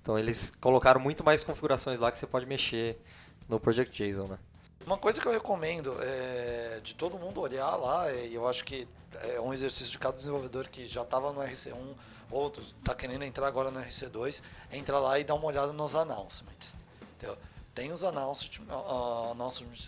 Então 0.00 0.18
eles 0.18 0.52
colocaram 0.60 1.00
muito 1.00 1.24
mais 1.24 1.42
configurações 1.42 1.98
lá 1.98 2.12
que 2.12 2.18
você 2.18 2.26
pode 2.26 2.46
mexer 2.46 3.00
no 3.48 3.58
Project 3.58 4.02
JSON, 4.02 4.26
né? 4.28 4.38
Uma 4.86 4.96
coisa 4.96 5.20
que 5.20 5.26
eu 5.26 5.32
recomendo 5.32 5.94
é 6.00 6.80
de 6.82 6.94
todo 6.94 7.18
mundo 7.18 7.40
olhar 7.40 7.76
lá, 7.76 8.10
e 8.12 8.34
eu 8.34 8.48
acho 8.48 8.64
que 8.64 8.88
é 9.34 9.40
um 9.40 9.52
exercício 9.52 9.90
de 9.90 9.98
cada 9.98 10.16
desenvolvedor 10.16 10.68
que 10.68 10.86
já 10.86 11.02
estava 11.02 11.32
no 11.32 11.40
RC1 11.40 11.94
ou 12.30 12.48
está 12.48 12.94
querendo 12.94 13.24
entrar 13.24 13.46
agora 13.46 13.70
no 13.70 13.80
RC2, 13.80 14.42
entra 14.72 14.98
lá 14.98 15.18
e 15.18 15.24
dá 15.24 15.34
uma 15.34 15.46
olhada 15.46 15.72
nos 15.72 15.94
announcements. 15.94 16.76
Entendeu? 17.16 17.36
Tem 17.74 17.92
os 17.92 18.02
announcements, 18.02 18.58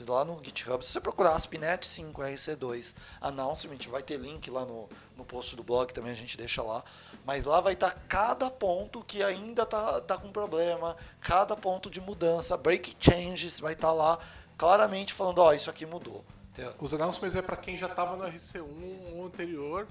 uh, 0.00 0.12
lá 0.12 0.24
no 0.24 0.38
GitHub. 0.44 0.87
Se 0.87 0.92
você 0.92 1.00
procurar 1.00 1.35
ASP.NET 1.35 1.85
5 1.85 2.22
RC2 2.22 2.94
announcement, 3.20 3.79
vai 3.88 4.00
ter 4.00 4.16
link 4.16 4.48
lá 4.48 4.64
no, 4.64 4.88
no 5.16 5.24
post 5.24 5.57
do 5.57 5.64
blog, 5.64 5.92
também 5.92 6.12
a 6.12 6.16
gente 6.16 6.37
deixa 6.37 6.62
lá. 6.62 6.85
Mas 7.24 7.44
lá 7.44 7.61
vai 7.61 7.72
estar 7.72 7.90
tá 7.90 8.00
cada 8.09 8.48
ponto 8.48 9.03
que 9.03 9.24
ainda 9.24 9.66
tá, 9.66 10.00
tá 10.00 10.16
com 10.16 10.31
problema, 10.31 10.96
cada 11.20 11.57
ponto 11.57 11.90
de 11.90 12.00
mudança, 12.00 12.57
break 12.57 12.96
changes, 13.00 13.59
vai 13.59 13.72
estar 13.72 13.88
tá 13.88 13.92
lá 13.92 14.20
claramente 14.57 15.12
falando, 15.12 15.38
ó, 15.38 15.48
oh, 15.48 15.53
isso 15.53 15.68
aqui 15.68 15.85
mudou. 15.85 16.24
Entendeu? 16.53 16.72
Os 16.79 16.94
announcements 16.94 17.35
é 17.35 17.42
para 17.42 17.57
quem 17.57 17.76
já 17.76 17.87
estava 17.87 18.16
no 18.16 18.24
RC1 18.24 19.14
ou 19.16 19.26
anterior 19.26 19.88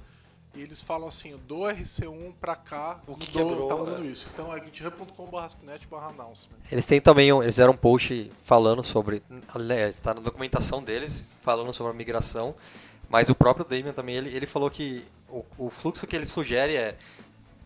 e 0.56 0.62
eles 0.62 0.82
falam 0.82 1.08
assim, 1.08 1.38
do 1.48 1.60
RC1 1.60 2.34
pra 2.40 2.56
cá, 2.56 3.00
o 3.06 3.16
que 3.16 3.28
quebrou, 3.28 3.68
tá 3.68 3.76
mudando 3.76 4.06
é. 4.06 4.08
isso. 4.08 4.30
Então 4.34 4.56
é 4.56 4.60
github.com/net/announcement. 4.64 6.58
Eles 6.72 6.86
têm 6.86 7.00
também, 7.00 7.30
eles 7.30 7.46
fizeram 7.56 7.74
um 7.74 7.78
post 7.78 8.32
falando 8.44 8.84
sobre, 8.84 9.22
aliás, 9.54 9.96
está 9.96 10.14
na 10.14 10.22
documentação 10.22 10.82
deles, 10.82 11.32
falando 11.42 11.72
sobre 11.72 11.92
a 11.92 11.96
migração, 11.96 12.56
mas 13.08 13.30
o 13.30 13.36
próprio 13.36 13.66
Damian 13.66 13.94
também, 13.94 14.16
ele, 14.16 14.36
ele 14.36 14.48
falou 14.48 14.70
que 14.70 15.06
o, 15.30 15.46
o 15.58 15.70
fluxo 15.70 16.08
que 16.08 16.16
ele 16.16 16.26
sugere 16.26 16.76
é, 16.76 16.96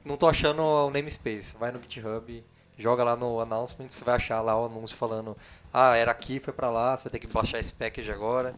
não 0.04 0.18
tô 0.18 0.28
achando 0.28 0.62
o 0.62 0.90
namespace, 0.90 1.56
vai 1.58 1.72
no 1.72 1.82
GitHub, 1.82 2.44
joga 2.78 3.04
lá 3.04 3.16
no 3.16 3.40
announcement, 3.40 3.88
você 3.90 4.04
vai 4.04 4.16
achar 4.16 4.42
lá 4.42 4.60
o 4.60 4.66
anúncio 4.66 4.98
falando, 4.98 5.38
ah, 5.74 5.96
era 5.96 6.12
aqui, 6.12 6.40
foi 6.40 6.54
pra 6.54 6.70
lá, 6.70 6.98
você 6.98 7.04
vai 7.06 7.12
ter 7.12 7.20
que 7.20 7.28
baixar 7.28 7.60
esse 7.60 7.74
package 7.74 8.12
agora, 8.12 8.54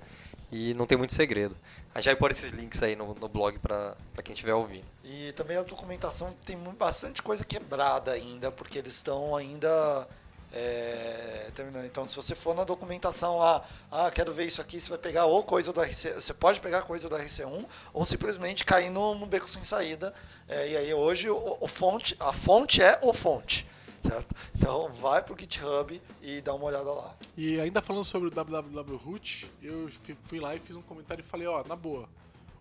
e 0.51 0.73
não 0.73 0.85
tem 0.85 0.97
muito 0.97 1.13
segredo. 1.13 1.55
A 1.93 1.99
gente 1.99 2.07
vai 2.07 2.15
pôr 2.15 2.31
esses 2.31 2.51
links 2.51 2.83
aí 2.83 2.95
no, 2.95 3.15
no 3.15 3.29
blog 3.29 3.57
para 3.59 3.95
quem 4.23 4.33
estiver 4.33 4.53
ouvindo. 4.53 4.85
E 5.03 5.31
também 5.33 5.57
a 5.57 5.63
documentação 5.63 6.33
tem 6.45 6.57
bastante 6.57 7.21
coisa 7.21 7.45
quebrada 7.45 8.11
ainda, 8.11 8.51
porque 8.51 8.79
eles 8.79 8.95
estão 8.95 9.35
ainda 9.35 10.07
é, 10.51 11.49
terminando. 11.55 11.85
Então, 11.85 12.07
se 12.07 12.15
você 12.15 12.35
for 12.35 12.55
na 12.55 12.63
documentação 12.63 13.37
lá, 13.37 13.65
ah, 13.91 14.09
quero 14.11 14.33
ver 14.33 14.45
isso 14.45 14.61
aqui, 14.61 14.79
você 14.79 14.89
vai 14.89 14.97
pegar 14.97 15.25
ou 15.25 15.43
coisa 15.43 15.71
do 15.71 15.81
RC, 15.81 16.13
você 16.13 16.33
pode 16.33 16.59
pegar 16.59 16.81
coisa 16.83 17.09
do 17.09 17.15
RC1 17.15 17.65
ou 17.93 18.05
simplesmente 18.05 18.65
cair 18.65 18.89
no, 18.89 19.15
no 19.15 19.25
beco 19.25 19.49
sem 19.49 19.63
saída. 19.63 20.13
É, 20.47 20.69
e 20.69 20.77
aí 20.77 20.93
hoje 20.93 21.29
o, 21.29 21.57
o, 21.59 21.67
fonte, 21.67 22.15
a 22.19 22.31
fonte 22.31 22.81
é 22.81 22.99
o 23.01 23.13
fonte 23.13 23.67
certo? 24.07 24.35
Então 24.55 24.91
vai 24.93 25.21
pro 25.23 25.35
GitHub 25.37 26.01
e 26.21 26.41
dá 26.41 26.53
uma 26.53 26.65
olhada 26.65 26.91
lá. 26.91 27.15
E 27.37 27.59
ainda 27.59 27.81
falando 27.81 28.03
sobre 28.03 28.27
o 28.27 28.31
www.root, 28.31 29.47
eu 29.61 29.89
fui 30.21 30.39
lá 30.39 30.55
e 30.55 30.59
fiz 30.59 30.75
um 30.75 30.81
comentário 30.81 31.21
e 31.21 31.25
falei, 31.25 31.47
ó, 31.47 31.63
na 31.67 31.75
boa, 31.75 32.07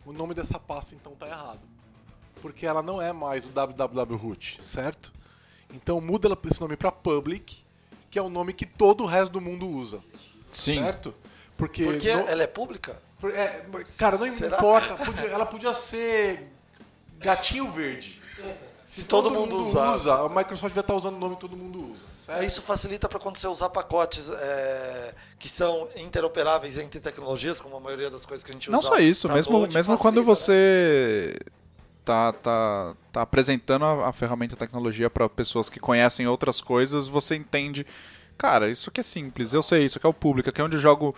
o 0.06 0.12
nome 0.12 0.34
dessa 0.34 0.58
pasta 0.58 0.94
então 0.94 1.14
tá 1.14 1.26
errado. 1.26 1.60
Porque 2.42 2.66
ela 2.66 2.82
não 2.82 3.00
é 3.00 3.12
mais 3.12 3.46
o 3.48 3.52
www.root, 3.52 4.62
certo? 4.62 5.12
Então 5.72 6.00
muda 6.00 6.28
esse 6.50 6.60
nome 6.60 6.76
para 6.76 6.92
public, 6.92 7.64
que 8.10 8.18
é 8.18 8.22
o 8.22 8.28
nome 8.28 8.52
que 8.52 8.66
todo 8.66 9.02
o 9.04 9.06
resto 9.06 9.32
do 9.32 9.40
mundo 9.40 9.66
usa. 9.66 10.02
Sim. 10.50 10.74
Certo? 10.82 11.14
Porque, 11.56 11.84
Porque 11.84 12.14
no- 12.14 12.28
ela 12.28 12.42
é 12.42 12.46
pública? 12.46 13.00
é, 13.34 13.64
cara, 13.96 14.18
não 14.18 14.30
Será? 14.30 14.56
importa. 14.58 14.96
podia- 14.96 15.26
ela 15.26 15.46
podia 15.46 15.72
ser 15.74 16.48
gatinho 17.18 17.70
verde. 17.70 18.20
Se 18.86 19.04
todo 19.04 19.30
mundo 19.30 19.56
usasse. 19.56 20.02
usa, 20.02 20.14
a 20.14 20.28
Microsoft 20.28 20.72
vai 20.74 20.82
estar 20.82 20.94
usando 20.94 21.16
o 21.16 21.18
nome 21.18 21.34
que 21.34 21.40
todo 21.40 21.56
mundo 21.56 21.90
usa. 21.90 22.04
certo? 22.18 22.42
É, 22.42 22.46
Isso 22.46 22.62
facilita 22.62 23.08
para 23.08 23.18
quando 23.18 23.36
você 23.36 23.46
usar 23.46 23.68
pacotes 23.70 24.30
é, 24.30 25.14
que 25.38 25.48
são 25.48 25.88
interoperáveis 25.96 26.78
entre 26.78 27.00
tecnologias, 27.00 27.60
como 27.60 27.76
a 27.76 27.80
maioria 27.80 28.10
das 28.10 28.24
coisas 28.24 28.44
que 28.44 28.50
a 28.50 28.54
gente 28.54 28.68
usa. 28.68 28.76
Não 28.76 28.82
só 28.82 28.98
isso, 28.98 29.28
mesmo, 29.28 29.58
mesmo 29.58 29.72
facilita, 29.72 29.96
quando 29.98 30.16
né? 30.18 30.22
você 30.22 31.36
tá, 32.04 32.32
tá, 32.32 32.94
tá 33.12 33.22
apresentando 33.22 33.84
a, 33.84 34.08
a 34.08 34.12
ferramenta 34.12 34.54
a 34.54 34.58
tecnologia 34.58 35.08
para 35.08 35.28
pessoas 35.28 35.68
que 35.68 35.80
conhecem 35.80 36.26
outras 36.26 36.60
coisas, 36.60 37.08
você 37.08 37.34
entende, 37.34 37.86
cara, 38.36 38.68
isso 38.68 38.90
aqui 38.90 39.00
é 39.00 39.02
simples, 39.02 39.52
eu 39.52 39.62
sei, 39.62 39.84
isso 39.84 39.98
aqui 39.98 40.06
é 40.06 40.10
o 40.10 40.14
público, 40.14 40.50
aqui 40.50 40.60
é 40.60 40.64
onde 40.64 40.76
eu 40.76 40.80
jogo. 40.80 41.14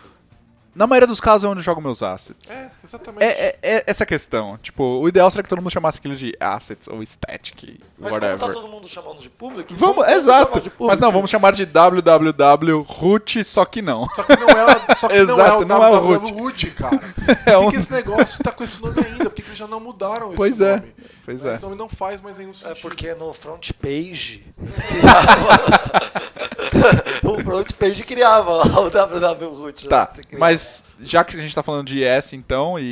Na 0.76 0.86
maioria 0.86 1.06
dos 1.06 1.20
casos 1.20 1.44
é 1.44 1.48
onde 1.48 1.60
eu 1.60 1.64
jogo 1.64 1.80
meus 1.80 2.02
assets. 2.02 2.50
É, 2.50 2.70
exatamente. 2.84 3.24
É, 3.24 3.46
é- 3.46 3.58
é 3.62 3.84
essa 3.86 4.04
a 4.04 4.06
questão. 4.06 4.58
Tipo, 4.58 4.84
o 5.00 5.08
ideal 5.08 5.30
seria 5.30 5.42
que 5.42 5.48
todo 5.48 5.62
mundo 5.62 5.72
chamasse 5.72 5.98
aquilo 5.98 6.14
de 6.14 6.36
assets 6.38 6.86
ou 6.86 7.02
static, 7.02 7.80
Mas 7.98 8.10
como 8.10 8.14
whatever. 8.14 8.38
tá 8.38 8.52
todo 8.52 8.68
mundo 8.68 8.86
chamando 8.86 9.18
de 9.20 9.30
público, 9.30 9.74
Vamos, 9.74 9.96
vamos 9.96 10.12
exato. 10.12 10.60
de 10.60 10.68
público. 10.68 10.86
Mas 10.86 10.98
não, 10.98 11.10
vamos 11.10 11.30
chamar 11.30 11.52
de 11.54 11.64
www 11.64 12.80
root, 12.86 13.42
só 13.44 13.64
que 13.64 13.80
não. 13.80 14.06
Só 14.10 14.22
que 14.22 14.36
não 14.36 14.48
é, 14.50 14.94
só 14.94 15.08
que 15.08 15.14
não 15.14 15.20
é 15.20 15.32
Exato, 15.44 15.62
o 15.62 15.64
não 15.66 15.82
é 15.84 15.90
o 15.90 15.98
root. 16.00 16.32
root, 16.32 16.70
cara. 16.72 17.00
É 17.46 17.52
Por 17.52 17.58
um- 17.62 17.64
que, 17.66 17.70
que 17.72 17.76
esse 17.78 17.92
negócio 17.92 18.44
tá 18.44 18.52
com 18.52 18.62
esse 18.62 18.80
nome 18.82 18.94
ainda? 19.04 19.24
Por 19.24 19.32
que, 19.34 19.42
que 19.42 19.48
eles 19.48 19.58
já 19.58 19.66
não 19.66 19.80
mudaram 19.80 20.28
esse 20.28 20.36
Pois 20.36 20.60
é, 20.60 20.76
nome? 20.76 20.92
pois 21.24 21.44
Esse 21.44 21.56
é. 21.56 21.60
nome 21.60 21.76
não 21.76 21.88
faz 21.88 22.20
mais 22.20 22.36
nenhum 22.38 22.50
É 22.50 22.54
sentido. 22.54 22.76
porque 22.82 23.14
no 23.14 23.32
front 23.34 23.70
page 23.80 24.44
o 27.24 27.42
front 27.42 27.72
page 27.72 28.02
criava 28.04 28.52
lá 28.52 28.80
o 28.80 28.90
www 28.90 29.48
root. 29.48 29.84
né, 29.84 29.90
Tá, 29.90 30.08
mas 30.38 30.84
já 31.00 31.24
que 31.24 31.36
a 31.36 31.40
gente 31.40 31.54
tá 31.54 31.62
falando 31.62 31.86
de 31.86 32.02
IS 32.04 32.32
então 32.32 32.78
e, 32.78 32.82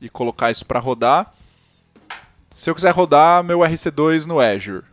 e, 0.00 0.06
e 0.06 0.08
colocar 0.08 0.50
isso 0.50 0.64
pra 0.64 0.78
rodar, 0.80 1.32
se 2.50 2.68
eu 2.68 2.74
quiser 2.74 2.90
rodar 2.90 3.44
meu 3.44 3.60
RC2 3.60 4.26
no 4.26 4.40
Azure, 4.40 4.84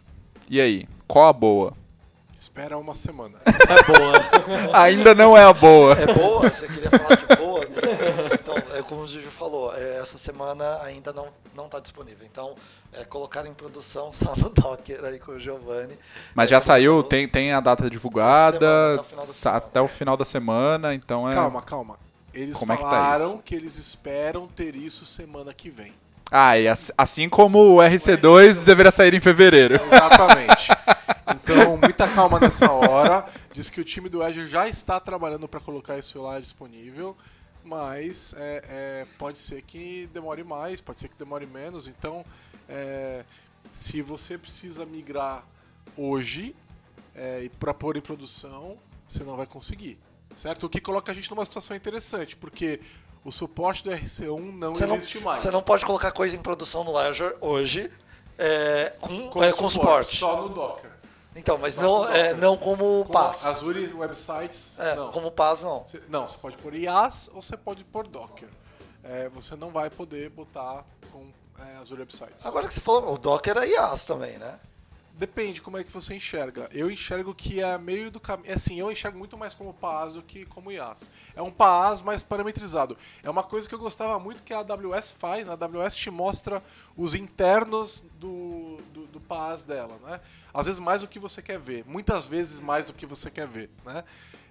e 0.49 0.61
aí? 0.61 0.87
Qual 1.07 1.27
a 1.27 1.33
boa? 1.33 1.73
Espera 2.37 2.77
uma 2.77 2.93
semana. 2.93 3.35
Ainda 4.73 5.15
não 5.15 5.35
é 5.35 5.43
a 5.43 5.53
boa. 5.53 5.93
É 5.93 6.13
boa? 6.13 6.49
Você 6.49 6.67
queria 6.67 6.89
falar 6.91 7.15
de 7.15 7.35
boa? 7.35 7.65
Então, 7.65 7.89
é 8.26 8.26
como 8.87 9.01
o 9.01 9.07
Juju 9.07 9.29
falou, 9.29 9.73
é, 9.75 9.97
essa 9.97 10.17
semana 10.17 10.81
ainda 10.81 11.11
não 11.13 11.27
não 11.55 11.65
está 11.65 11.79
disponível. 11.79 12.25
Então, 12.31 12.55
é, 12.93 13.03
colocar 13.03 13.45
em 13.45 13.53
produção 13.53 14.11
só 14.13 14.35
no 14.35 14.49
Docker 14.49 15.03
aí 15.03 15.19
com 15.19 15.33
o 15.33 15.39
Giovanni. 15.39 15.97
Mas 16.35 16.45
É, 16.45 16.49
já 16.51 16.57
como 16.57 16.67
saiu, 16.67 16.91
falou, 16.93 17.03
tem, 17.03 17.27
tem 17.27 17.51
a 17.51 17.59
data 17.59 17.89
divulgada, 17.89 18.59
Semana, 18.59 18.93
até 18.93 19.01
o 19.01 19.03
final 19.03 19.25
da 19.25 19.33
sa- 19.33 19.33
semana. 19.33 19.57
até 19.57 19.81
o 19.81 19.87
final 19.87 20.17
da 20.17 20.25
semana, 20.25 20.93
então 20.93 21.29
é. 21.29 21.33
Calma, 21.33 21.61
calma. 21.61 21.99
Eles 22.33 22.55
Como 22.57 22.71
é 22.71 22.77
que 22.77 22.83
tá 22.83 22.89
falaram 22.89 23.37
que 23.39 23.55
eles 23.55 23.77
esperam 23.77 24.47
ter 24.47 24.75
isso 24.75 25.05
semana 25.05 25.51
que 25.53 25.69
vem. 25.71 25.91
Ah, 26.31 26.57
e 26.59 26.67
ass- 26.67 26.91
assim 26.97 27.27
como 27.29 27.57
o 27.57 27.77
RC2 27.77 28.63
deveria 28.63 28.91
sair 28.91 29.13
em 29.13 29.19
fevereiro. 29.21 29.75
Exatamente. 29.75 30.67
Então, 31.43 31.75
muita 31.77 32.07
calma 32.07 32.39
nessa 32.39 32.71
hora. 32.71 33.25
Diz 33.53 33.69
que 33.69 33.81
o 33.81 33.83
time 33.83 34.07
do 34.07 34.23
Azure 34.23 34.47
já 34.47 34.67
está 34.67 34.97
trabalhando 34.99 35.45
para 35.47 35.59
colocar 35.59 35.97
isso 35.97 36.21
lá 36.21 36.39
disponível, 36.39 37.17
mas 37.67 38.33
é, 38.37 38.63
é, 38.67 39.07
pode 39.17 39.37
ser 39.37 39.61
que 39.61 40.09
demore 40.13 40.43
mais, 40.43 40.79
pode 40.79 40.99
ser 40.99 41.09
que 41.09 41.17
demore 41.17 41.45
menos. 41.45 41.87
Então, 41.87 42.25
é, 42.69 43.25
se 43.73 44.01
você 44.01 44.37
precisa 44.37 44.85
migrar 44.85 45.43
hoje 45.97 46.55
é, 47.13 47.43
e 47.43 47.49
para 47.49 47.73
pôr 47.73 47.97
em 47.97 48.01
produção, 48.01 48.77
você 49.07 49.23
não 49.23 49.35
vai 49.35 49.45
conseguir. 49.45 49.97
Certo? 50.35 50.65
O 50.67 50.69
que 50.69 50.79
coloca 50.79 51.11
a 51.11 51.15
gente 51.15 51.29
numa 51.29 51.43
situação 51.43 51.75
interessante, 51.75 52.35
porque 52.35 52.79
o 53.25 53.31
suporte 53.31 53.83
do 53.83 53.89
RC1 53.89 54.53
não 54.53 54.75
Você 54.75 54.85
não, 54.85 54.95
existe 54.95 55.19
mais. 55.19 55.39
você 55.39 55.51
não 55.51 55.61
pode 55.61 55.85
colocar 55.85 56.11
coisa 56.11 56.35
em 56.35 56.39
produção 56.39 56.83
no 56.83 56.95
Azure 56.97 57.35
hoje 57.41 57.91
é, 58.37 58.93
com, 59.01 59.29
com, 59.29 59.43
é, 59.43 59.51
com 59.51 59.69
suporte. 59.69 60.15
Só 60.15 60.43
no 60.43 60.49
Docker. 60.49 60.86
Então, 61.37 61.57
mas 61.57 61.77
não, 61.77 62.07
é, 62.09 62.33
não 62.33 62.57
como 62.57 63.05
Com 63.05 63.11
PaaS. 63.13 63.45
Azure 63.45 63.93
Websites, 63.93 64.79
É, 64.79 64.95
não. 64.95 65.11
como 65.11 65.31
PaaS 65.31 65.63
não. 65.63 65.83
Você- 65.85 66.03
não, 66.09 66.27
você 66.27 66.37
pode 66.37 66.57
pôr 66.57 66.73
IaaS 66.73 67.29
ou 67.33 67.41
você 67.41 67.55
pode 67.55 67.83
pôr 67.83 68.07
Docker. 68.07 68.49
É, 69.03 69.29
você 69.29 69.55
não 69.55 69.69
vai 69.69 69.89
poder 69.89 70.29
botar 70.29 70.83
com 71.11 71.25
é, 71.59 71.77
Azure 71.77 72.01
Websites. 72.01 72.45
Agora 72.45 72.67
que 72.67 72.73
você 72.73 72.81
falou, 72.81 73.13
o 73.13 73.17
Docker 73.17 73.57
é 73.57 73.67
IaaS 73.67 74.05
também, 74.05 74.37
né? 74.37 74.59
Depende 75.17 75.63
como 75.63 75.79
é 75.79 75.83
que 75.83 75.91
você 75.91 76.13
enxerga. 76.13 76.69
Eu 76.71 76.91
enxergo 76.91 77.33
que 77.33 77.59
é 77.59 77.75
meio 77.79 78.11
do 78.11 78.19
caminho. 78.19 78.53
Assim, 78.53 78.79
eu 78.79 78.91
enxergo 78.91 79.17
muito 79.17 79.35
mais 79.35 79.55
como 79.55 79.73
PaaS 79.73 80.13
do 80.13 80.21
que 80.21 80.45
como 80.45 80.71
IaaS. 80.71 81.09
É 81.35 81.41
um 81.41 81.49
PaaS 81.49 82.03
mais 82.03 82.21
parametrizado. 82.21 82.95
É 83.23 83.29
uma 83.29 83.41
coisa 83.41 83.67
que 83.67 83.73
eu 83.73 83.79
gostava 83.79 84.19
muito 84.19 84.43
que 84.43 84.53
a 84.53 84.59
AWS 84.59 85.09
faz. 85.09 85.49
A 85.49 85.53
AWS 85.53 85.95
te 85.95 86.11
mostra 86.11 86.61
os 86.95 87.15
internos 87.15 88.05
do, 88.19 88.77
do, 88.93 89.07
do 89.07 89.19
PaaS 89.19 89.63
dela, 89.63 89.97
né? 90.05 90.21
Às 90.53 90.67
vezes 90.67 90.79
mais 90.79 91.01
do 91.01 91.07
que 91.07 91.17
você 91.17 91.41
quer 91.41 91.57
ver. 91.57 91.83
Muitas 91.87 92.27
vezes 92.27 92.59
mais 92.59 92.85
do 92.85 92.93
que 92.93 93.07
você 93.07 93.31
quer 93.31 93.47
ver, 93.47 93.71
né? 93.83 94.03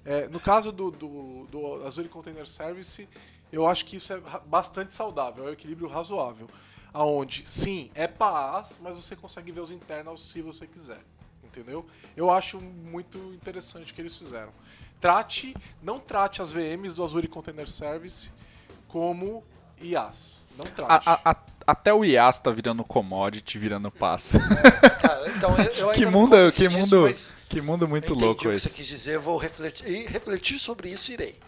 É, 0.04 0.26
no 0.26 0.40
caso 0.40 0.72
do, 0.72 0.90
do, 0.90 1.46
do 1.46 1.86
Azure 1.86 2.08
Container 2.08 2.46
Service, 2.46 3.08
eu 3.52 3.68
acho 3.68 3.84
que 3.84 3.96
isso 3.96 4.12
é 4.12 4.20
bastante 4.46 4.92
saudável. 4.92 5.46
É 5.46 5.50
um 5.50 5.52
equilíbrio 5.52 5.86
razoável 5.86 6.48
aonde 6.97 7.44
sim 7.47 7.90
é 7.94 8.07
PaaS, 8.07 8.78
mas 8.80 8.97
você 8.97 9.14
consegue 9.14 9.53
ver 9.53 9.61
os 9.61 9.70
internals 9.70 10.22
se 10.22 10.40
você 10.40 10.66
quiser, 10.66 11.01
entendeu? 11.44 11.84
Eu 12.16 12.30
acho 12.30 12.59
muito 12.59 13.18
interessante 13.34 13.92
o 13.92 13.94
que 13.94 14.01
eles 14.01 14.16
fizeram. 14.16 14.51
Trate, 14.99 15.55
não 15.82 16.01
trate 16.01 16.40
as 16.40 16.53
VMs 16.53 16.94
do 16.94 17.05
Azure 17.05 17.28
Container 17.28 17.68
Service 17.68 18.30
como 18.88 19.44
IaaS, 19.78 20.42
não 20.57 20.64
trate. 20.64 21.07
A- 21.07 21.20
a- 21.22 21.30
a- 21.32 21.36
até 21.66 21.92
o 21.92 22.03
IaaS 22.03 22.38
tá 22.38 22.51
virando 22.51 22.82
commodity, 22.82 23.59
virando 23.59 23.90
pass. 23.90 24.32
Cara, 25.03 25.28
então 25.28 25.55
eu, 25.59 25.64
eu 25.74 25.90
ainda 25.90 25.94
que 25.99 26.05
não 26.07 26.12
mundo, 26.12 26.36
que 26.51 26.68
disso, 26.68 26.97
mundo, 26.97 27.14
que 27.51 27.61
mundo 27.61 27.86
muito 27.88 28.14
louco 28.14 28.49
o 28.49 28.53
que 28.53 28.59
você 28.59 28.70
quis 28.70 28.86
dizer, 28.86 29.18
vou 29.18 29.36
refletir, 29.36 29.86
e 29.86 30.07
refletir 30.07 30.59
sobre 30.59 30.88
isso 30.88 31.12
irei. 31.12 31.38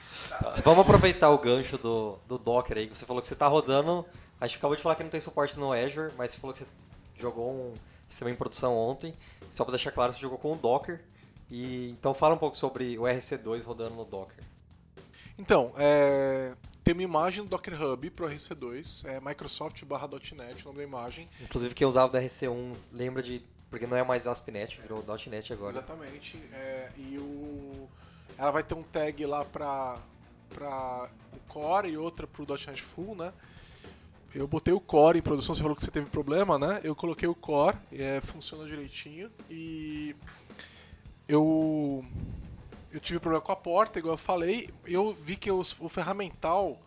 Vamos 0.62 0.80
aproveitar 0.80 1.30
o 1.30 1.38
gancho 1.38 1.78
do, 1.78 2.18
do 2.28 2.36
Docker 2.36 2.76
aí, 2.76 2.86
que 2.86 2.99
você 2.99 3.07
falou 3.07 3.22
que 3.22 3.28
você 3.28 3.34
tá 3.36 3.46
rodando. 3.49 4.05
A 4.41 4.47
gente 4.47 4.59
acabou 4.59 4.76
de 4.76 4.82
falar 4.82 4.95
que 4.95 5.03
não 5.03 5.11
tem 5.11 5.20
suporte 5.20 5.59
no 5.59 5.72
Azure, 5.72 6.12
mas 6.16 6.32
você 6.32 6.39
falou 6.39 6.55
que 6.55 6.61
você 6.61 6.66
jogou 7.16 7.51
um 7.51 7.74
sistema 8.09 8.30
em 8.30 8.34
produção 8.34 8.76
ontem. 8.76 9.14
Só 9.53 9.64
para 9.64 9.72
deixar 9.72 9.91
claro, 9.91 10.12
você 10.12 10.20
jogou 10.20 10.39
com 10.39 10.53
o 10.53 10.57
Docker. 10.57 11.05
E, 11.51 11.91
então 11.91 12.14
fala 12.14 12.34
um 12.34 12.39
pouco 12.39 12.57
sobre 12.57 12.99
o 12.99 13.03
RC2 13.03 13.64
rodando 13.64 13.95
no 13.95 14.05
Docker. 14.05 14.45
Então, 15.36 15.72
é, 15.76 16.53
tem 16.82 16.95
uma 16.95 17.03
imagem 17.03 17.45
do 17.45 17.51
Docker 17.51 17.80
Hub 17.80 18.11
pro 18.11 18.26
RC2, 18.28 19.09
é 19.09 19.20
Microsoft 19.20 19.84
barra 19.84 20.09
.NET, 20.09 20.62
o 20.62 20.66
nome 20.66 20.78
da 20.78 20.84
imagem. 20.84 21.28
Inclusive 21.41 21.74
quem 21.74 21.86
usava 21.86 22.12
do 22.12 22.18
RC1 22.18 22.76
lembra 22.93 23.22
de... 23.22 23.43
Porque 23.70 23.86
não 23.86 23.97
é 23.97 24.03
mais 24.03 24.26
ASP.NET, 24.26 24.80
virou 24.80 25.05
.NET 25.26 25.53
agora. 25.53 25.72
Exatamente. 25.72 26.43
é, 26.53 26.91
e 26.97 27.18
o, 27.18 27.89
ela 28.39 28.51
vai 28.51 28.62
ter 28.62 28.74
um 28.74 28.82
tag 28.82 29.26
lá 29.26 29.45
para 29.45 29.97
para 30.49 31.11
o 31.32 31.53
Core 31.53 31.91
e 31.91 31.99
outra 31.99 32.26
pro 32.26 32.47
.NET 32.49 32.82
Full, 32.82 33.14
né? 33.14 33.32
Eu 34.35 34.47
botei 34.47 34.74
o 34.74 34.81
Core 34.81 35.18
em 35.18 35.22
produção, 35.22 35.55
você 35.55 35.62
falou 35.62 35.74
que 35.74 35.83
você 35.83 35.91
teve 35.91 36.11
problema, 36.11 36.59
né? 36.59 36.81
Eu 36.85 36.95
coloquei 36.95 37.26
o 37.26 37.35
Core, 37.35 37.76
é, 37.93 38.20
funciona 38.20 38.66
direitinho 38.66 39.31
e 39.49 40.14
eu 41.26 42.05
eu 42.93 43.01
tive 43.01 43.18
problema 43.18 43.43
com 43.43 43.53
a 43.53 43.57
porta, 43.57 43.99
igual 43.99 44.14
eu 44.14 44.18
falei. 44.18 44.70
Eu 44.87 45.14
vi 45.14 45.37
que 45.37 45.51
o 45.51 45.64
ferramental 45.89 46.81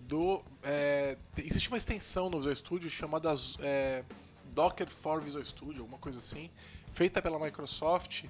do 0.00 0.42
é, 0.62 1.16
existe 1.36 1.68
uma 1.68 1.76
extensão 1.76 2.30
no 2.30 2.38
Visual 2.38 2.56
Studio 2.56 2.90
chamada 2.90 3.34
é, 3.60 4.04
Docker 4.52 4.88
for 4.88 5.20
Visual 5.20 5.44
Studio, 5.44 5.82
alguma 5.82 5.98
coisa 5.98 6.18
assim, 6.18 6.50
feita 6.92 7.20
pela 7.20 7.38
Microsoft 7.38 8.24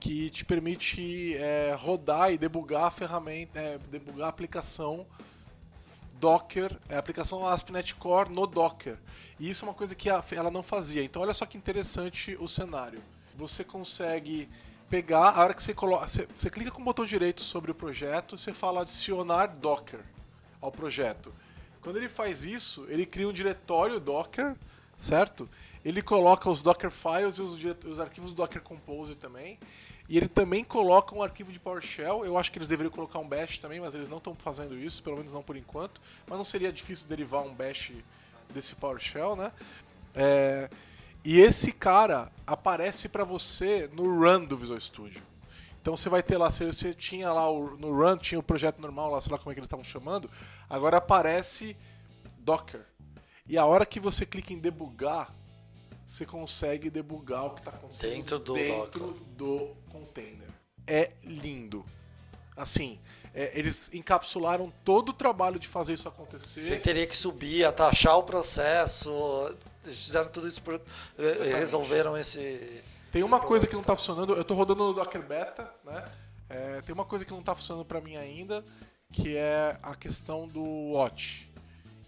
que 0.00 0.30
te 0.30 0.44
permite 0.44 1.34
é, 1.36 1.74
rodar 1.76 2.32
e 2.32 2.38
debugar 2.38 2.84
a 2.84 2.90
ferramenta, 2.90 3.58
é, 3.58 3.78
debugar 3.90 4.26
a 4.26 4.30
aplicação 4.30 5.06
Docker, 6.18 6.76
é, 6.88 6.96
a 6.96 6.98
aplicação 6.98 7.46
ASP.NET 7.46 7.94
Core 7.94 8.30
no 8.30 8.46
Docker. 8.46 8.96
E 9.38 9.48
isso 9.48 9.64
é 9.64 9.68
uma 9.68 9.74
coisa 9.74 9.94
que 9.94 10.08
ela 10.08 10.50
não 10.50 10.62
fazia. 10.62 11.02
Então 11.02 11.22
olha 11.22 11.34
só 11.34 11.46
que 11.46 11.56
interessante 11.56 12.36
o 12.40 12.48
cenário. 12.48 13.00
Você 13.36 13.62
consegue 13.62 14.48
pegar, 14.90 15.30
a 15.30 15.42
hora 15.42 15.54
que 15.54 15.62
você 15.62 15.74
coloca, 15.74 16.08
você, 16.08 16.26
você 16.34 16.50
clica 16.50 16.70
com 16.70 16.80
o 16.80 16.84
botão 16.84 17.04
direito 17.04 17.42
sobre 17.42 17.70
o 17.70 17.74
projeto, 17.74 18.36
você 18.36 18.52
fala 18.52 18.82
adicionar 18.82 19.46
Docker 19.46 20.00
ao 20.60 20.72
projeto. 20.72 21.32
Quando 21.80 21.96
ele 21.96 22.08
faz 22.08 22.44
isso, 22.44 22.86
ele 22.88 23.06
cria 23.06 23.28
um 23.28 23.32
diretório 23.32 24.00
Docker, 24.00 24.56
certo? 24.96 25.48
Ele 25.84 26.02
coloca 26.02 26.50
os 26.50 26.62
Docker 26.62 26.90
files 26.90 27.36
e 27.36 27.42
os, 27.42 27.56
os 27.84 28.00
arquivos 28.00 28.32
Docker 28.32 28.60
Compose 28.60 29.14
também. 29.14 29.58
E 30.08 30.16
ele 30.16 30.28
também 30.28 30.64
coloca 30.64 31.14
um 31.14 31.22
arquivo 31.22 31.52
de 31.52 31.58
PowerShell. 31.58 32.24
Eu 32.24 32.38
acho 32.38 32.50
que 32.50 32.58
eles 32.58 32.68
deveriam 32.68 32.90
colocar 32.90 33.18
um 33.18 33.28
bash 33.28 33.58
também, 33.58 33.78
mas 33.78 33.94
eles 33.94 34.08
não 34.08 34.18
estão 34.18 34.34
fazendo 34.34 34.76
isso, 34.76 35.02
pelo 35.02 35.16
menos 35.16 35.32
não 35.32 35.42
por 35.42 35.56
enquanto. 35.56 36.00
Mas 36.26 36.38
não 36.38 36.44
seria 36.44 36.72
difícil 36.72 37.06
derivar 37.06 37.42
um 37.42 37.54
bash 37.54 37.92
desse 38.52 38.74
PowerShell, 38.76 39.36
né? 39.36 39.52
É, 40.14 40.70
e 41.24 41.38
esse 41.40 41.72
cara 41.72 42.32
aparece 42.46 43.08
para 43.08 43.22
você 43.22 43.90
no 43.92 44.18
run 44.18 44.46
do 44.46 44.56
Visual 44.56 44.80
Studio. 44.80 45.22
Então 45.80 45.96
você 45.96 46.08
vai 46.08 46.22
ter 46.22 46.36
lá, 46.36 46.50
você, 46.50 46.66
você 46.66 46.92
tinha 46.92 47.32
lá 47.32 47.50
o, 47.50 47.76
no 47.76 47.96
Run, 47.96 48.18
tinha 48.18 48.38
o 48.38 48.42
projeto 48.42 48.78
normal 48.78 49.10
lá, 49.10 49.20
sei 49.20 49.32
lá 49.32 49.38
como 49.38 49.50
é 49.50 49.54
que 49.54 49.60
eles 49.60 49.66
estavam 49.66 49.84
chamando, 49.84 50.30
agora 50.68 50.98
aparece 50.98 51.76
Docker. 52.40 52.84
E 53.48 53.56
a 53.56 53.64
hora 53.64 53.86
que 53.86 53.98
você 53.98 54.26
clica 54.26 54.52
em 54.52 54.58
debugar, 54.58 55.32
você 56.06 56.26
consegue 56.26 56.90
debugar 56.90 57.46
o 57.46 57.50
que 57.50 57.60
está 57.60 57.70
acontecendo 57.70 58.10
Dentro 58.10 58.38
do 58.38 58.54
dentro 58.54 59.26
do 59.36 59.76
container. 59.98 60.48
É 60.86 61.10
lindo. 61.22 61.84
Assim, 62.56 62.98
é, 63.34 63.56
eles 63.56 63.90
encapsularam 63.92 64.72
todo 64.84 65.10
o 65.10 65.12
trabalho 65.12 65.58
de 65.58 65.68
fazer 65.68 65.92
isso 65.92 66.08
acontecer. 66.08 66.60
Você 66.62 66.76
teria 66.78 67.06
que 67.06 67.16
subir, 67.16 67.64
atachar 67.64 68.16
o 68.18 68.22
processo. 68.22 69.10
Eles 69.84 70.04
fizeram 70.04 70.28
tudo 70.28 70.48
isso 70.48 70.62
por. 70.62 70.80
eh, 71.18 71.54
Resolveram 71.58 72.16
esse. 72.16 72.82
Tem 73.12 73.22
uma 73.22 73.38
esse 73.38 73.46
coisa 73.46 73.66
que 73.66 73.74
não 73.74 73.80
está 73.80 73.96
funcionando, 73.96 74.34
eu 74.34 74.42
estou 74.42 74.56
rodando 74.56 74.84
no 74.84 74.92
Docker 74.92 75.22
Beta, 75.22 75.72
né? 75.84 76.04
É, 76.48 76.80
tem 76.82 76.92
uma 76.94 77.04
coisa 77.04 77.24
que 77.24 77.30
não 77.30 77.40
está 77.40 77.54
funcionando 77.54 77.84
para 77.84 78.00
mim 78.00 78.16
ainda, 78.16 78.64
que 79.12 79.36
é 79.36 79.78
a 79.82 79.94
questão 79.94 80.48
do 80.48 80.62
watch. 80.92 81.48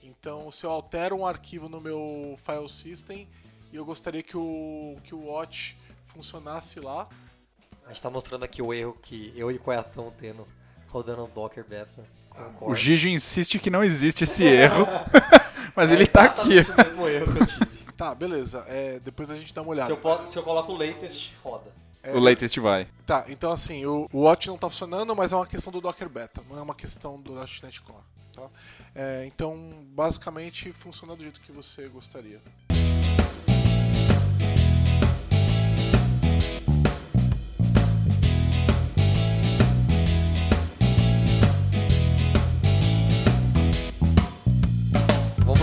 Então, 0.03 0.51
se 0.51 0.64
eu 0.64 0.70
altero 0.70 1.16
um 1.16 1.26
arquivo 1.26 1.68
no 1.68 1.80
meu 1.80 2.38
file 2.45 2.68
system 2.68 3.28
e 3.72 3.76
eu 3.76 3.84
gostaria 3.84 4.22
que 4.22 4.36
o, 4.36 4.97
que 5.05 5.14
o 5.14 5.26
watch 5.26 5.76
funcionasse 6.09 6.80
lá, 6.80 7.09
A 7.85 7.89
gente 7.89 8.03
tá 8.03 8.11
mostrando 8.11 8.45
aqui 8.45 8.62
o 8.62 8.72
erro 8.72 8.97
que 9.03 9.33
eu 9.37 9.51
e 9.51 9.57
o 9.57 9.59
Coia 9.61 9.81
estão 9.81 10.12
tendo 10.18 10.47
rodando 10.89 11.24
o 11.24 11.28
Docker 11.28 11.64
Beta. 11.64 12.05
com 12.35 12.43
O 12.43 12.53
Core. 12.68 12.78
Gigi 12.78 13.11
insiste 13.11 13.59
que 13.59 13.70
não 13.70 13.83
existe 13.83 14.24
esse 14.24 14.45
erro, 14.45 14.87
mas 15.74 15.91
É 15.91 15.95
ele 15.95 16.07
tá 16.07 16.24
aqui. 16.24 16.55
exatamente 16.59 16.70
o 16.70 16.76
mesmo 16.87 17.09
erro 17.09 17.35
que 17.35 17.43
eu 17.43 17.47
tive. 17.47 17.93
tá, 17.97 18.14
beleza. 18.14 18.64
É, 18.68 19.01
depois 19.01 19.31
a 19.31 19.35
gente 19.35 19.53
dá 19.53 19.62
uma 19.62 19.70
olhada. 19.72 19.87
se, 19.87 19.93
eu 19.93 19.97
po- 19.97 20.26
se 20.26 20.37
eu 20.39 20.43
coloco 20.43 20.72
o 20.72 20.76
latest, 20.76 21.33
roda. 21.43 21.70
É, 22.03 22.12
O 22.12 22.18
latest 22.20 22.57
vai. 22.59 22.89
Tá, 23.07 23.24
então 23.28 23.51
assim, 23.53 23.85
o, 23.85 24.09
o 24.12 24.20
Watch 24.22 24.49
não 24.49 24.57
tá 24.57 24.70
funcionando, 24.70 25.14
mas 25.14 25.33
é 25.33 25.37
uma 25.37 25.47
questão 25.47 25.70
do 25.72 25.81
Docker 25.83 26.09
Beta, 26.09 26.41
não 26.49 26.59
é 26.59 26.62
uma 26.62 26.74
questão 26.74 27.20
do 27.20 27.35
.NET 27.35 27.83
Core. 27.83 27.99
Tá? 28.35 28.47
É, 28.95 29.24
então, 29.26 29.85
basicamente, 29.95 30.72
funciona 30.72 31.14
do 31.14 31.22
jeito 31.22 31.41
que 31.43 31.53
você 31.53 31.89
gostaria. 31.89 32.41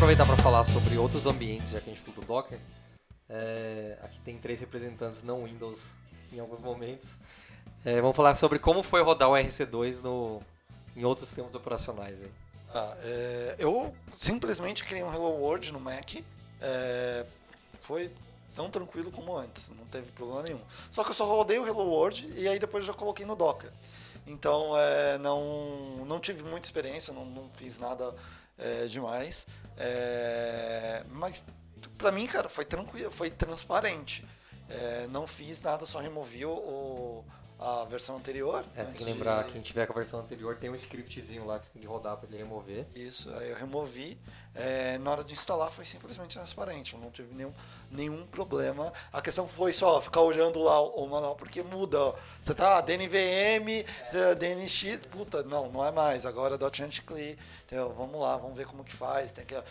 Aproveitar 0.08 0.26
para 0.26 0.42
falar 0.42 0.64
sobre 0.64 0.98
outros 0.98 1.26
ambientes, 1.26 1.74
já 1.74 1.82
que 1.82 1.90
a 1.90 1.94
gente 1.94 2.02
falou 2.02 2.22
do 2.22 2.26
Docker. 2.26 2.58
É, 3.28 3.98
aqui 4.02 4.18
tem 4.22 4.38
três 4.38 4.58
representantes 4.58 5.22
não 5.22 5.44
Windows 5.44 5.82
em 6.32 6.40
alguns 6.40 6.62
momentos. 6.62 7.16
É, 7.84 8.00
vamos 8.00 8.16
falar 8.16 8.38
sobre 8.38 8.58
como 8.58 8.82
foi 8.82 9.02
rodar 9.02 9.30
o 9.30 9.34
RC2 9.34 10.02
no, 10.02 10.42
em 10.96 11.04
outros 11.04 11.28
sistemas 11.28 11.54
operacionais. 11.56 12.26
Ah, 12.74 12.96
é, 13.04 13.58
eu 13.60 13.94
simplesmente 14.14 14.86
criei 14.86 15.04
um 15.04 15.14
Hello 15.14 15.42
World 15.42 15.74
no 15.74 15.80
Mac. 15.82 16.16
é, 16.62 17.26
foi 17.82 18.10
tão 18.56 18.70
tranquilo 18.70 19.12
como 19.12 19.36
antes, 19.36 19.72
não 19.72 19.86
teve 19.88 20.10
problema 20.14 20.42
nenhum. 20.44 20.62
Só 20.90 21.04
que 21.04 21.10
eu 21.10 21.16
só 21.16 21.26
rodei 21.26 21.60
o 21.60 21.68
Hello 21.68 21.84
World 21.84 22.32
e 22.34 22.48
aí 22.48 22.58
depois 22.58 22.86
já 22.86 22.94
coloquei 22.94 23.26
no 23.26 23.36
Docker. 23.36 23.72
Então 24.26 24.72
é, 24.78 25.18
não, 25.18 26.06
não 26.06 26.18
tive 26.18 26.44
muita 26.44 26.66
experiência, 26.66 27.14
não, 27.14 27.26
não 27.26 27.50
fiz 27.58 27.78
nada 27.78 28.16
é, 28.58 28.86
demais. 28.86 29.46
É, 29.78 31.04
mas 31.10 31.44
pra 31.98 32.12
mim, 32.12 32.28
cara, 32.28 32.50
foi 32.50 32.66
tranquilo, 32.66 33.12
foi 33.12 33.30
transparente. 33.30 34.26
É, 34.70 35.08
não 35.10 35.26
fiz 35.28 35.62
nada, 35.62 35.86
só 35.86 36.00
removi 36.00 36.46
o- 36.46 37.24
a 37.60 37.86
versão 37.86 38.18
anterior. 38.18 38.64
É, 38.76 38.82
tem 38.82 38.84
antes 38.84 38.98
que 38.98 39.04
de- 39.06 39.12
lembrar, 39.12 39.44
quem 39.46 39.62
tiver 39.62 39.86
com 39.88 39.94
a 39.94 39.96
versão 39.96 40.20
anterior 40.20 40.56
tem 40.58 40.70
um 40.70 40.76
scriptzinho 40.76 41.46
lá 41.46 41.58
que 41.60 41.66
você 41.66 41.74
tem 41.74 41.82
que 41.82 41.88
rodar 41.88 42.18
para 42.18 42.28
ele 42.30 42.38
remover. 42.38 42.86
Isso, 42.96 43.34
aí 43.36 43.50
eu 43.50 43.56
removi. 43.56 44.18
É, 44.54 44.98
na 44.98 45.12
hora 45.12 45.24
de 45.24 45.34
instalar 45.34 45.72
foi 45.72 45.86
simplesmente 45.86 46.36
transparente, 46.36 46.96
eu 46.96 47.00
não 47.00 47.12
tive 47.12 47.32
nenhum, 47.36 47.54
nenhum 47.92 48.26
problema. 48.26 48.92
A 49.14 49.22
questão 49.22 49.48
foi 49.48 49.72
só 49.72 50.02
ficar 50.02 50.22
olhando 50.22 50.60
lá 50.60 50.82
o, 50.82 51.04
o 51.04 51.10
manual, 51.10 51.36
porque 51.36 51.62
muda. 51.62 52.00
ó. 52.00 52.16
Você 52.42 52.56
tá 52.56 52.82
DNVM, 52.82 53.86
eh, 54.14 54.36
DNX, 54.36 55.00
puta, 55.12 55.44
não, 55.44 55.70
não 55.72 55.86
é 55.86 55.92
mais. 55.92 56.26
Agora 56.26 56.56
é 56.56 56.82
.NET 56.82 57.02
CLI. 57.04 57.38
Então, 57.68 57.94
vamos 57.94 58.20
lá, 58.20 58.38
vamos 58.38 58.58
ver 58.58 58.66
como 58.66 58.84
que 58.84 58.94
faz. 58.94 59.32
Tem 59.32 59.46
que, 59.46 59.54
é, 59.54 59.64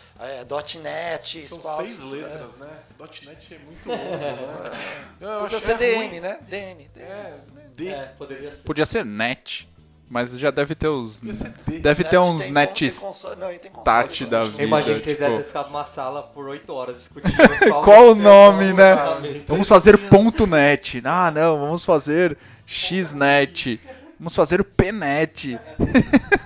.NET, 0.81 1.41
São 1.45 1.57
espaço, 1.57 1.77
seis 1.85 1.99
é. 1.99 2.03
letras, 2.03 2.53
né? 2.55 2.79
.NET 3.25 3.55
é 3.55 3.59
muito 3.59 3.87
longo, 3.89 4.17
né? 4.17 5.49
Eu 5.51 5.59
ser 5.59 5.71
é 5.81 5.95
ruim. 5.97 6.09
DN, 6.09 6.19
né? 6.21 6.39
DN. 6.47 6.87
DN. 6.93 7.05
É, 7.05 7.39
D. 7.77 7.93
poderia 8.17 8.51
ser. 8.51 8.63
Podia 8.63 8.85
ser 8.85 9.05
net, 9.05 9.69
mas 10.09 10.37
já 10.37 10.49
deve 10.51 10.73
ter 10.75 10.87
os. 10.87 11.19
Podia 11.19 11.33
ser 11.33 11.53
D. 11.65 11.79
Deve 11.79 12.03
ter 12.03 12.19
Net 12.19 12.29
uns 12.29 12.41
tem- 12.43 12.51
nets. 12.51 12.99
tem 12.99 13.07
console- 13.07 13.35
não, 13.35 13.47
tem 13.47 13.71
console 13.71 13.83
Tati 13.85 14.25
da 14.25 14.41
que- 14.49 14.61
Eu 14.61 14.67
imagino 14.67 14.95
vida, 14.95 15.03
que 15.03 15.09
ele 15.11 15.15
tipo- 15.17 15.29
deve 15.29 15.43
ter 15.43 15.47
ficado 15.47 15.67
numa 15.67 15.85
sala 15.85 16.23
por 16.23 16.47
8 16.47 16.73
horas 16.73 16.97
discutindo 16.97 17.35
qual, 17.69 17.83
Qual 17.83 18.09
o 18.11 18.15
nome, 18.15 18.73
né? 18.73 18.95
ferramenta. 18.95 19.43
Vamos 19.47 19.67
fazer 19.67 19.97
ponto 20.09 20.47
.net. 20.47 21.01
Ah, 21.05 21.29
não, 21.31 21.59
vamos 21.59 21.85
fazer 21.85 22.37
xnet. 22.65 23.79
Vamos 24.19 24.33
fazer 24.35 24.59
o 24.59 24.65
pnet. 24.65 25.59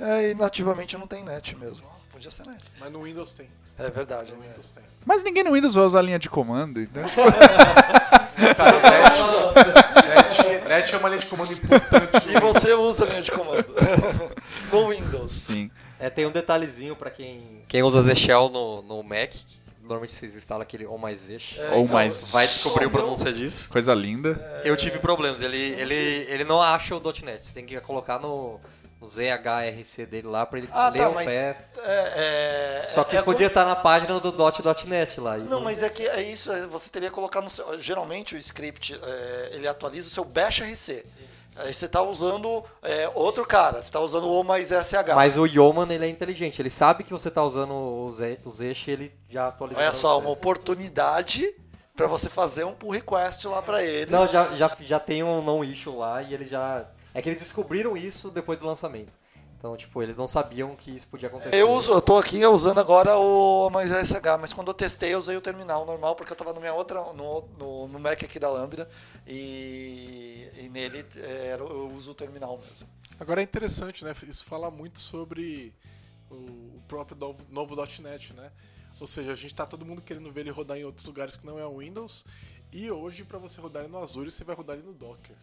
É, 0.00 0.30
e 0.30 0.34
nativamente 0.36 0.96
não 0.96 1.08
tem 1.08 1.24
net 1.24 1.56
mesmo. 1.56 1.84
Podia 2.12 2.30
ser 2.30 2.46
net. 2.46 2.62
Mas 2.78 2.92
no 2.92 3.02
Windows 3.02 3.32
tem. 3.32 3.48
É 3.76 3.90
verdade, 3.90 4.30
No 4.30 4.38
né? 4.38 4.46
Windows 4.46 4.68
tem. 4.68 4.84
Mas 5.04 5.24
ninguém 5.24 5.42
no 5.42 5.50
Windows 5.54 5.74
vai 5.74 5.84
usar 5.84 5.98
a 5.98 6.02
linha 6.02 6.20
de 6.20 6.30
comando, 6.30 6.80
então. 6.80 7.02
Net 10.68 10.94
é 10.94 10.98
uma 10.98 11.08
linha 11.08 11.20
de 11.20 11.26
comando 11.26 11.52
importante. 11.52 12.28
E 12.28 12.40
você 12.40 12.72
usa 12.74 13.04
a 13.04 13.06
linha 13.08 13.22
de 13.22 13.30
comando 13.30 13.66
no 14.72 14.88
Windows. 14.88 15.32
Sim. 15.32 15.70
É, 15.98 16.08
tem 16.08 16.26
um 16.26 16.30
detalhezinho 16.30 16.94
para 16.94 17.10
quem, 17.10 17.62
quem 17.68 17.82
usa 17.82 18.02
Z 18.02 18.14
Shell 18.14 18.48
no, 18.50 18.82
no 18.82 19.02
Mac. 19.02 19.34
Normalmente 19.82 20.14
vocês 20.14 20.36
instalam 20.36 20.62
aquele 20.62 20.84
ou 20.84 20.98
mais 20.98 21.20
Z. 21.20 21.38
É, 21.56 21.70
Ou 21.70 21.84
então, 21.84 21.94
mais. 21.94 22.30
Vai 22.30 22.46
descobrir 22.46 22.84
o 22.84 22.90
pronúncia 22.90 23.32
disso. 23.32 23.70
Coisa 23.70 23.94
linda. 23.94 24.60
Eu 24.62 24.76
tive 24.76 24.98
problemas. 24.98 25.40
Ele, 25.40 25.56
ele, 25.56 25.94
ele 26.28 26.44
não 26.44 26.60
acha 26.60 26.94
o 26.94 27.00
.NET. 27.24 27.46
Você 27.46 27.54
tem 27.54 27.64
que 27.64 27.80
colocar 27.80 28.18
no, 28.18 28.60
no 29.00 29.06
ZHRC 29.06 30.06
dele 30.06 30.26
lá 30.26 30.44
para 30.44 30.58
ele 30.58 30.68
Ah, 30.72 30.88
ler 30.88 30.98
tá, 30.98 31.08
o 31.08 31.14
mas. 31.14 31.26
pé. 31.26 31.56
É, 31.84 32.82
é, 32.82 32.86
Só 32.88 33.04
que 33.04 33.14
é, 33.14 33.16
isso 33.16 33.24
podia 33.24 33.46
estar 33.46 33.64
na 33.64 33.76
página 33.76 34.18
do 34.18 34.32
.NET 34.86 35.20
lá. 35.20 35.38
e 35.38 35.42
Não, 35.42 35.60
mas 35.60 35.82
é 35.82 35.88
que 35.88 36.06
é 36.06 36.22
isso, 36.22 36.50
é, 36.52 36.66
você 36.66 36.90
teria 36.90 37.08
que 37.08 37.14
colocar 37.14 37.40
no 37.40 37.48
seu. 37.48 37.80
Geralmente 37.80 38.34
o 38.34 38.38
script 38.38 38.98
é, 39.00 39.50
ele 39.52 39.68
atualiza 39.68 40.08
o 40.08 40.10
seu 40.10 40.24
bash 40.24 40.60
RC. 40.60 41.04
Aí 41.56 41.74
você 41.74 41.86
está 41.86 42.00
usando 42.02 42.64
é, 42.82 43.08
outro 43.14 43.44
cara, 43.44 43.82
você 43.82 43.88
está 43.88 43.98
usando 44.00 44.30
o 44.30 44.44
mais 44.44 44.68
SH. 44.70 45.14
Mas 45.14 45.36
o 45.36 45.44
Yeoman, 45.44 45.92
ele 45.92 46.04
é 46.04 46.08
inteligente. 46.08 46.62
Ele 46.62 46.70
sabe 46.70 47.02
que 47.02 47.12
você 47.12 47.30
tá 47.30 47.42
usando 47.42 47.72
o 47.74 48.12
Z- 48.12 48.38
o 48.44 48.50
Zesh 48.50 48.86
e 48.86 48.90
ele 48.92 49.12
já 49.28 49.48
atualizou. 49.48 49.82
Olha 49.82 49.92
só, 49.92 50.18
uma 50.20 50.30
oportunidade 50.30 51.52
para 51.96 52.06
você 52.06 52.28
fazer 52.28 52.62
um 52.62 52.72
pull 52.72 52.90
request 52.92 53.44
lá 53.48 53.60
para 53.60 53.82
eles. 53.82 54.08
Não, 54.10 54.28
já, 54.28 54.54
já, 54.54 54.70
já 54.80 55.00
tem 55.00 55.24
um 55.24 55.42
non 55.42 55.64
issue 55.64 55.96
lá 55.96 56.22
e 56.22 56.32
ele 56.32 56.44
já. 56.44 56.84
É 57.18 57.22
que 57.22 57.28
eles 57.28 57.40
descobriram 57.40 57.96
isso 57.96 58.30
depois 58.30 58.56
do 58.60 58.64
lançamento. 58.64 59.12
Então, 59.58 59.76
tipo, 59.76 60.00
eles 60.00 60.14
não 60.14 60.28
sabiam 60.28 60.76
que 60.76 60.94
isso 60.94 61.08
podia 61.08 61.26
acontecer. 61.26 61.56
Eu 61.56 61.72
uso, 61.72 61.90
eu 61.90 62.00
tô 62.00 62.16
aqui 62.16 62.46
usando 62.46 62.78
agora 62.78 63.16
o 63.16 63.68
mais 63.70 63.90
SH, 63.90 64.38
mas 64.40 64.52
quando 64.52 64.68
eu 64.68 64.74
testei 64.74 65.14
eu 65.14 65.18
usei 65.18 65.36
o 65.36 65.40
terminal 65.40 65.84
normal 65.84 66.14
porque 66.14 66.32
eu 66.32 66.36
tava 66.36 66.52
no 66.52 66.60
minha 66.60 66.72
outra 66.72 67.12
no, 67.12 67.42
no, 67.58 67.88
no 67.88 67.98
Mac 67.98 68.22
aqui 68.22 68.38
da 68.38 68.48
Lambda 68.48 68.88
e, 69.26 70.48
e 70.58 70.68
nele 70.68 71.04
é, 71.16 71.56
eu 71.58 71.90
uso 71.92 72.12
o 72.12 72.14
terminal 72.14 72.56
mesmo. 72.56 72.86
Agora 73.18 73.40
é 73.40 73.42
interessante, 73.42 74.04
né? 74.04 74.14
Isso 74.28 74.44
fala 74.44 74.70
muito 74.70 75.00
sobre 75.00 75.74
o, 76.30 76.36
o 76.36 76.82
próprio 76.86 77.18
novo, 77.18 77.38
novo 77.50 77.74
.NET, 78.00 78.32
né? 78.34 78.52
Ou 79.00 79.08
seja, 79.08 79.32
a 79.32 79.34
gente 79.34 79.56
tá 79.56 79.66
todo 79.66 79.84
mundo 79.84 80.00
querendo 80.00 80.30
ver 80.30 80.42
ele 80.42 80.50
rodar 80.50 80.78
em 80.78 80.84
outros 80.84 81.04
lugares 81.04 81.34
que 81.34 81.44
não 81.44 81.58
é 81.58 81.66
o 81.66 81.78
Windows. 81.78 82.24
E 82.72 82.88
hoje, 82.92 83.24
para 83.24 83.40
você 83.40 83.60
rodar 83.60 83.82
ele 83.82 83.90
no 83.90 83.98
Azure, 83.98 84.30
você 84.30 84.44
vai 84.44 84.54
rodar 84.54 84.76
ele 84.76 84.86
no 84.86 84.92
Docker. 84.92 85.34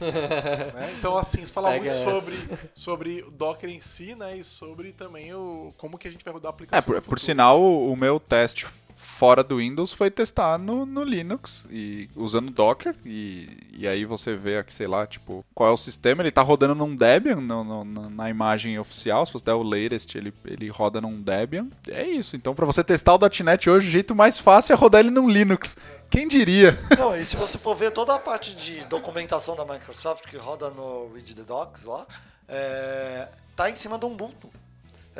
Né? 0.00 0.94
Então, 0.98 1.16
assim, 1.16 1.42
isso 1.42 1.52
fala 1.52 1.70
muito 1.76 1.92
sobre, 1.92 2.36
sobre 2.74 3.22
o 3.22 3.30
Docker 3.30 3.70
em 3.70 3.80
si, 3.80 4.14
né? 4.14 4.36
E 4.36 4.44
sobre 4.44 4.92
também 4.92 5.32
o, 5.34 5.72
como 5.76 5.98
que 5.98 6.08
a 6.08 6.10
gente 6.10 6.24
vai 6.24 6.32
rodar 6.32 6.50
a 6.50 6.52
É, 6.52 6.54
aplicação. 6.54 6.82
por, 6.86 6.94
no 6.96 7.00
por 7.02 7.04
futuro. 7.04 7.20
sinal, 7.20 7.60
o, 7.60 7.92
o 7.92 7.96
meu 7.96 8.18
teste 8.20 8.66
fora 9.00 9.44
do 9.44 9.58
Windows 9.58 9.92
foi 9.92 10.10
testar 10.10 10.58
no, 10.58 10.84
no 10.84 11.04
Linux 11.04 11.64
e 11.70 12.10
usando 12.16 12.50
Docker 12.50 12.96
e, 13.06 13.48
e 13.72 13.86
aí 13.86 14.04
você 14.04 14.34
vê 14.34 14.58
aqui, 14.58 14.74
sei 14.74 14.88
lá, 14.88 15.06
tipo, 15.06 15.44
qual 15.54 15.70
é 15.70 15.72
o 15.72 15.76
sistema, 15.76 16.20
ele 16.22 16.32
tá 16.32 16.42
rodando 16.42 16.74
num 16.74 16.96
Debian 16.96 17.36
no- 17.40 17.84
no- 17.84 18.10
na 18.10 18.28
imagem 18.28 18.76
oficial, 18.78 19.24
se 19.24 19.32
você 19.32 19.44
der 19.44 19.54
o 19.54 19.62
latest, 19.62 20.14
ele, 20.16 20.34
ele 20.44 20.68
roda 20.68 21.00
num 21.00 21.22
Debian. 21.22 21.68
É 21.88 22.04
isso, 22.06 22.34
então 22.36 22.54
para 22.54 22.66
você 22.66 22.82
testar 22.82 23.14
o 23.14 23.18
.NET 23.44 23.70
hoje, 23.70 23.86
o 23.86 23.90
jeito 23.90 24.14
mais 24.14 24.38
fácil 24.38 24.72
é 24.72 24.76
rodar 24.76 25.00
ele 25.00 25.10
num 25.10 25.28
Linux. 25.28 25.76
Quem 26.10 26.26
diria? 26.26 26.76
Não, 26.98 27.14
e 27.14 27.24
se 27.24 27.36
você 27.36 27.56
for 27.56 27.76
ver 27.76 27.92
toda 27.92 28.14
a 28.14 28.18
parte 28.18 28.54
de 28.56 28.80
documentação 28.86 29.54
da 29.54 29.64
Microsoft 29.64 30.26
que 30.26 30.36
roda 30.36 30.70
no 30.70 31.12
Read 31.14 31.34
the 31.34 31.42
Docs 31.42 31.84
lá, 31.84 32.04
é, 32.48 33.28
tá 33.54 33.70
em 33.70 33.76
cima 33.76 33.96
do 33.98 34.06
Ubuntu. 34.08 34.50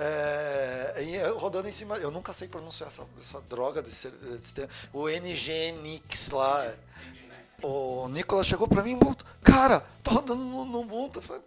É, 0.01 0.95
eu 1.27 1.37
rodando 1.39 1.69
em 1.69 1.73
cima, 1.73 1.97
eu 1.97 2.11
nunca 2.11 2.33
sei 2.33 2.47
pronunciar 2.47 2.89
essa, 2.89 3.05
essa 3.21 3.41
droga 3.43 3.83
desse, 3.83 4.09
termo, 4.55 4.71
o 4.93 5.09
NGNX 5.09 6.31
lá. 6.31 6.73
o 7.63 8.09
Nicolas 8.09 8.47
chegou 8.47 8.69
pra 8.69 8.83
mim 8.83 8.95
Ubuntu, 8.95 9.25
cara, 9.43 9.81
tá 10.03 10.13
rodando 10.13 10.45
no, 10.45 10.65
no 10.65 10.85
falei, 11.21 11.43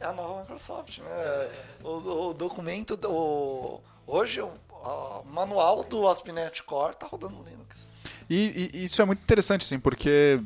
é 0.00 0.06
a 0.06 0.12
nova 0.12 0.40
Microsoft, 0.40 0.98
né? 0.98 1.50
O, 1.84 2.30
o 2.30 2.34
documento, 2.34 2.96
do- 2.96 3.10
o, 3.12 3.80
hoje 4.06 4.40
o 4.40 4.50
manual 5.26 5.84
do 5.84 6.08
ASP.NET 6.08 6.62
Core 6.64 6.96
tá 6.96 7.06
rodando 7.06 7.36
no 7.36 7.44
Linux. 7.44 7.88
E, 8.28 8.70
e 8.74 8.84
isso 8.84 9.00
é 9.00 9.04
muito 9.04 9.20
interessante, 9.22 9.64
assim, 9.64 9.78
porque 9.78 10.40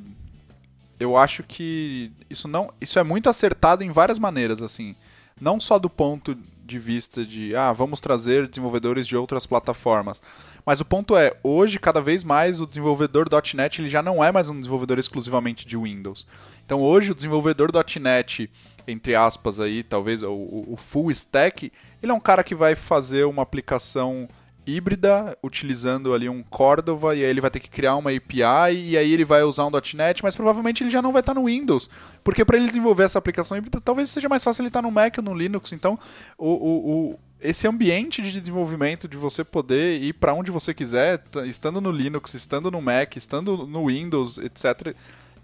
eu 1.01 1.17
acho 1.17 1.43
que 1.43 2.13
isso 2.29 2.47
não, 2.47 2.73
isso 2.81 2.99
é 2.99 3.03
muito 3.03 3.29
acertado 3.31 3.83
em 3.83 3.91
várias 3.91 4.19
maneiras, 4.19 4.63
assim, 4.63 4.95
não 5.41 5.59
só 5.61 5.79
do 5.79 5.89
ponto 5.91 6.37
de 6.65 6.79
vista 6.79 7.25
de, 7.25 7.55
ah, 7.57 7.73
vamos 7.73 8.01
trazer 8.01 8.47
desenvolvedores 8.47 9.07
de 9.07 9.17
outras 9.17 9.47
plataformas, 9.47 10.21
mas 10.65 10.81
o 10.81 10.85
ponto 10.85 11.17
é, 11.17 11.37
hoje 11.43 11.79
cada 11.79 12.01
vez 12.01 12.23
mais 12.23 12.61
o 12.61 12.67
desenvolvedor 12.67 13.27
.NET 13.55 13.81
ele 13.81 13.89
já 13.91 14.03
não 14.03 14.23
é 14.23 14.31
mais 14.31 14.49
um 14.49 14.57
desenvolvedor 14.59 14.99
exclusivamente 14.99 15.67
de 15.67 15.77
Windows. 15.77 16.27
Então 16.65 16.81
hoje 16.81 17.11
o 17.11 17.15
desenvolvedor 17.15 17.71
.NET, 18.01 18.49
entre 18.87 19.15
aspas 19.15 19.59
aí, 19.59 19.83
talvez 19.83 20.23
o, 20.23 20.31
o- 20.33 20.77
full 20.77 21.11
stack, 21.11 21.73
ele 22.03 22.13
é 22.13 22.15
um 22.15 22.21
cara 22.21 22.45
que 22.45 22.55
vai 22.55 22.75
fazer 22.77 23.25
uma 23.25 23.43
aplicação 23.43 24.29
híbrida, 24.67 25.37
utilizando 25.43 26.15
ali 26.15 26.29
um 26.29 26.43
Cordova, 26.43 27.15
e 27.17 27.25
aí 27.25 27.31
ele 27.31 27.41
vai 27.41 27.51
ter 27.51 27.61
que 27.61 27.69
criar 27.71 27.97
uma 27.97 28.11
API, 28.11 28.91
e 28.91 28.97
aí 28.97 29.13
ele 29.13 29.25
vai 29.25 29.43
usar 29.43 29.67
um 29.67 29.71
.NET, 29.95 30.23
mas 30.23 30.37
provavelmente 30.37 30.83
ele 30.83 30.91
já 30.91 31.03
não 31.03 31.13
vai 31.13 31.21
estar 31.21 31.35
no 31.35 31.47
Windows, 31.47 31.91
porque 32.23 32.45
para 32.45 32.57
ele 32.57 32.67
desenvolver 32.69 33.05
essa 33.05 33.19
aplicação 33.19 33.57
híbrida, 33.57 33.81
talvez 33.81 34.09
seja 34.11 34.29
mais 34.29 34.43
fácil 34.45 34.63
ele 34.63 34.69
estar 34.69 34.83
no 34.83 34.91
Mac 34.91 35.17
ou 35.19 35.25
no 35.25 35.35
Linux, 35.35 35.73
então 35.73 35.99
o, 36.39 36.49
o- 36.49 37.11
o- 37.13 37.19
esse 37.41 37.67
ambiente 37.67 38.23
de 38.23 38.39
desenvolvimento, 38.41 39.09
de 39.09 39.17
você 39.17 39.43
poder 39.43 40.01
ir 40.01 40.13
para 40.13 40.33
onde 40.33 40.53
você 40.53 40.73
quiser, 40.73 41.21
estando 41.45 41.81
no 41.81 41.91
Linux, 41.91 42.35
estando 42.35 42.71
no 42.71 42.81
Mac, 42.81 43.17
estando 43.17 43.67
no 43.67 43.87
Windows, 43.89 44.39
etc., 44.39 44.95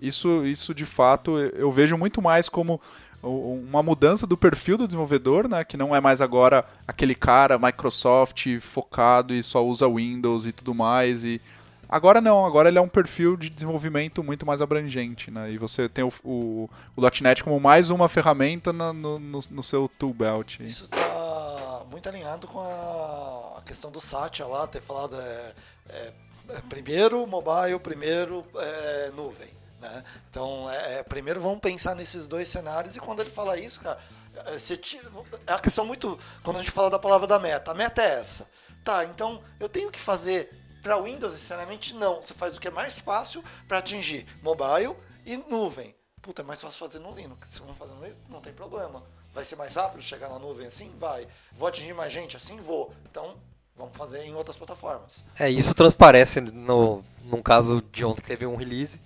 isso, 0.01 0.47
isso 0.47 0.73
de 0.73 0.87
fato 0.87 1.37
eu 1.37 1.73
vejo 1.73 1.99
muito 1.99 2.23
mais 2.23 2.49
como 2.49 2.81
uma 3.23 3.83
mudança 3.83 4.27
do 4.27 4.37
perfil 4.37 4.79
do 4.79 4.87
desenvolvedor, 4.87 5.49
né, 5.49 5.65
que 5.65 5.77
não 5.77 5.95
é 5.95 6.01
mais 6.01 6.21
agora 6.21 6.65
aquele 6.87 7.15
cara 7.15 7.59
Microsoft 7.59 8.47
focado 8.61 9.35
e 9.35 9.43
só 9.43 9.65
usa 9.65 9.89
Windows 9.89 10.47
e 10.47 10.53
tudo 10.53 10.75
mais 10.75 11.25
e 11.25 11.41
agora 11.89 12.21
não, 12.21 12.47
agora 12.47 12.69
ele 12.69 12.79
é 12.79 12.81
um 12.81 12.89
perfil 12.89 13.37
de 13.37 13.51
desenvolvimento 13.51 14.23
muito 14.23 14.47
mais 14.47 14.63
abrangente, 14.63 15.31
né, 15.31 15.51
e 15.51 15.59
você 15.59 15.89
tem 15.89 16.05
o, 16.05 16.13
o, 16.23 16.71
o 16.97 17.03
.NET 17.21 17.43
como 17.43 17.59
mais 17.59 17.91
uma 17.91 18.09
ferramenta 18.09 18.73
na- 18.73 18.93
no, 18.93 19.19
no, 19.19 19.41
no 19.51 19.63
seu 19.63 19.89
tool 19.99 20.15
belt. 20.15 20.61
Isso 20.61 20.85
está 20.85 21.85
muito 21.91 22.09
alinhado 22.09 22.47
com 22.47 22.61
a, 22.61 23.63
questão 23.69 23.91
do 23.91 24.01
Satya 24.01 24.47
lá, 24.47 24.67
ter 24.67 24.81
falado 24.81 25.15
é, 25.21 25.53
é, 25.91 26.13
é, 26.49 26.61
primeiro 26.69 27.27
mobile, 27.27 27.79
primeiro 27.79 28.45
é, 28.57 29.11
nuvem. 29.15 29.49
Né? 29.81 30.05
Então, 30.31 30.69
é, 30.71 30.99
é, 30.99 31.03
primeiro 31.03 31.41
vamos 31.41 31.61
pensar 31.61 31.95
nesses 31.95 32.27
dois 32.27 32.49
cenários 32.49 32.97
e 32.97 33.01
quando 33.01 33.21
ele 33.21 33.31
fala 33.31 33.59
isso, 33.59 33.81
cara, 33.81 33.99
é, 34.47 34.59
você 34.59 34.77
tira, 34.77 35.09
é 35.47 35.53
uma 35.53 35.61
questão 35.61 35.85
muito. 35.85 36.19
Quando 36.43 36.57
a 36.57 36.61
gente 36.61 36.73
fala 36.73 36.91
da 36.91 36.99
palavra 36.99 37.27
da 37.27 37.39
meta, 37.39 37.71
a 37.71 37.75
meta 37.75 38.03
é 38.03 38.21
essa. 38.21 38.49
Tá, 38.85 39.05
então 39.05 39.43
eu 39.61 39.69
tenho 39.69 39.91
que 39.91 40.01
fazer 40.01 40.51
para 40.83 41.01
Windows, 41.01 41.35
sinceramente, 41.35 41.95
não. 41.95 42.23
Você 42.23 42.35
faz 42.35 42.57
o 42.57 42.61
que 42.61 42.69
é 42.69 42.71
mais 42.71 42.99
fácil 42.99 43.43
para 43.67 43.79
atingir 43.79 44.27
mobile 44.43 44.97
e 45.25 45.37
nuvem. 45.37 45.95
Puta, 46.23 46.43
é 46.43 46.45
mais 46.45 46.61
fácil 46.61 46.79
fazer 46.79 46.99
no 46.99 47.15
Linux. 47.15 47.51
Se 47.51 47.61
vamos 47.61 47.77
fazer 47.77 47.93
no 47.95 48.03
Linux, 48.03 48.21
não 48.29 48.41
tem 48.41 48.53
problema. 48.53 49.03
Vai 49.33 49.45
ser 49.45 49.57
mais 49.57 49.75
rápido 49.75 50.03
chegar 50.03 50.29
na 50.29 50.39
nuvem 50.39 50.67
assim? 50.67 50.93
Vai. 50.99 51.29
Vou 51.53 51.69
atingir 51.69 51.93
mais 51.95 52.13
gente 52.13 52.37
assim? 52.37 52.57
Vou. 52.57 52.93
Então, 53.11 53.37
vamos 53.77 53.97
fazer 53.97 54.23
em 54.23 54.35
outras 54.35 54.57
plataformas. 54.57 55.25
É, 55.39 55.49
isso 55.49 55.75
transparece 55.75 56.41
no, 56.41 57.05
num 57.23 57.43
caso 57.43 57.83
de 57.93 58.05
ontem 58.05 58.21
que 58.21 58.27
teve 58.27 58.47
um 58.47 58.57
release, 58.57 59.01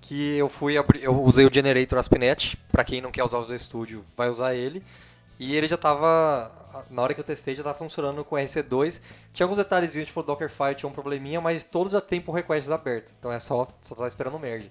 que 0.00 0.36
eu 0.36 0.48
fui 0.48 0.74
eu 0.76 1.22
usei 1.22 1.46
o 1.46 1.52
Generator 1.52 1.98
ASP.NET, 1.98 2.56
para 2.70 2.84
quem 2.84 3.00
não 3.00 3.10
quer 3.10 3.24
usar 3.24 3.38
o 3.38 3.42
Visual 3.42 3.58
Studio, 3.58 4.04
vai 4.16 4.28
usar 4.28 4.54
ele, 4.54 4.82
e 5.38 5.54
ele 5.54 5.66
já 5.66 5.74
estava, 5.74 6.50
na 6.90 7.02
hora 7.02 7.12
que 7.12 7.20
eu 7.20 7.24
testei, 7.24 7.54
já 7.54 7.60
estava 7.60 7.76
funcionando 7.76 8.24
com 8.24 8.36
RC2, 8.36 9.00
tinha 9.32 9.44
alguns 9.44 9.58
detalhezinhos, 9.58 10.08
tipo 10.08 10.20
o 10.20 10.22
Dockerfile 10.22 10.74
tinha 10.74 10.88
um 10.88 10.92
probleminha, 10.92 11.40
mas 11.40 11.62
todos 11.62 11.92
já 11.92 12.00
tem 12.00 12.20
pull 12.20 12.34
requests 12.34 12.70
abertos, 12.70 13.12
então 13.18 13.30
é 13.30 13.38
só, 13.40 13.68
só 13.82 13.94
tá 13.94 14.08
esperando 14.08 14.36
o 14.36 14.40
merge. 14.40 14.70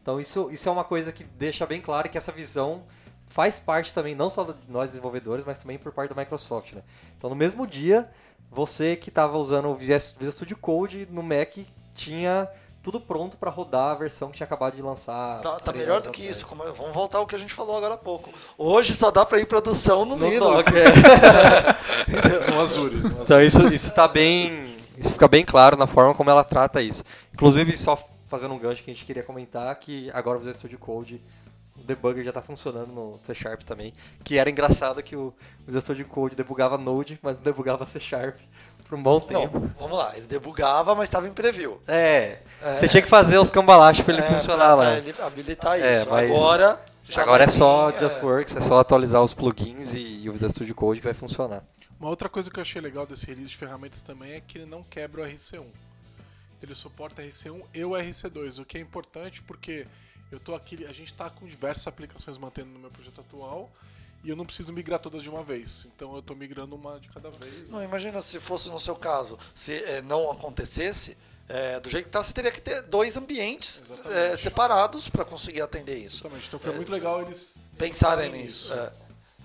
Então 0.00 0.20
isso, 0.20 0.50
isso 0.50 0.68
é 0.68 0.72
uma 0.72 0.84
coisa 0.84 1.12
que 1.12 1.24
deixa 1.24 1.66
bem 1.66 1.80
claro 1.80 2.08
que 2.08 2.16
essa 2.16 2.32
visão 2.32 2.82
faz 3.28 3.58
parte 3.58 3.92
também, 3.92 4.14
não 4.14 4.30
só 4.30 4.44
de 4.44 4.54
nós 4.68 4.90
desenvolvedores, 4.90 5.44
mas 5.44 5.58
também 5.58 5.78
por 5.78 5.92
parte 5.92 6.14
da 6.14 6.20
Microsoft, 6.20 6.72
né? 6.72 6.82
Então 7.18 7.28
no 7.28 7.36
mesmo 7.36 7.66
dia, 7.66 8.08
você 8.50 8.96
que 8.96 9.08
estava 9.08 9.36
usando 9.36 9.68
o 9.68 9.74
Visual 9.74 10.00
Studio 10.30 10.56
Code 10.56 11.08
no 11.10 11.22
Mac 11.22 11.56
tinha 11.94 12.48
tudo 12.86 13.00
pronto 13.00 13.36
para 13.36 13.50
rodar 13.50 13.90
a 13.90 13.94
versão 13.96 14.30
que 14.30 14.36
tinha 14.36 14.44
acabado 14.46 14.76
de 14.76 14.80
lançar. 14.82 15.40
Tá, 15.40 15.56
tá 15.56 15.72
três 15.72 15.84
melhor 15.84 16.00
do 16.00 16.10
que 16.12 16.20
atrás. 16.22 16.36
isso. 16.36 16.46
Como- 16.46 16.62
vamos 16.62 16.94
voltar 16.94 17.18
ao 17.18 17.26
que 17.26 17.34
a 17.34 17.38
gente 17.38 17.52
falou 17.52 17.76
agora 17.76 17.94
há 17.94 17.98
pouco. 17.98 18.30
Hoje 18.56 18.94
só 18.94 19.10
dá 19.10 19.26
para 19.26 19.40
ir 19.40 19.46
produção 19.46 20.04
no, 20.04 20.14
No 20.14 20.28
Linux. 20.28 20.54
Docker. 20.54 20.92
No 22.54 22.60
Azure. 22.60 22.94
No 22.94 23.06
Azure. 23.06 23.22
Então 23.22 23.42
isso, 23.42 23.66
isso 23.74 23.92
tá 23.92 24.06
bem. 24.06 24.76
Isso 24.96 25.10
fica 25.10 25.26
bem 25.26 25.44
claro 25.44 25.76
na 25.76 25.88
forma 25.88 26.14
como 26.14 26.30
ela 26.30 26.44
trata 26.44 26.80
isso. 26.80 27.02
Inclusive, 27.34 27.76
só 27.76 27.98
fazendo 28.28 28.54
um 28.54 28.58
gancho 28.58 28.84
que 28.84 28.90
a 28.90 28.94
gente 28.94 29.04
queria 29.04 29.24
comentar, 29.24 29.74
que 29.80 30.08
agora 30.12 30.36
o 30.36 30.38
Visual 30.38 30.54
Studio 30.54 30.78
Code, 30.78 31.20
o 31.76 31.82
debugger 31.82 32.22
já 32.22 32.30
está 32.30 32.40
funcionando 32.40 32.92
no 32.92 33.18
C 33.24 33.34
Sharp 33.34 33.62
também. 33.64 33.92
Que 34.22 34.38
era 34.38 34.48
engraçado 34.48 35.02
que 35.02 35.16
o 35.16 35.34
Visual 35.66 35.80
Studio 35.82 36.06
Code 36.06 36.36
debugava 36.36 36.78
Node, 36.78 37.18
mas 37.20 37.34
não 37.34 37.42
debugava 37.42 37.84
C 37.84 37.98
Sharp 37.98 38.36
por 38.88 38.98
um 38.98 39.02
bom 39.02 39.20
tempo. 39.20 39.58
Não, 39.60 39.68
vamos 39.78 39.98
lá. 39.98 40.16
Ele 40.16 40.26
debugava, 40.26 40.94
mas 40.94 41.04
estava 41.08 41.26
em 41.26 41.32
preview. 41.32 41.80
É, 41.86 42.38
você 42.62 42.86
tinha 42.88 43.02
que 43.02 43.08
fazer 43.08 43.38
os 43.38 43.50
cambalachos 43.50 44.04
para 44.04 44.14
ele 44.14 44.22
É, 44.22 44.30
funcionar 44.30 44.64
pra- 44.66 44.74
lá. 44.74 44.84
pra 44.84 44.98
ele 44.98 45.14
habilitar 45.20 45.80
É, 45.80 46.00
isso. 46.02 46.10
mas 46.10 46.30
Agora. 46.30 46.80
já 47.04 47.22
Agora 47.22 47.44
é 47.44 47.48
só 47.48 47.90
vir, 47.90 48.00
JustWorks, 48.00 48.56
é 48.56 48.60
só 48.60 48.78
atualizar 48.78 49.22
os 49.22 49.32
plugins 49.34 49.94
e, 49.94 50.22
e 50.22 50.28
o 50.28 50.32
Visual 50.32 50.50
Studio 50.50 50.74
Code 50.74 51.00
que 51.00 51.04
vai 51.06 51.14
funcionar. 51.14 51.62
Uma 51.98 52.08
outra 52.10 52.28
coisa 52.28 52.50
que 52.50 52.58
eu 52.58 52.62
achei 52.62 52.80
legal 52.80 53.06
desse 53.06 53.24
release 53.26 53.48
de 53.50 53.56
ferramentas 53.56 54.00
também 54.02 54.32
é 54.34 54.40
que 54.40 54.58
ele 54.58 54.66
não 54.66 54.82
quebra 54.82 55.22
o 55.22 55.24
RC1. 55.24 55.64
Ele 56.62 56.74
suporta 56.74 57.22
RC1 57.22 57.62
e 57.74 57.84
o 57.84 57.90
RC2, 57.90 58.58
o 58.60 58.64
que 58.64 58.76
é 58.76 58.80
importante 58.80 59.40
porque 59.42 59.86
eu 60.32 60.40
tô 60.40 60.54
aqui, 60.54 60.84
a 60.84 60.92
gente 60.92 61.12
está 61.12 61.30
com 61.30 61.46
diversas 61.46 61.86
aplicações 61.86 62.36
mantendo 62.38 62.68
no 62.70 62.78
meu 62.80 62.90
projeto 62.90 63.20
atual 63.20 63.70
e 64.26 64.30
eu 64.30 64.36
não 64.36 64.44
preciso 64.44 64.72
migrar 64.72 64.98
todas 64.98 65.22
de 65.22 65.30
uma 65.30 65.42
vez. 65.44 65.86
Então 65.94 66.12
eu 66.14 66.18
estou 66.18 66.34
migrando 66.36 66.74
uma 66.74 66.98
de 66.98 67.08
cada 67.08 67.30
vez. 67.30 67.68
Não, 67.68 67.82
imagina 67.82 68.20
se 68.20 68.40
fosse 68.40 68.68
no 68.68 68.80
seu 68.80 68.96
caso, 68.96 69.38
se 69.54 69.72
eh, 69.72 70.02
não 70.02 70.30
acontecesse, 70.32 71.16
eh, 71.48 71.78
do 71.78 71.88
jeito 71.88 72.06
que 72.06 72.10
tá, 72.10 72.22
você 72.22 72.32
teria 72.32 72.50
que 72.50 72.60
ter 72.60 72.82
dois 72.82 73.16
ambientes 73.16 73.80
Exatamente. 73.82 74.18
eh, 74.18 74.36
separados 74.36 75.08
para 75.08 75.24
conseguir 75.24 75.60
atender 75.62 75.96
isso. 75.96 76.16
Justamente. 76.16 76.48
Então 76.48 76.58
foi 76.58 76.72
muito 76.74 76.90
legal 76.90 77.22
eles 77.22 77.54
Pensarem 77.78 78.30
nisso. 78.32 78.72
é. 78.74 78.92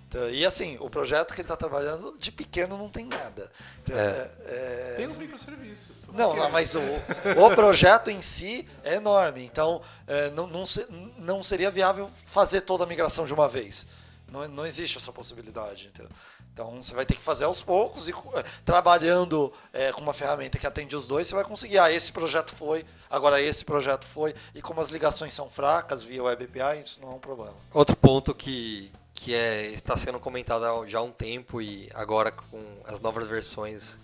Então, 0.07 0.29
e 0.29 0.45
assim, 0.45 0.75
o 0.82 0.89
projeto 0.89 1.29
que 1.34 1.39
ele 1.39 1.43
está 1.45 1.55
trabalhando, 1.55 2.17
de 2.19 2.34
pequeno 2.34 2.77
não 2.77 2.89
tem 2.89 3.05
nada. 3.05 3.49
Então, 3.84 3.95
É. 3.97 4.01
é- 4.01 4.32
é- 4.45 4.93
Tem 4.97 5.07
os 5.07 5.15
microserviços. 5.15 6.07
Não, 6.13 6.36
não, 6.36 6.49
mas 6.49 6.75
o, 6.75 6.79
o 6.82 7.55
projeto 7.55 8.09
em 8.09 8.19
si 8.21 8.67
é 8.84 8.95
enorme. 8.95 9.45
Então, 9.45 9.82
é, 10.07 10.29
não, 10.32 10.47
não, 10.47 10.65
se- 10.65 10.86
não 11.17 11.41
seria 11.41 11.71
viável 11.71 12.09
fazer 12.27 12.59
toda 12.61 12.84
a 12.84 12.88
migração 12.88 13.23
de 13.25 13.34
uma 13.34 13.47
vez. 13.47 13.88
Não, 14.32 14.47
não 14.47 14.65
existe 14.65 14.97
essa 14.97 15.11
possibilidade. 15.11 15.89
entendeu? 15.89 16.11
Então, 16.53 16.82
você 16.82 16.93
vai 16.93 17.05
ter 17.05 17.15
que 17.15 17.21
fazer 17.21 17.45
aos 17.45 17.61
poucos 17.61 18.07
e 18.07 18.11
é, 18.11 18.43
trabalhando 18.65 19.53
é, 19.71 19.91
com 19.91 20.01
uma 20.01 20.13
ferramenta 20.13 20.57
que 20.57 20.65
atende 20.65 20.95
os 20.95 21.07
dois, 21.07 21.27
você 21.27 21.36
vai 21.36 21.43
conseguir. 21.43 21.77
Ah, 21.77 21.91
esse 21.91 22.11
projeto 22.11 22.55
foi, 22.55 22.86
agora 23.09 23.41
esse 23.41 23.63
projeto 23.63 24.07
foi. 24.07 24.34
E 24.55 24.61
como 24.61 24.82
as 24.82 24.89
ligações 24.89 25.34
são 25.34 25.49
fracas 25.49 26.03
via 26.03 26.23
Web 26.23 26.45
API, 26.45 26.82
isso 26.82 26.99
não 27.01 27.11
é 27.11 27.15
um 27.15 27.19
problema. 27.19 27.55
Outro 27.73 27.95
ponto 27.95 28.34
que, 28.34 28.91
que 29.13 29.34
é, 29.34 29.67
está 29.67 29.95
sendo 29.95 30.19
comentado 30.19 30.88
já 30.88 30.99
há 30.99 31.01
um 31.03 31.11
tempo 31.11 31.61
e 31.61 31.89
agora 31.93 32.32
com 32.32 32.59
as 32.86 32.99
novas 32.99 33.27
versões, 33.27 33.99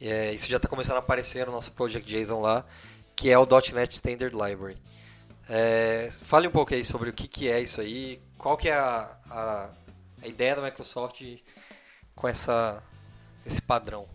é, 0.00 0.32
isso 0.32 0.48
já 0.48 0.56
está 0.56 0.68
começando 0.68 0.96
a 0.96 1.00
aparecer 1.00 1.46
no 1.46 1.52
nosso 1.52 1.72
Project 1.72 2.08
JSON 2.08 2.40
lá, 2.40 2.64
que 3.16 3.30
é 3.30 3.38
o 3.38 3.46
.NET 3.74 3.94
Standard 3.94 4.34
Library. 4.34 4.76
É, 5.48 6.12
fale 6.22 6.46
um 6.46 6.50
pouco 6.50 6.74
aí 6.74 6.84
sobre 6.84 7.08
o 7.08 7.12
que, 7.12 7.26
que 7.26 7.50
é 7.50 7.60
isso 7.60 7.80
aí, 7.80 8.20
qual 8.38 8.56
que 8.56 8.68
é 8.68 8.74
a, 8.74 9.16
a, 9.30 9.70
a 10.22 10.26
ideia 10.28 10.56
da 10.56 10.62
Microsoft 10.62 11.22
com 12.14 12.28
essa, 12.28 12.82
esse 13.46 13.62
padrão. 13.62 14.08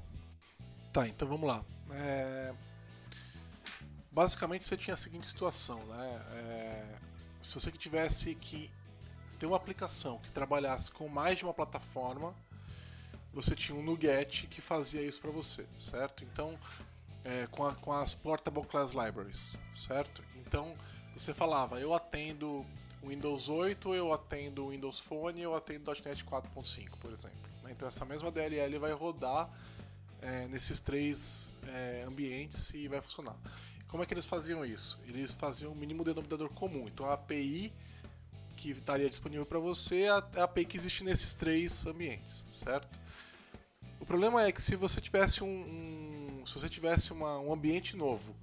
Tá, 0.91 1.07
então 1.07 1.27
vamos 1.27 1.47
lá. 1.47 1.63
É, 1.91 2.53
Basicamente 4.11 4.63
você 4.63 4.77
tinha 4.77 4.93
a 4.93 4.97
seguinte 4.97 5.25
situação, 5.27 5.79
né? 5.85 6.21
É, 6.33 6.85
Se 7.41 7.55
você 7.55 7.71
tivesse 7.71 8.35
que 8.35 8.69
ter 9.39 9.45
uma 9.47 9.57
aplicação 9.57 10.19
que 10.19 10.31
trabalhasse 10.31 10.91
com 10.91 11.07
mais 11.09 11.39
de 11.39 11.43
uma 11.43 11.53
plataforma, 11.53 12.33
você 13.33 13.55
tinha 13.55 13.77
um 13.77 13.81
NuGet 13.83 14.47
que 14.47 14.61
fazia 14.61 15.01
isso 15.01 15.19
para 15.19 15.31
você, 15.31 15.65
certo? 15.79 16.23
Então, 16.23 16.57
é, 17.25 17.47
com, 17.47 17.65
a- 17.65 17.75
com 17.75 17.91
as 17.91 18.13
Portable 18.13 18.63
Class 18.65 18.91
Libraries, 18.93 19.57
certo? 19.73 20.23
Então, 20.35 20.75
você 21.15 21.33
falava, 21.33 21.79
eu 21.79 21.93
atendo 21.93 22.65
Windows 23.07 23.49
8, 23.49 23.93
eu 23.93 24.13
atendo 24.13 24.65
o 24.65 24.69
Windows 24.69 24.99
Phone, 24.99 25.41
eu 25.41 25.55
atendo 25.55 25.91
.NET 26.05 26.23
4.5, 26.23 26.89
por 26.99 27.11
exemplo. 27.11 27.37
Então, 27.69 27.87
essa 27.87 28.05
mesma 28.05 28.31
DLL 28.31 28.77
vai 28.77 28.91
rodar 28.93 29.49
é, 30.21 30.47
nesses 30.47 30.79
três 30.79 31.53
é, 31.67 32.03
ambientes 32.07 32.73
e 32.73 32.87
vai 32.87 33.01
funcionar. 33.01 33.35
como 33.87 34.01
é 34.01 34.05
que 34.05 34.13
eles 34.13 34.25
faziam 34.25 34.65
isso? 34.65 34.97
Eles 35.07 35.33
faziam 35.33 35.71
o 35.71 35.75
mínimo 35.75 36.03
denominador 36.03 36.49
comum. 36.49 36.87
Então 36.87 37.05
a 37.05 37.13
API 37.13 37.71
que 38.55 38.71
estaria 38.71 39.09
disponível 39.09 39.45
para 39.45 39.59
você 39.59 40.03
é 40.03 40.09
a 40.11 40.23
é 40.35 40.41
API 40.41 40.65
que 40.65 40.77
existe 40.77 41.03
nesses 41.03 41.33
três 41.33 41.85
ambientes, 41.85 42.45
certo? 42.51 42.87
O 43.99 44.05
problema 44.05 44.43
é 44.43 44.51
que 44.51 44.61
se 44.61 44.75
você 44.75 44.99
tivesse 45.01 45.43
um, 45.43 45.47
um- 46.41 46.47
se 46.47 46.53
você 46.55 46.67
tivesse 46.69 47.11
uma- 47.13 47.39
um 47.39 47.53
ambiente 47.53 47.95
novo 47.95 48.33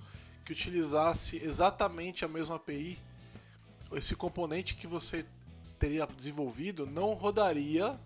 que 0.45 0.53
utilizasse 0.53 1.37
exatamente 1.37 2.25
a 2.25 2.29
mesma 2.29 2.57
API, 2.57 2.99
esse 3.93 4.15
componente 4.15 4.75
que 4.75 4.87
você 4.87 5.25
teria 5.79 6.07
desenvolvido 6.07 6.87
não 6.87 7.15
rodaria 7.15 7.99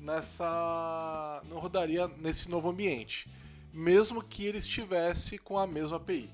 nessa 0.00 1.42
não 1.48 1.58
rodaria 1.58 2.06
nesse 2.06 2.48
novo 2.48 2.70
ambiente, 2.70 3.28
mesmo 3.72 4.22
que 4.22 4.44
ele 4.44 4.58
estivesse 4.58 5.38
com 5.38 5.58
a 5.58 5.66
mesma 5.66 5.96
API, 5.96 6.30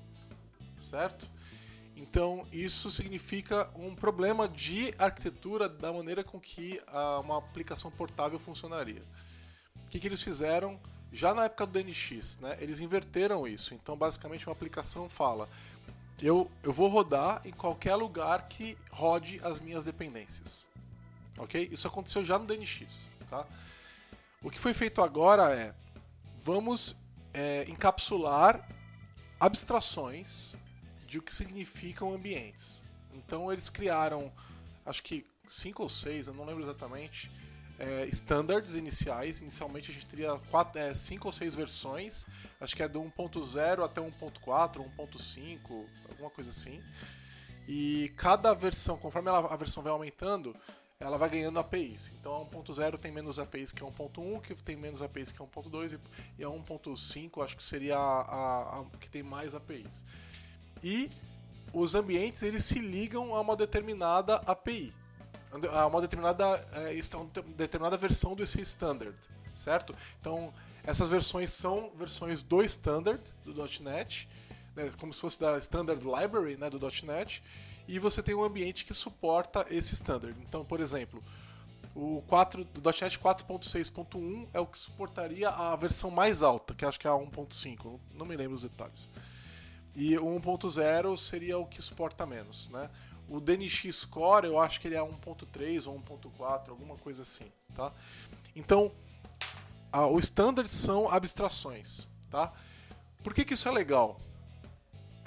certo? 0.79 1.27
Então 1.95 2.45
isso 2.51 2.91
significa 2.91 3.69
um 3.75 3.95
problema 3.95 4.47
de 4.47 4.93
arquitetura 4.97 5.67
da 5.67 5.91
maneira 5.91 6.23
com 6.23 6.39
que 6.39 6.81
uma 7.23 7.37
aplicação 7.37 7.89
portável 7.89 8.37
funcionaria. 8.37 9.01
O 9.85 9.89
que, 9.89 9.99
que 9.99 10.07
eles 10.07 10.21
fizeram? 10.21 10.79
Já 11.11 11.33
na 11.33 11.45
época 11.45 11.65
do 11.65 11.71
DNX, 11.71 12.39
né, 12.39 12.57
eles 12.59 12.79
inverteram 12.79 13.47
isso. 13.47 13.73
Então, 13.73 13.95
basicamente, 13.95 14.45
uma 14.47 14.51
aplicação 14.51 15.07
fala: 15.07 15.47
eu, 16.21 16.49
eu 16.63 16.71
vou 16.71 16.87
rodar 16.87 17.41
em 17.45 17.51
qualquer 17.51 17.95
lugar 17.95 18.47
que 18.47 18.77
rode 18.91 19.39
as 19.43 19.59
minhas 19.59 19.83
dependências. 19.83 20.67
Ok? 21.37 21.69
Isso 21.71 21.87
aconteceu 21.87 22.23
já 22.23 22.39
no 22.39 22.45
DNX. 22.45 23.09
Tá? 23.29 23.45
O 24.41 24.49
que 24.49 24.59
foi 24.59 24.73
feito 24.73 25.01
agora 25.01 25.53
é: 25.53 25.73
vamos 26.41 26.95
é, 27.33 27.65
encapsular 27.67 28.67
abstrações 29.39 30.55
de 31.05 31.19
o 31.19 31.21
que 31.21 31.33
significam 31.33 32.13
ambientes. 32.13 32.85
Então, 33.13 33.51
eles 33.51 33.69
criaram, 33.69 34.31
acho 34.85 35.03
que 35.03 35.25
cinco 35.47 35.83
ou 35.83 35.89
seis, 35.89 36.27
eu 36.27 36.33
não 36.33 36.45
lembro 36.45 36.63
exatamente, 36.63 37.31
é, 37.79 38.05
standards 38.07 38.75
iniciais. 38.75 39.41
Inicialmente 39.41 39.91
a 39.91 39.93
gente 39.93 40.05
teria 40.05 40.37
quatro, 40.51 40.79
é, 40.79 40.93
cinco 40.93 41.27
ou 41.27 41.31
seis 41.31 41.53
versões, 41.55 42.25
acho 42.59 42.75
que 42.75 42.83
é 42.83 42.87
do 42.87 42.99
1.0 43.01 43.83
até 43.83 44.01
1.4, 44.01 44.83
1.5, 44.97 45.85
alguma 46.09 46.29
coisa 46.29 46.49
assim. 46.49 46.81
E 47.67 48.13
cada 48.15 48.53
versão, 48.53 48.97
conforme 48.97 49.29
ela- 49.29 49.51
a 49.51 49.55
versão 49.55 49.81
vai 49.81 49.91
aumentando, 49.91 50.55
ela 50.99 51.17
vai 51.17 51.29
ganhando 51.29 51.59
APIs. 51.59 52.11
Então 52.19 52.33
a 52.33 52.39
1.0 52.41 52.97
tem 52.97 53.11
menos 53.11 53.37
APIs 53.39 53.71
que 53.71 53.83
a 53.83 53.85
1.1, 53.87 54.39
que 54.39 54.53
tem 54.63 54.75
menos 54.75 55.01
APIs 55.01 55.31
que 55.31 55.41
a 55.41 55.45
1.2, 55.45 55.91
e- 55.93 55.99
e 56.39 56.43
a 56.43 56.49
1.5 56.49 57.41
acho 57.41 57.57
que 57.57 57.63
seria 57.63 57.97
a, 57.97 58.21
a- 58.21 58.79
a 58.81 58.85
que 58.99 59.09
tem 59.09 59.23
mais 59.23 59.53
APIs. 59.55 60.05
E 60.83 61.09
os 61.73 61.95
ambientes 61.95 62.43
eles 62.43 62.63
se 62.63 62.79
ligam 62.79 63.35
a 63.35 63.41
uma 63.41 63.55
determinada 63.55 64.35
API 64.45 64.93
a 65.71 65.87
uma 65.87 66.01
determinada, 66.01 66.67
é, 66.73 66.93
determinada 67.55 67.97
versão 67.97 68.35
desse 68.35 68.61
standard, 68.61 69.17
certo? 69.53 69.95
Então, 70.19 70.53
essas 70.83 71.09
versões 71.09 71.51
são 71.51 71.91
versões 71.95 72.43
do 72.43 72.61
standard 72.63 73.21
do 73.43 73.53
.NET, 73.81 74.29
né, 74.75 74.91
como 74.99 75.13
se 75.13 75.19
fosse 75.21 75.39
da 75.39 75.57
standard 75.57 76.03
library 76.03 76.57
né, 76.57 76.69
do 76.69 76.79
.NET, 77.03 77.41
e 77.87 77.99
você 77.99 78.21
tem 78.21 78.35
um 78.35 78.43
ambiente 78.43 78.85
que 78.85 78.93
suporta 78.93 79.65
esse 79.69 79.93
standard. 79.93 80.35
Então, 80.41 80.65
por 80.65 80.79
exemplo, 80.79 81.23
o 81.95 82.21
4, 82.27 82.65
do 82.65 82.81
.NET 82.81 83.19
4.6.1 83.19 84.47
é 84.53 84.59
o 84.59 84.65
que 84.65 84.77
suportaria 84.77 85.49
a 85.49 85.75
versão 85.75 86.11
mais 86.11 86.43
alta, 86.43 86.73
que 86.73 86.85
acho 86.85 86.99
que 86.99 87.07
é 87.07 87.09
a 87.09 87.13
1.5, 87.13 87.99
não 88.13 88.25
me 88.25 88.35
lembro 88.35 88.55
os 88.55 88.63
detalhes. 88.63 89.09
E 89.95 90.17
o 90.17 90.25
1.0 90.25 91.17
seria 91.17 91.57
o 91.57 91.65
que 91.65 91.81
suporta 91.81 92.25
menos, 92.25 92.67
né? 92.69 92.89
O 93.27 93.39
DNX 93.39 94.05
Core, 94.05 94.45
eu 94.47 94.59
acho 94.59 94.79
que 94.79 94.87
ele 94.87 94.95
é 94.95 95.01
1.3 95.01 95.87
ou 95.87 95.95
1.4, 95.99 96.69
alguma 96.69 96.95
coisa 96.97 97.23
assim, 97.23 97.51
tá? 97.73 97.91
Então, 98.55 98.91
a- 99.91 100.05
o 100.07 100.19
standard 100.19 100.69
são 100.71 101.09
abstrações, 101.09 102.07
tá? 102.29 102.53
Por 103.23 103.33
que, 103.33 103.43
que 103.43 103.53
isso 103.55 103.67
é 103.67 103.71
legal? 103.71 104.19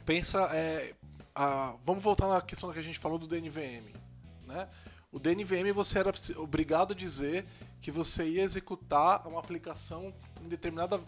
Pensa, 0.07 0.45
é, 0.55 0.95
a- 1.35 1.75
vamos 1.85 2.03
voltar 2.03 2.29
na 2.29 2.41
questão 2.41 2.73
que 2.73 2.79
a 2.79 2.83
gente 2.83 2.99
falou 2.99 3.19
do 3.19 3.27
DNVM, 3.27 3.93
né? 4.47 4.69
O 5.11 5.19
DNVM 5.19 5.73
você 5.73 5.99
era 5.99 6.13
obrigado 6.37 6.93
a 6.93 6.97
dizer 6.97 7.47
que 7.81 7.91
você 7.91 8.29
ia 8.29 8.43
executar 8.43 9.27
uma 9.27 9.41
aplicação 9.41 10.15
em 10.43 10.49
determinada 10.49 11.01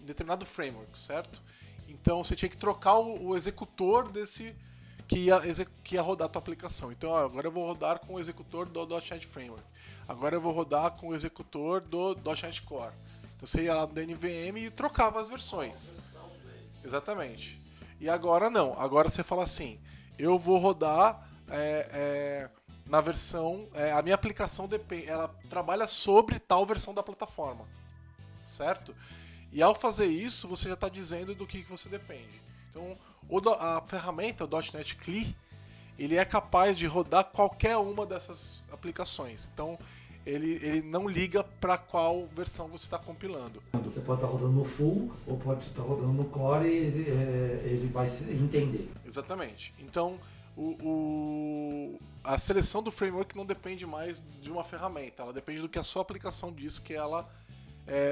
em 0.00 0.04
determinado 0.04 0.44
framework, 0.44 0.98
certo? 0.98 1.40
Então 1.86 2.24
você 2.24 2.34
tinha 2.34 2.48
que 2.48 2.56
trocar 2.56 2.98
o, 2.98 3.28
o 3.28 3.36
executor 3.36 4.10
desse 4.10 4.54
que 5.10 5.18
ia, 5.18 5.40
que 5.82 5.96
ia 5.96 6.02
rodar 6.02 6.26
a 6.26 6.28
tua 6.28 6.38
aplicação. 6.38 6.92
Então, 6.92 7.10
ó, 7.10 7.24
agora 7.24 7.48
eu 7.48 7.50
vou 7.50 7.66
rodar 7.66 7.98
com 7.98 8.14
o 8.14 8.20
executor 8.20 8.68
do 8.68 8.86
.NET 8.86 9.26
Framework. 9.26 9.64
Agora 10.06 10.36
eu 10.36 10.40
vou 10.40 10.52
rodar 10.52 10.92
com 10.92 11.08
o 11.08 11.14
executor 11.16 11.80
do 11.80 12.14
.NET 12.14 12.62
Core. 12.62 12.92
Então 13.36 13.44
você 13.44 13.64
ia 13.64 13.74
lá 13.74 13.84
no 13.88 13.92
DNVM 13.92 14.56
e 14.58 14.70
trocava 14.70 15.20
as 15.20 15.28
versões. 15.28 15.92
Exatamente. 16.84 17.60
E 17.98 18.08
agora 18.08 18.48
não. 18.48 18.78
Agora 18.78 19.08
você 19.08 19.24
fala 19.24 19.42
assim: 19.42 19.80
eu 20.16 20.38
vou 20.38 20.58
rodar 20.58 21.28
é, 21.48 21.88
é, 21.92 22.50
na 22.86 23.00
versão. 23.00 23.68
é, 23.74 23.90
a 23.90 24.00
minha 24.02 24.14
aplicação 24.14 24.68
depende, 24.68 25.06
ela 25.06 25.26
trabalha 25.48 25.88
sobre 25.88 26.38
tal 26.38 26.64
versão 26.64 26.94
da 26.94 27.02
plataforma. 27.02 27.66
Certo? 28.44 28.94
E 29.52 29.60
ao 29.60 29.74
fazer 29.74 30.06
isso, 30.06 30.46
você 30.46 30.68
já 30.68 30.74
está 30.74 30.88
dizendo 30.88 31.34
do 31.34 31.48
que, 31.48 31.64
que 31.64 31.70
você 31.70 31.88
depende. 31.88 32.40
Então, 32.70 32.96
do- 33.28 33.50
a 33.50 33.82
ferramenta, 33.86 34.44
o 34.44 34.48
.NET 34.74 34.96
CLI, 34.96 35.36
ele 35.98 36.16
é 36.16 36.24
capaz 36.24 36.76
de 36.78 36.86
rodar 36.86 37.24
qualquer 37.24 37.76
uma 37.76 38.06
dessas 38.06 38.62
aplicações. 38.72 39.50
Então, 39.52 39.78
ele, 40.24 40.52
ele 40.62 40.82
não 40.82 41.08
liga 41.08 41.42
para 41.44 41.76
qual 41.78 42.26
versão 42.28 42.68
você 42.68 42.84
está 42.84 42.98
compilando. 42.98 43.62
Você 43.84 44.00
pode 44.00 44.20
estar 44.22 44.30
rodando 44.32 44.52
no 44.52 44.64
full 44.64 45.12
ou 45.26 45.36
pode 45.38 45.64
estar 45.64 45.82
rodando 45.82 46.12
no 46.12 46.24
core 46.26 46.66
e 46.68 46.76
ele, 46.76 47.10
é, 47.10 47.62
ele 47.66 47.86
vai 47.88 48.06
se 48.08 48.30
entender. 48.32 48.90
Exatamente. 49.04 49.74
Então, 49.78 50.18
o, 50.56 50.76
o- 50.82 52.00
a 52.22 52.38
seleção 52.38 52.82
do 52.82 52.90
framework 52.90 53.36
não 53.36 53.46
depende 53.46 53.86
mais 53.86 54.22
de 54.42 54.50
uma 54.50 54.62
ferramenta, 54.64 55.22
ela 55.22 55.32
depende 55.32 55.60
do 55.62 55.68
que 55.68 55.78
a 55.78 55.82
sua 55.82 56.02
aplicação 56.02 56.52
diz 56.52 56.78
que 56.78 56.92
ela 56.94 57.28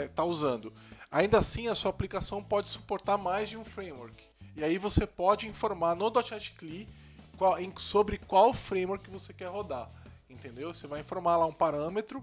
está 0.06 0.24
usando. 0.24 0.72
Ainda 1.10 1.38
assim, 1.38 1.68
a 1.68 1.74
sua 1.74 1.90
aplicação 1.90 2.42
pode 2.42 2.68
suportar 2.68 3.16
mais 3.16 3.48
de 3.48 3.56
um 3.56 3.64
framework. 3.64 4.24
E 4.58 4.64
aí 4.64 4.76
você 4.76 5.06
pode 5.06 5.46
informar 5.46 5.94
no 5.94 6.10
.NET 6.10 6.52
CLI 6.58 6.88
qual- 7.36 7.58
em- 7.60 7.72
sobre 7.76 8.18
qual 8.18 8.52
framework 8.52 9.08
você 9.08 9.32
quer 9.32 9.46
rodar. 9.46 9.88
Entendeu? 10.28 10.74
Você 10.74 10.86
vai 10.86 11.00
informar 11.00 11.36
lá 11.36 11.46
um 11.46 11.52
parâmetro 11.52 12.22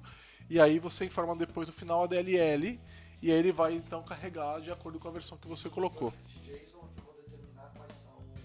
e 0.49 0.59
aí 0.59 0.77
você 0.77 1.05
informa 1.05 1.35
depois 1.35 1.67
no 1.67 1.73
final 1.73 2.03
a 2.03 2.07
DLL 2.07 2.79
e 3.21 3.31
aí 3.31 3.37
ele 3.39 3.51
vai 3.51 3.73
então 3.73 4.03
carregar 4.03 4.59
de 4.61 4.69
acordo 4.69 4.99
com 4.99 5.07
a 5.07 5.11
versão 5.11 5.37
que 5.37 5.47
você 5.47 5.69
colocou 5.69 6.13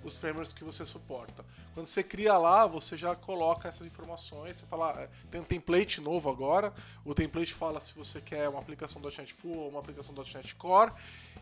os 0.02 0.18
frameworks 0.18 0.52
que 0.52 0.64
você 0.64 0.84
suporta. 0.86 1.44
Quando 1.74 1.86
você 1.86 2.02
cria 2.02 2.36
lá, 2.38 2.66
você 2.66 2.96
já 2.96 3.14
coloca 3.14 3.68
essas 3.68 3.86
informações, 3.86 4.56
você 4.56 4.66
fala, 4.66 4.90
ah, 5.04 5.08
tem 5.30 5.40
um 5.40 5.44
template 5.44 6.00
novo 6.00 6.30
agora, 6.30 6.72
o 7.04 7.14
template 7.14 7.52
fala 7.54 7.80
se 7.80 7.94
você 7.94 8.20
quer 8.20 8.48
uma 8.48 8.58
aplicação 8.58 9.00
.NET 9.02 9.32
Full 9.34 9.56
ou 9.56 9.68
uma 9.68 9.80
aplicação 9.80 10.14
.NET 10.14 10.54
Core, 10.54 10.92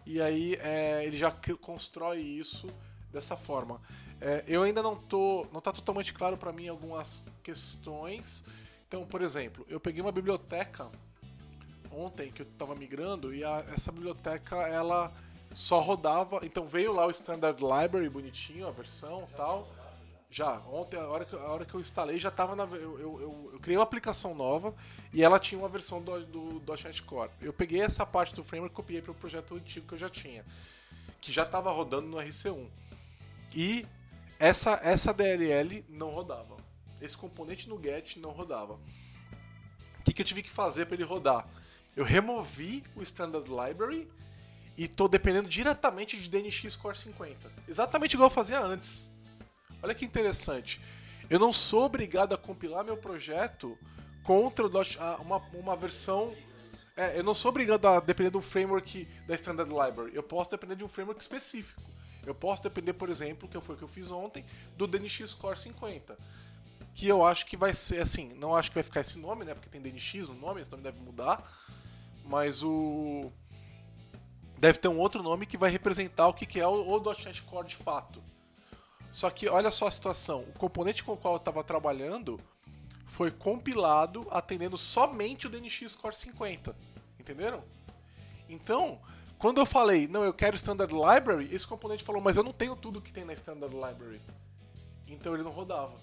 e 0.05 0.21
aí 0.21 0.55
é, 0.61 1.05
ele 1.05 1.17
já 1.17 1.31
constrói 1.61 2.21
isso 2.21 2.67
dessa 3.13 3.37
forma. 3.37 3.81
É, 4.21 4.43
eu 4.49 4.63
ainda 4.63 4.83
não 4.83 4.97
tô, 4.97 5.47
não 5.53 5.59
está 5.59 5.73
totalmente 5.73 6.13
claro 6.13 6.37
para 6.37 6.53
mim 6.53 6.69
algumas 6.69 7.23
questões. 7.43 8.45
Então, 8.87 9.07
por 9.07 9.23
exemplo, 9.23 9.65
eu 9.69 9.79
peguei 9.79 10.03
uma 10.03 10.11
biblioteca 10.11 10.91
ontem 11.91 12.31
que 12.31 12.43
eu 12.43 12.47
estava 12.47 12.75
migrando 12.75 13.35
e 13.35 13.45
a- 13.45 13.65
essa 13.75 13.93
biblioteca 13.93 14.57
ela 14.69 15.13
só 15.53 15.81
rodava. 15.81 16.41
Então 16.45 16.67
veio 16.67 16.93
lá 16.93 17.07
o 17.07 17.11
Standard 17.11 17.61
Library 17.61 18.09
bonitinho, 18.09 18.67
a 18.67 18.71
versão 18.71 19.27
e 19.31 19.35
tal. 19.35 19.69
Já, 20.31 20.59
ontem, 20.71 20.99
a 20.99 21.07
hora 21.09 21.25
que, 21.25 21.35
a 21.35 21.39
hora 21.39 21.65
que 21.65 21.75
eu 21.75 21.81
instalei, 21.81 22.19
já 22.19 22.29
estava 22.29 22.55
na. 22.55 22.65
Eu, 22.65 22.99
eu, 23.01 23.21
eu- 23.21 23.51
eu 23.55 23.61
criei 23.61 23.79
uma 23.79 23.83
aplicação 23.85 24.35
nova 24.35 24.75
e 25.13 25.23
ela 25.23 25.39
tinha 25.41 25.59
uma 25.59 25.69
versão 25.71 26.03
do, 26.03 26.21
do, 26.27 26.59
do 26.61 26.73
Core. 27.07 27.31
Eu 27.41 27.53
peguei 27.53 27.81
essa 27.81 28.05
parte 28.05 28.35
do 28.35 28.45
framework 28.45 28.73
e 28.73 28.77
copiei 28.77 29.01
para 29.03 29.13
o 29.13 29.15
projeto 29.15 29.55
antigo 29.55 29.87
que 29.87 29.95
eu 29.95 29.99
já 29.99 30.11
tinha, 30.11 30.45
que 31.21 31.33
já 31.33 31.45
estava 31.45 31.71
rodando 31.73 32.07
no 32.09 32.19
RC1. 32.19 32.67
E 33.55 33.87
essa, 34.39 34.79
essa 34.83 35.15
DLL 35.15 35.83
não 35.89 36.11
rodava. 36.11 36.57
Esse 37.01 37.17
componente 37.17 37.67
no 37.69 37.81
GET 37.81 38.19
não 38.21 38.31
rodava. 38.31 38.75
O 38.75 40.03
que, 40.05 40.13
que 40.13 40.21
eu 40.21 40.27
tive 40.27 40.43
que 40.43 40.51
fazer 40.51 40.85
para 40.87 40.95
ele 40.95 41.05
rodar? 41.05 41.47
Eu 41.97 42.05
removi 42.05 42.85
o 42.95 43.03
Standard 43.03 43.49
Library 43.49 44.07
e 44.79 44.85
estou 44.85 45.09
dependendo 45.09 45.49
diretamente 45.49 46.17
de 46.19 46.29
DNX 46.31 46.77
Core 46.77 46.97
50. 46.97 47.51
Exatamente 47.69 48.15
igual 48.15 48.29
eu 48.31 48.35
fazia 48.35 48.61
antes. 48.61 49.11
Olha 49.83 49.95
que 49.95 50.05
interessante. 50.05 50.81
Eu 51.29 51.39
não 51.39 51.53
sou 51.53 51.83
obrigado 51.85 52.33
a 52.35 52.39
compilar 52.39 52.85
meu 52.85 52.97
projeto 52.97 53.77
contra 54.23 54.65
o 54.65 54.69
dot- 54.69 54.97
a- 55.01 55.17
uma, 55.17 55.39
uma 55.53 55.77
versão. 55.77 56.35
É, 56.97 57.19
eu 57.19 57.23
não 57.25 57.35
sou 57.35 57.51
obrigado 57.51 57.87
a 57.87 58.01
depender 58.01 58.31
de 58.31 58.37
um 58.37 58.43
framework 58.43 59.07
da 59.27 59.35
Standard 59.35 59.69
Library. 59.71 60.13
Eu 60.15 60.23
posso 60.23 60.51
depender 60.51 60.77
de 60.77 60.85
um 60.85 60.89
framework 60.89 61.21
específico. 61.21 61.83
Eu 62.27 62.35
posso 62.35 62.63
depender, 62.63 62.93
por 62.93 63.09
exemplo, 63.09 63.49
que 63.49 63.61
foi 63.61 63.75
o 63.75 63.79
que 63.79 63.85
eu 63.85 63.89
fiz 63.89 64.11
ontem, 64.11 64.45
do 64.77 64.87
DNX 64.87 65.35
Core 65.35 65.59
50. 65.59 66.17
Que 66.95 67.07
eu 67.09 67.25
acho 67.25 67.47
que 67.47 67.57
vai 67.57 67.73
ser 67.75 68.01
assim, 68.03 68.33
não 68.35 68.55
acho 68.55 68.71
que 68.71 68.75
vai 68.75 68.83
ficar 68.83 69.01
esse 69.01 69.19
nome, 69.19 69.45
né? 69.45 69.55
Porque 69.55 69.69
tem 69.69 69.81
DNX 69.81 70.29
no 70.29 70.35
nome, 70.35 70.61
esse 70.61 70.71
nome 70.71 70.83
deve 70.83 71.01
mudar. 71.01 71.43
Mas 72.25 72.63
o. 72.63 73.33
Deve 74.59 74.79
ter 74.79 74.89
um 74.89 74.99
outro 74.99 75.23
nome 75.23 75.47
que 75.47 75.57
vai 75.57 75.71
representar 75.71 76.29
o 76.29 76.35
que 76.35 76.61
é 76.61 76.67
o, 76.67 76.73
o 76.73 77.15
.NET 77.25 77.43
Core 77.43 77.69
de 77.69 77.77
fato. 77.77 78.23
Só 79.13 79.31
que 79.31 79.49
olha 79.49 79.71
só 79.71 79.87
a 79.87 79.91
situação: 79.91 80.41
o 80.43 80.59
componente 80.59 81.05
com 81.05 81.13
o 81.13 81.17
qual 81.17 81.35
eu 81.35 81.39
estava 81.39 81.63
trabalhando 81.63 82.39
foi 83.07 83.31
compilado 83.31 84.27
atendendo 84.31 84.77
somente 84.77 85.47
o 85.47 85.51
DNX 85.51 85.95
Core 85.95 86.15
50. 86.15 86.75
Entenderam? 87.19 87.63
Então, 88.49 88.99
quando 89.39 89.59
eu 89.59 89.67
falei, 89.67 90.09
não, 90.09 90.25
eu 90.25 90.33
quero 90.33 90.57
Standard 90.57 90.93
Library, 90.93 91.49
esse 91.55 91.67
componente 91.67 92.03
falou, 92.03 92.21
mas 92.21 92.37
eu 92.37 92.43
não 92.43 92.53
tenho 92.53 92.75
tudo 92.75 93.01
que 93.01 93.13
tem 93.13 93.25
na 93.25 93.33
Standard 93.35 93.75
Library. 93.75 94.21
Então 95.07 95.35
ele 95.35 95.43
não 95.43 95.51
rodava. 95.51 95.95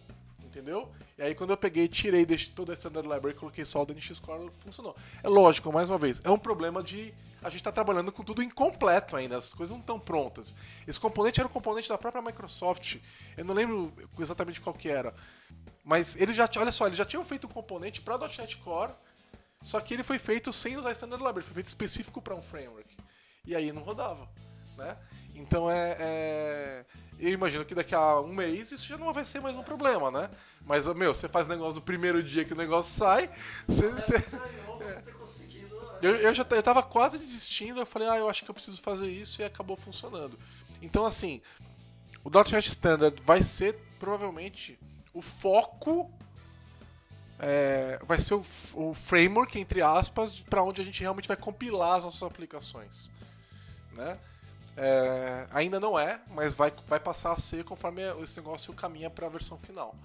Entendeu? 0.43 0.89
E 1.17 1.21
aí 1.21 1.35
quando 1.35 1.49
eu 1.49 1.57
peguei, 1.57 1.87
tirei 1.87 2.25
de 2.25 2.49
toda 2.49 2.71
a 2.71 2.75
Standard 2.75 3.05
Library 3.05 3.35
e 3.35 3.39
coloquei 3.39 3.65
só 3.65 3.81
o 3.81 3.85
DNX 3.85 4.19
Core, 4.19 4.49
funcionou. 4.59 4.95
É 5.21 5.27
lógico, 5.27 5.71
mais 5.71 5.89
uma 5.89 5.97
vez, 5.97 6.21
é 6.23 6.29
um 6.29 6.39
problema 6.39 6.81
de 6.81 7.13
a 7.45 7.49
gente 7.49 7.59
está 7.59 7.71
trabalhando 7.71 8.11
com 8.11 8.23
tudo 8.23 8.41
incompleto 8.41 9.15
ainda, 9.15 9.37
as 9.37 9.53
coisas 9.53 9.71
não 9.71 9.79
estão 9.79 9.99
prontas. 9.99 10.51
Esse 10.87 10.99
componente 10.99 11.39
era 11.39 11.47
um 11.47 11.51
componente 11.51 11.87
da 11.87 11.95
própria 11.95 12.19
Microsoft, 12.19 12.97
eu 13.37 13.45
não 13.45 13.53
lembro 13.53 13.93
exatamente 14.17 14.59
qual 14.59 14.73
que 14.73 14.89
era, 14.89 15.13
mas 15.83 16.15
ele 16.15 16.33
já, 16.33 16.49
olha 16.57 16.71
só, 16.71 16.87
eles 16.87 16.97
já 16.97 17.05
tinham 17.05 17.23
feito 17.23 17.45
um 17.45 17.49
componente 17.49 18.01
para 18.01 18.17
.NET 18.17 18.57
Core, 18.57 18.93
só 19.61 19.79
que 19.79 19.93
ele 19.93 20.01
foi 20.01 20.17
feito 20.17 20.51
sem 20.51 20.75
usar 20.75 20.91
Standard 20.93 21.23
Library, 21.23 21.45
foi 21.45 21.53
feito 21.53 21.67
específico 21.67 22.19
para 22.19 22.33
um 22.33 22.41
framework. 22.41 22.97
E 23.45 23.55
aí 23.55 23.71
não 23.71 23.83
rodava, 23.83 24.27
né? 24.75 24.97
Então 25.35 25.69
é, 25.69 25.95
é, 25.99 26.85
Eu 27.19 27.29
imagino 27.29 27.63
que 27.63 27.75
daqui 27.75 27.93
a 27.93 28.19
um 28.21 28.33
mês 28.33 28.71
isso 28.71 28.87
já 28.87 28.97
não 28.97 29.13
vai 29.13 29.23
ser 29.23 29.39
mais 29.39 29.55
um 29.55 29.63
problema, 29.63 30.09
né? 30.09 30.31
Mas, 30.65 30.87
meu, 30.87 31.13
você 31.13 31.27
faz 31.27 31.45
negócio 31.45 31.75
no 31.75 31.81
primeiro 31.81 32.23
dia 32.23 32.43
que 32.43 32.53
o 32.53 32.57
negócio 32.57 32.97
sai. 32.97 33.29
Você, 33.67 33.87
você... 33.89 34.15
É. 34.15 35.15
Eu, 36.05 36.17
eu 36.17 36.33
já 36.35 36.45
eu 36.51 36.61
tava 36.61 36.83
quase 36.83 37.17
desistindo, 37.17 37.79
eu 37.79 37.85
falei, 37.85 38.07
ah, 38.07 38.17
eu 38.17 38.29
acho 38.29 38.45
que 38.45 38.51
eu 38.51 38.53
preciso 38.53 38.79
fazer 38.79 39.09
isso 39.09 39.41
e 39.41 39.43
acabou 39.43 39.75
funcionando. 39.75 40.37
Então, 40.79 41.03
assim, 41.03 41.41
o 42.23 42.29
.NET 42.29 42.69
Standard 42.69 43.19
vai 43.23 43.41
ser 43.41 43.75
provavelmente 43.97 44.77
o 45.15 45.21
foco 45.23 46.11
é, 47.39 47.99
vai 48.05 48.19
ser 48.21 48.35
o, 48.35 48.45
o, 48.75 48.93
framework, 48.93 49.59
entre 49.59 49.81
aspas, 49.81 50.43
para 50.43 50.61
onde 50.61 50.79
a 50.79 50.85
gente 50.85 51.01
realmente 51.01 51.27
vai 51.27 51.35
compilar 51.35 51.97
as 51.97 52.03
nossas 52.03 52.21
aplicações. 52.21 53.09
Né? 53.91 54.19
É, 54.77 55.47
ainda 55.51 55.79
não 55.79 55.97
é, 55.97 56.21
mas 56.29 56.53
vai, 56.53 56.71
vai 56.85 56.99
passar 56.99 57.33
a 57.33 57.37
ser 57.37 57.63
conforme 57.63 58.03
esse 58.21 58.37
negócio 58.37 58.71
caminha 58.73 59.09
para 59.09 59.25
a 59.25 59.29
versão 59.29 59.57
final. 59.57 59.95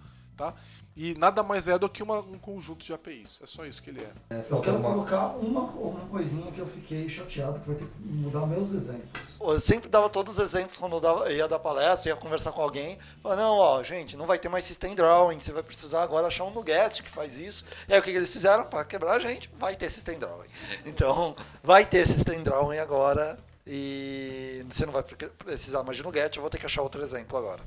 Tá? 0.41 0.55
E 0.97 1.15
nada 1.19 1.43
mais 1.43 1.69
é 1.69 1.79
do 1.79 1.87
que 1.87 2.03
uma, 2.03 2.21
um 2.21 2.39
conjunto 2.39 2.83
de 2.83 2.95
APIs. 2.95 3.41
É 3.43 3.47
só 3.47 3.67
isso 3.67 3.83
que 3.83 3.91
ele 3.91 4.01
é. 4.01 4.35
é 4.35 4.45
eu 4.51 4.59
quero 4.63 4.81
colocar 4.81 5.37
uma, 5.37 5.61
uma 5.65 6.01
coisinha 6.07 6.51
que 6.51 6.59
eu 6.59 6.67
fiquei 6.67 7.11
chateado, 7.11 7.61
que 7.61 7.67
vai 7.67 7.77
ter 7.77 7.85
que 7.85 8.03
mudar 8.03 8.47
meus 8.47 8.73
exemplos. 8.73 9.37
Eu 9.39 9.61
sempre 9.61 9.91
dava 9.91 10.09
todos 10.09 10.39
os 10.39 10.39
exemplos 10.39 10.79
quando 10.79 10.97
eu 10.97 11.01
dava, 11.01 11.31
ia 11.31 11.47
dar 11.47 11.59
palestra, 11.59 12.11
ia 12.11 12.17
conversar 12.17 12.53
com 12.53 12.63
alguém. 12.63 12.99
Falava, 13.23 13.43
não, 13.43 13.55
ó, 13.55 13.83
gente, 13.83 14.17
não 14.17 14.27
vai 14.27 14.39
ter 14.39 14.49
mais 14.49 14.65
System 14.65 14.95
Drawing, 14.95 15.41
você 15.41 15.53
vai 15.53 15.63
precisar 15.63 16.03
agora 16.03 16.27
achar 16.27 16.45
um 16.45 16.51
Nuget 16.51 17.03
que 17.03 17.11
faz 17.11 17.37
isso. 17.37 17.67
E 17.87 17.93
aí 17.93 18.01
o 18.01 18.03
que 18.03 18.09
eles 18.09 18.33
fizeram? 18.33 18.65
Para 18.65 18.83
quebrar 18.83 19.17
a 19.17 19.21
gente, 19.21 19.51
vai 19.59 19.77
ter 19.77 19.91
System 19.91 20.19
Drawing. 20.19 20.49
Então, 20.87 21.37
vai 21.63 21.85
ter 21.85 22.09
System 22.09 22.43
Drawing 22.43 22.79
agora 22.79 23.39
e 23.67 24.65
você 24.69 24.87
não 24.87 24.93
vai 24.93 25.03
precisar 25.03 25.83
mais 25.83 25.97
de 25.97 26.03
Nuget, 26.03 26.37
eu 26.37 26.43
vou 26.43 26.51
ter 26.51 26.59
que 26.59 26.67
achar 26.67 26.83
outro 26.83 27.03
exemplo 27.03 27.37
agora. 27.37 27.63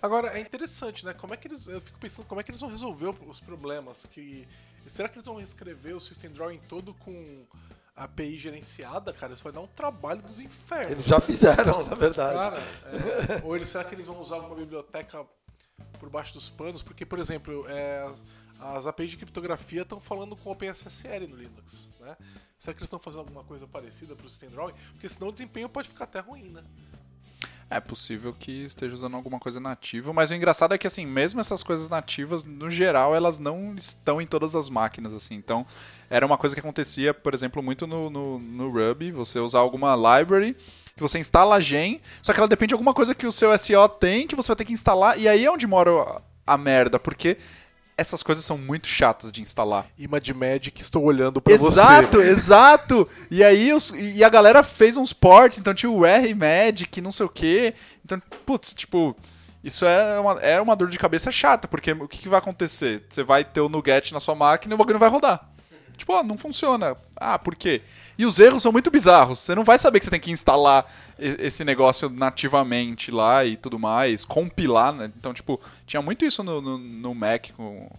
Agora, 0.00 0.38
é 0.38 0.40
interessante, 0.40 1.04
né? 1.04 1.12
Como 1.14 1.34
é 1.34 1.36
que 1.36 1.48
eles. 1.48 1.66
Eu 1.66 1.80
fico 1.80 1.98
pensando 1.98 2.26
como 2.26 2.40
é 2.40 2.44
que 2.44 2.50
eles 2.50 2.60
vão 2.60 2.70
resolver 2.70 3.14
os 3.26 3.40
problemas. 3.40 4.06
que 4.10 4.46
Será 4.86 5.08
que 5.08 5.16
eles 5.16 5.26
vão 5.26 5.36
reescrever 5.36 5.94
o 5.94 6.00
System 6.00 6.30
Drawing 6.30 6.60
todo 6.68 6.94
com 6.94 7.44
API 7.94 8.36
gerenciada, 8.36 9.12
cara? 9.12 9.34
Isso 9.34 9.42
vai 9.42 9.52
dar 9.52 9.60
um 9.60 9.66
trabalho 9.66 10.22
dos 10.22 10.40
infernos. 10.40 10.92
Eles 10.92 11.04
já 11.04 11.20
fizeram, 11.20 11.84
na 11.86 11.94
verdade. 11.94 12.34
Cara, 12.34 12.60
é, 12.60 13.44
ou 13.44 13.54
eles, 13.56 13.68
será 13.68 13.84
que 13.84 13.94
eles 13.94 14.06
vão 14.06 14.20
usar 14.20 14.36
alguma 14.36 14.56
biblioteca 14.56 15.26
por 15.98 16.08
baixo 16.08 16.32
dos 16.34 16.48
panos? 16.48 16.82
Porque, 16.82 17.04
por 17.04 17.18
exemplo, 17.18 17.66
é, 17.68 18.10
as 18.58 18.86
APIs 18.86 19.12
de 19.12 19.16
criptografia 19.18 19.82
estão 19.82 20.00
falando 20.00 20.36
com 20.36 20.50
OpenSSL 20.50 21.26
no 21.28 21.36
Linux, 21.36 21.88
né? 22.00 22.16
Será 22.60 22.74
que 22.74 22.80
eles 22.80 22.88
estão 22.88 22.98
fazendo 22.98 23.20
alguma 23.20 23.42
coisa 23.42 23.66
parecida 23.66 24.14
para 24.14 24.26
o 24.26 24.28
System 24.28 24.50
Drawing? 24.50 24.74
Porque 24.92 25.08
senão 25.08 25.28
o 25.28 25.32
desempenho 25.32 25.66
pode 25.66 25.88
ficar 25.88 26.04
até 26.04 26.20
ruim, 26.20 26.50
né? 26.50 26.62
É 27.70 27.80
possível 27.80 28.34
que 28.38 28.64
esteja 28.64 28.94
usando 28.94 29.14
alguma 29.14 29.38
coisa 29.38 29.58
nativa, 29.58 30.12
mas 30.12 30.30
o 30.30 30.34
engraçado 30.34 30.74
é 30.74 30.78
que 30.78 30.86
assim, 30.86 31.06
mesmo 31.06 31.40
essas 31.40 31.62
coisas 31.62 31.88
nativas, 31.88 32.44
no 32.44 32.68
geral, 32.68 33.14
elas 33.14 33.38
não 33.38 33.74
estão 33.76 34.20
em 34.20 34.26
todas 34.26 34.54
as 34.54 34.68
máquinas, 34.68 35.14
assim. 35.14 35.36
Então, 35.36 35.64
era 36.10 36.26
uma 36.26 36.36
coisa 36.36 36.54
que 36.54 36.60
acontecia, 36.60 37.14
por 37.14 37.32
exemplo, 37.32 37.62
muito 37.62 37.86
no, 37.86 38.10
no, 38.10 38.38
no 38.38 38.68
Ruby, 38.68 39.10
você 39.10 39.38
usar 39.38 39.60
alguma 39.60 39.94
library 39.94 40.54
que 40.94 41.00
você 41.00 41.18
instala 41.18 41.56
a 41.56 41.60
gen, 41.60 42.02
só 42.20 42.34
que 42.34 42.40
ela 42.40 42.48
depende 42.48 42.70
de 42.70 42.74
alguma 42.74 42.92
coisa 42.92 43.14
que 43.14 43.26
o 43.26 43.32
seu 43.32 43.56
SO 43.56 43.88
tem, 43.88 44.26
que 44.26 44.36
você 44.36 44.48
vai 44.48 44.56
ter 44.56 44.64
que 44.66 44.72
instalar, 44.72 45.18
e 45.18 45.26
aí 45.26 45.46
é 45.46 45.50
onde 45.50 45.66
mora 45.66 46.20
a 46.46 46.58
merda, 46.58 46.98
porque 46.98 47.38
essas 48.00 48.22
coisas 48.22 48.42
são 48.42 48.56
muito 48.56 48.86
chatas 48.86 49.30
de 49.30 49.42
instalar. 49.42 49.86
Image 49.98 50.32
Magic, 50.32 50.80
estou 50.80 51.04
olhando 51.04 51.38
para 51.38 51.54
você. 51.58 51.80
Exato, 51.80 52.22
exato. 52.22 53.08
E 53.30 53.44
aí 53.44 53.74
os, 53.74 53.90
e 53.90 54.24
a 54.24 54.28
galera 54.30 54.62
fez 54.62 54.96
uns 54.96 55.12
ports, 55.12 55.58
então 55.58 55.74
tinha 55.74 55.90
o 55.92 56.06
R 56.06 56.34
Magic, 56.34 56.98
não 57.02 57.12
sei 57.12 57.26
o 57.26 57.28
quê. 57.28 57.74
Então, 58.02 58.18
putz, 58.46 58.72
tipo, 58.72 59.14
isso 59.62 59.84
era 59.84 60.18
uma, 60.18 60.40
era 60.40 60.62
uma 60.62 60.74
dor 60.74 60.88
de 60.88 60.98
cabeça 60.98 61.30
chata, 61.30 61.68
porque 61.68 61.92
o 61.92 62.08
que, 62.08 62.20
que 62.20 62.28
vai 62.28 62.38
acontecer? 62.38 63.04
Você 63.06 63.22
vai 63.22 63.44
ter 63.44 63.60
o 63.60 63.68
Nuget 63.68 64.14
na 64.14 64.20
sua 64.20 64.34
máquina 64.34 64.72
e 64.72 64.74
o 64.74 64.78
bagulho 64.78 64.94
não 64.94 65.00
vai 65.00 65.10
rodar. 65.10 65.49
Tipo, 66.00 66.14
ó, 66.14 66.22
não 66.22 66.38
funciona. 66.38 66.96
Ah, 67.14 67.38
por 67.38 67.54
quê? 67.54 67.82
E 68.16 68.24
os 68.24 68.40
erros 68.40 68.62
são 68.62 68.72
muito 68.72 68.90
bizarros. 68.90 69.38
Você 69.38 69.54
não 69.54 69.64
vai 69.64 69.78
saber 69.78 69.98
que 69.98 70.06
você 70.06 70.10
tem 70.10 70.20
que 70.20 70.30
instalar 70.30 70.90
esse 71.18 71.62
negócio 71.62 72.08
nativamente 72.08 73.10
lá 73.10 73.44
e 73.44 73.54
tudo 73.54 73.78
mais, 73.78 74.24
compilar, 74.24 74.94
né? 74.94 75.12
Então, 75.14 75.34
tipo, 75.34 75.60
tinha 75.86 76.00
muito 76.00 76.24
isso 76.24 76.42
no, 76.42 76.62
no, 76.62 76.78
no 76.78 77.14
Mac, 77.14 77.48
com, 77.54 77.90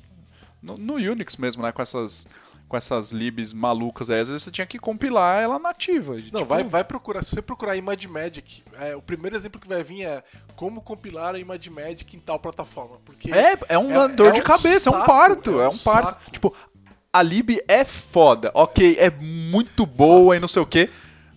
no, 0.61 0.77
no, 0.77 0.95
Unix 0.95 1.37
mesmo, 1.37 1.61
né? 1.61 1.71
Com 1.71 1.81
essas 1.81 2.27
com 2.67 2.77
essas 2.77 3.11
libs 3.11 3.51
malucas 3.51 4.09
aí, 4.09 4.21
às 4.21 4.29
vezes 4.29 4.43
você 4.43 4.49
tinha 4.51 4.65
que 4.65 4.79
compilar 4.79 5.43
ela 5.43 5.59
nativa. 5.59 6.13
Não, 6.13 6.21
tipo... 6.21 6.45
vai, 6.45 6.63
vai 6.63 6.85
procurar, 6.85 7.21
se 7.21 7.31
você 7.31 7.41
procurar 7.41 7.75
Image 7.75 8.07
Magic, 8.07 8.63
é, 8.79 8.95
o 8.95 9.01
primeiro 9.01 9.35
exemplo 9.35 9.59
que 9.59 9.67
vai 9.67 9.83
vir 9.83 10.05
é 10.05 10.23
como 10.55 10.81
compilar 10.81 11.35
a 11.35 11.39
Image 11.39 11.69
Magic 11.69 12.15
em 12.15 12.19
tal 12.21 12.39
plataforma. 12.39 12.95
Porque 13.03 13.29
é, 13.29 13.59
é 13.67 13.77
uma 13.77 14.05
é, 14.05 14.07
dor 14.07 14.27
é 14.27 14.31
de 14.31 14.39
um 14.39 14.43
cabeça, 14.43 14.89
saco, 14.89 14.95
é 14.95 15.01
um 15.01 15.05
parto, 15.05 15.49
é 15.49 15.53
um, 15.53 15.61
é 15.63 15.67
um 15.67 15.77
parto. 15.79 16.19
Saco. 16.19 16.31
Tipo, 16.31 16.55
a 17.13 17.21
lib 17.21 17.61
é 17.67 17.83
foda, 17.83 18.51
ok, 18.53 18.95
é 18.97 19.09
muito 19.09 19.85
boa 19.85 20.33
e 20.35 20.39
não 20.39 20.47
sei 20.47 20.61
o 20.61 20.65
que, 20.65 20.89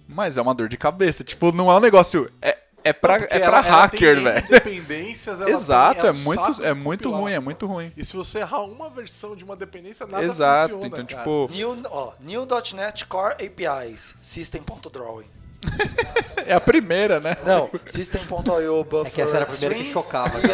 mas 0.09 0.37
é 0.37 0.43
uma 0.43 0.55
dor 0.55 0.69
de 0.69 0.77
cabeça. 0.77 1.25
Tipo, 1.25 1.51
não 1.51 1.69
é 1.71 1.77
um 1.77 1.81
negócio. 1.81 2.31
É, 2.41 2.59
é 2.85 2.93
pra, 2.93 3.17
é 3.17 3.39
pra 3.39 3.41
ela, 3.59 3.61
hacker, 3.61 4.23
velho. 4.23 4.49
Dependências, 4.49 5.41
Exato, 5.41 6.03
tem, 6.03 6.11
é, 6.11 6.13
é 6.13 6.17
muito, 6.17 6.63
é 6.63 6.75
muito 6.75 7.11
ruim, 7.11 7.33
é 7.33 7.41
muito 7.41 7.67
ruim. 7.67 7.93
E 7.97 8.05
se 8.05 8.17
você 8.17 8.39
errar 8.41 8.63
uma 8.63 8.91
versão 8.91 9.35
de 9.35 9.43
uma 9.43 9.57
dependência, 9.57 10.07
nada 10.07 10.25
Exato, 10.25 10.75
funciona, 10.75 11.03
então, 11.03 11.07
cara. 11.07 11.19
tipo. 11.19 11.49
New, 11.51 11.83
ó, 11.91 12.13
New.NET 12.21 13.07
Core 13.07 13.35
APIs, 13.45 14.15
System.drawing. 14.21 15.27
é 16.47 16.53
a 16.53 16.61
primeira, 16.61 17.19
né? 17.21 17.39
Não, 17.45 17.71
System.io 17.87 18.85
buffer. 18.85 19.07
É 19.07 19.11
que 19.11 19.23
essa 19.23 19.37
era 19.37 19.45
a 19.45 19.49
primeira 19.49 19.75
que 19.75 19.91
chocava. 19.91 20.39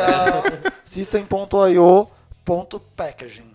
System.io.packaging. 0.85 3.50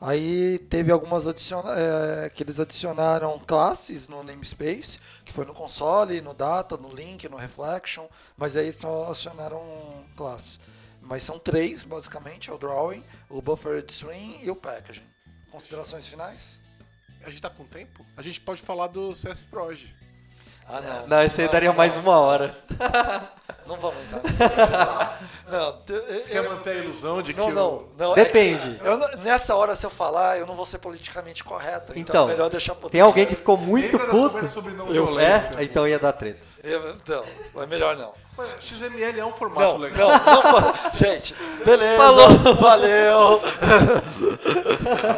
Aí 0.00 0.58
teve 0.70 0.90
algumas 0.90 1.26
adiciona 1.26 1.74
é, 1.76 2.30
que 2.30 2.42
eles 2.42 2.58
adicionaram 2.58 3.38
classes 3.40 4.08
no 4.08 4.22
namespace, 4.22 4.98
que 5.26 5.32
foi 5.32 5.44
no 5.44 5.52
console, 5.52 6.22
no 6.22 6.32
data, 6.32 6.76
no 6.78 6.88
link, 6.88 7.28
no 7.28 7.36
reflection, 7.36 8.06
mas 8.34 8.56
aí 8.56 8.72
só 8.72 9.08
adicionaram 9.08 9.60
classes. 10.16 10.58
Mas 11.02 11.22
são 11.22 11.38
três, 11.38 11.82
basicamente, 11.82 12.48
é 12.48 12.52
o 12.52 12.58
drawing, 12.58 13.04
o 13.28 13.42
buffered 13.42 13.92
string 13.92 14.38
e 14.42 14.50
o 14.50 14.56
packaging. 14.56 15.06
Considerações 15.50 16.06
finais? 16.06 16.60
A 17.22 17.28
gente 17.28 17.42
tá 17.42 17.50
com 17.50 17.64
tempo? 17.64 18.06
A 18.16 18.22
gente 18.22 18.40
pode 18.40 18.62
falar 18.62 18.86
do 18.86 19.12
CS 19.14 19.42
Proj. 19.42 19.94
Ah, 20.66 20.80
não. 20.80 21.06
Não, 21.08 21.22
esse 21.22 21.42
aí 21.42 21.48
daria 21.48 21.72
mais 21.72 21.96
uma 21.96 22.18
hora. 22.18 22.56
Não 23.66 23.76
vamos 23.76 24.00
entrar 24.04 25.20
Não, 25.48 25.52
A 26.70 26.74
ilusão 26.74 27.22
de 27.22 27.34
não, 27.34 27.46
que. 27.46 27.52
Não, 27.52 27.84
não. 27.98 28.14
Depende. 28.14 28.80
É, 28.82 28.88
eu, 28.88 28.98
nessa 29.18 29.54
hora, 29.54 29.74
se 29.74 29.84
eu 29.84 29.90
falar, 29.90 30.38
eu 30.38 30.46
não 30.46 30.54
vou 30.54 30.64
ser 30.64 30.78
politicamente 30.78 31.42
correto. 31.42 31.92
Então, 31.96 32.00
então 32.00 32.28
é 32.28 32.32
melhor 32.32 32.50
deixar 32.50 32.74
Tem 32.74 33.00
alguém 33.00 33.26
que 33.26 33.34
ficou 33.34 33.56
muito 33.56 33.98
puto. 33.98 34.46
Sobre 34.46 34.72
não 34.72 34.92
eu, 34.92 35.18
é, 35.18 35.40
então 35.60 35.86
ia 35.86 35.98
dar 35.98 36.12
treta. 36.12 36.46
Eu, 36.62 36.90
então, 36.90 37.24
é 37.56 37.66
melhor 37.66 37.96
não. 37.96 38.12
XML 38.60 39.20
é 39.20 39.24
um 39.24 39.32
formato 39.32 39.60
Não, 39.72 39.76
legal. 39.76 40.08
não, 40.08 40.42
não. 40.42 40.74
Gente, 40.96 41.34
beleza. 41.64 41.96
Falou. 41.98 42.54
Valeu. 42.54 43.40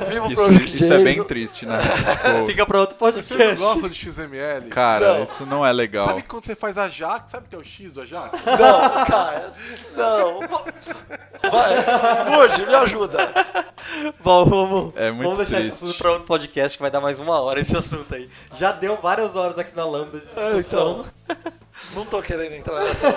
Viva 0.09 0.27
o 0.27 0.33
Isso, 0.33 0.77
isso 0.77 0.93
é 0.93 0.99
bem 1.05 1.23
triste, 1.25 1.65
né? 1.65 1.79
Pô, 2.41 2.47
Fica 2.47 2.67
pra 2.67 2.81
outro 2.81 2.97
Vocês 2.99 3.29
não 3.31 3.37
podcast. 3.37 3.63
gostam 3.65 3.89
de 3.89 3.95
XML? 3.97 4.69
cara, 4.71 5.15
Não. 5.19 5.25
isso 5.25 5.47
não 5.47 5.65
é 5.65 5.73
legal. 5.73 6.07
Sabe 6.07 6.23
quando 6.23 6.45
você 6.45 6.55
faz 6.57 6.77
Ajax? 6.77 7.31
Sabe 7.31 7.47
o 7.47 7.49
que 7.49 7.55
é 7.55 7.59
o 7.59 7.65
X 7.65 7.93
do 7.93 8.01
Ajax? 8.03 8.39
Não, 8.45 9.05
cara. 9.07 9.53
Não. 9.97 10.41
Vai. 11.51 12.31
Mude, 12.31 12.67
me 12.67 12.75
ajuda. 12.75 13.19
Bom, 14.23 14.45
vamos, 14.45 14.93
É 14.97 15.11
muito 15.11 15.23
vamos 15.31 15.39
deixar 15.39 15.61
esse 15.61 15.71
triste. 15.71 15.85
assunto 15.85 15.99
pra 15.99 16.11
outro 16.11 16.27
podcast 16.27 16.77
que 16.77 16.83
vai 16.83 16.91
dar 16.91 17.01
mais 17.01 17.19
uma 17.19 17.41
hora 17.41 17.61
esse 17.61 17.77
assunto 17.77 18.13
aí. 18.15 18.29
Já 18.59 18.73
deu 18.73 18.97
várias 18.97 19.37
horas 19.37 19.57
aqui 19.59 19.77
na 19.77 19.85
Lambda 19.85 20.19
de 20.19 20.27
discussão. 20.27 21.05
Não 21.95 22.07
tô 22.07 22.23
querendo 22.23 22.53
entrar 22.55 22.83
nessa. 22.85 23.13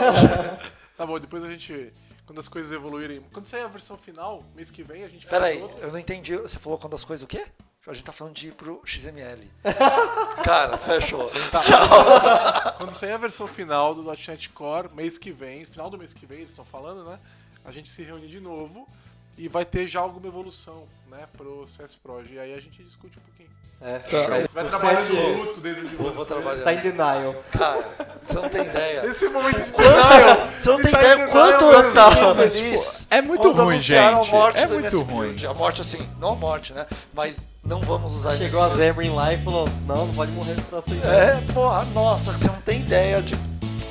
Tá 0.97 1.05
bom, 1.05 1.19
depois 1.19 1.43
a 1.43 1.49
gente. 1.49 1.93
Quando 2.25 2.39
as 2.39 2.47
coisas 2.47 2.71
evoluírem. 2.71 3.21
Quando 3.31 3.45
sair 3.47 3.61
a 3.61 3.67
versão 3.67 3.97
final, 3.97 4.43
mês 4.55 4.71
que 4.71 4.81
vem, 4.81 5.03
a 5.03 5.07
gente 5.07 5.27
Pera 5.27 5.41
faz 5.43 5.55
aí, 5.55 5.61
outro. 5.61 5.77
eu 5.79 5.91
não 5.91 5.99
entendi. 5.99 6.35
Você 6.37 6.57
falou 6.57 6.77
quando 6.79 6.95
as 6.95 7.03
coisas 7.03 7.23
o 7.23 7.27
quê? 7.27 7.45
A 7.87 7.93
gente 7.93 8.03
tá 8.03 8.11
falando 8.11 8.33
de 8.33 8.47
ir 8.47 8.53
pro 8.53 8.81
XML. 8.83 9.47
Cara, 10.43 10.75
fechou. 10.75 11.29
Quando 12.79 12.91
sair 12.93 13.11
a 13.11 13.17
versão 13.17 13.45
final 13.45 13.93
do 13.93 14.01
.NET 14.03 14.49
Core, 14.49 14.91
mês 14.91 15.19
que 15.19 15.31
vem, 15.31 15.65
final 15.65 15.87
do 15.87 15.95
mês 15.95 16.11
que 16.11 16.25
vem, 16.25 16.39
eles 16.39 16.49
estão 16.49 16.65
falando, 16.65 17.05
né? 17.07 17.19
A 17.63 17.71
gente 17.71 17.87
se 17.89 18.01
reúne 18.01 18.27
de 18.27 18.39
novo 18.39 18.89
e 19.37 19.47
vai 19.47 19.63
ter 19.65 19.85
já 19.85 19.99
alguma 19.99 20.25
evolução, 20.25 20.87
né, 21.07 21.27
pro 21.33 21.67
CS 21.67 21.95
Proj. 21.95 22.31
E 22.33 22.39
aí 22.39 22.55
a 22.55 22.59
gente 22.59 22.83
discute 22.83 23.19
um 23.19 23.21
pouquinho. 23.21 23.49
É, 23.81 23.99
Vai 24.27 24.47
por 24.47 24.69
trabalhando 24.69 25.01
sete 25.05 25.17
anos. 25.17 25.43
bruto 25.45 25.61
dentro 25.61 25.87
de 25.87 25.95
Vou, 25.95 26.07
você. 26.07 26.15
vou 26.15 26.25
trabalhar. 26.25 26.63
Tá 26.63 26.73
em 26.73 26.77
denial. 26.79 27.35
Cara, 27.51 27.85
você 28.21 28.33
não 28.33 28.49
tem 28.49 28.61
ideia. 28.61 29.05
Esse 29.05 29.27
momento 29.29 29.63
de 29.63 29.71
denial, 29.73 30.47
você 30.59 30.69
não 30.69 30.81
tem 30.81 30.91
tá 30.91 30.99
ideia 31.01 31.27
quanto 31.27 31.65
eu 31.65 31.83
fiquei 31.91 32.49
feliz. 32.49 33.07
é 33.11 33.21
muito 33.21 33.51
ruim, 33.51 33.79
gente. 33.79 33.99
A 33.99 34.23
morte 34.23 34.59
É 34.59 34.65
do 34.67 34.73
muito 34.73 34.85
MS 34.87 34.95
ruim. 35.03 35.27
Build. 35.27 35.47
A 35.47 35.53
morte 35.53 35.81
assim, 35.81 36.09
não 36.19 36.29
a 36.31 36.35
morte, 36.35 36.73
né? 36.73 36.85
Mas 37.13 37.49
não 37.63 37.79
vamos 37.81 38.13
usar 38.13 38.35
Chegou 38.37 38.61
a 38.63 38.65
MS 38.67 38.77
Zebrin 38.79 39.09
lá 39.09 39.33
e 39.33 39.43
falou: 39.43 39.69
Não, 39.85 40.07
não 40.07 40.15
pode 40.15 40.31
morrer 40.31 40.55
pra 40.69 40.79
aceitar. 40.79 41.07
É, 41.13 41.41
porra, 41.53 41.83
nossa, 41.85 42.31
você 42.31 42.47
não 42.47 42.61
tem 42.61 42.79
ideia 42.81 43.21
de 43.21 43.35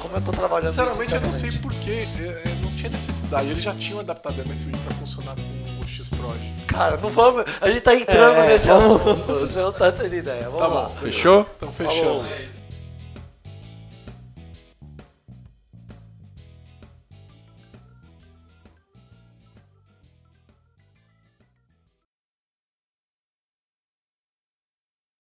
como 0.01 0.17
eu 0.17 0.23
tô 0.23 0.33
trabalhando 0.33 0.69
Sinceramente, 0.75 1.15
eu 1.15 1.21
não 1.21 1.33
sei 1.33 1.53
porquê. 1.53 2.09
é, 2.19 2.23
é, 2.49 2.55
Não 2.63 2.71
tinha 2.75 2.91
necessidade. 2.91 3.49
Eles 3.49 3.63
já 3.63 3.75
tinham 3.75 4.01
adaptado 4.01 4.41
a 4.41 4.45
MS 4.45 4.65
Build 4.65 4.79
pra 4.81 4.95
funcionar 4.97 5.35
com 5.37 5.74
Cara, 6.67 6.97
não 6.97 7.11
vamos. 7.11 7.45
A 7.61 7.69
gente 7.69 7.81
tá 7.83 7.95
entrando 7.95 8.37
É, 8.39 8.47
nesse 8.49 8.69
vamos- 8.69 8.97
assunto. 9.01 9.25
Você 9.41 9.59
não 9.61 9.73
tá 9.73 9.93
tendo 9.93 10.15
ideia. 10.15 10.45
Vamos 10.45 10.59
Tá 10.59 10.67
lá. 10.67 10.89
bom. 10.89 10.97
Fechou? 11.01 11.47
Então 11.57 11.73
Falou. 11.73 11.93
fechamos. 11.93 12.49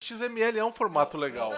XML 0.03 0.59
é 0.59 0.64
um 0.64 0.72
formato 0.72 1.16
legal. 1.16 1.51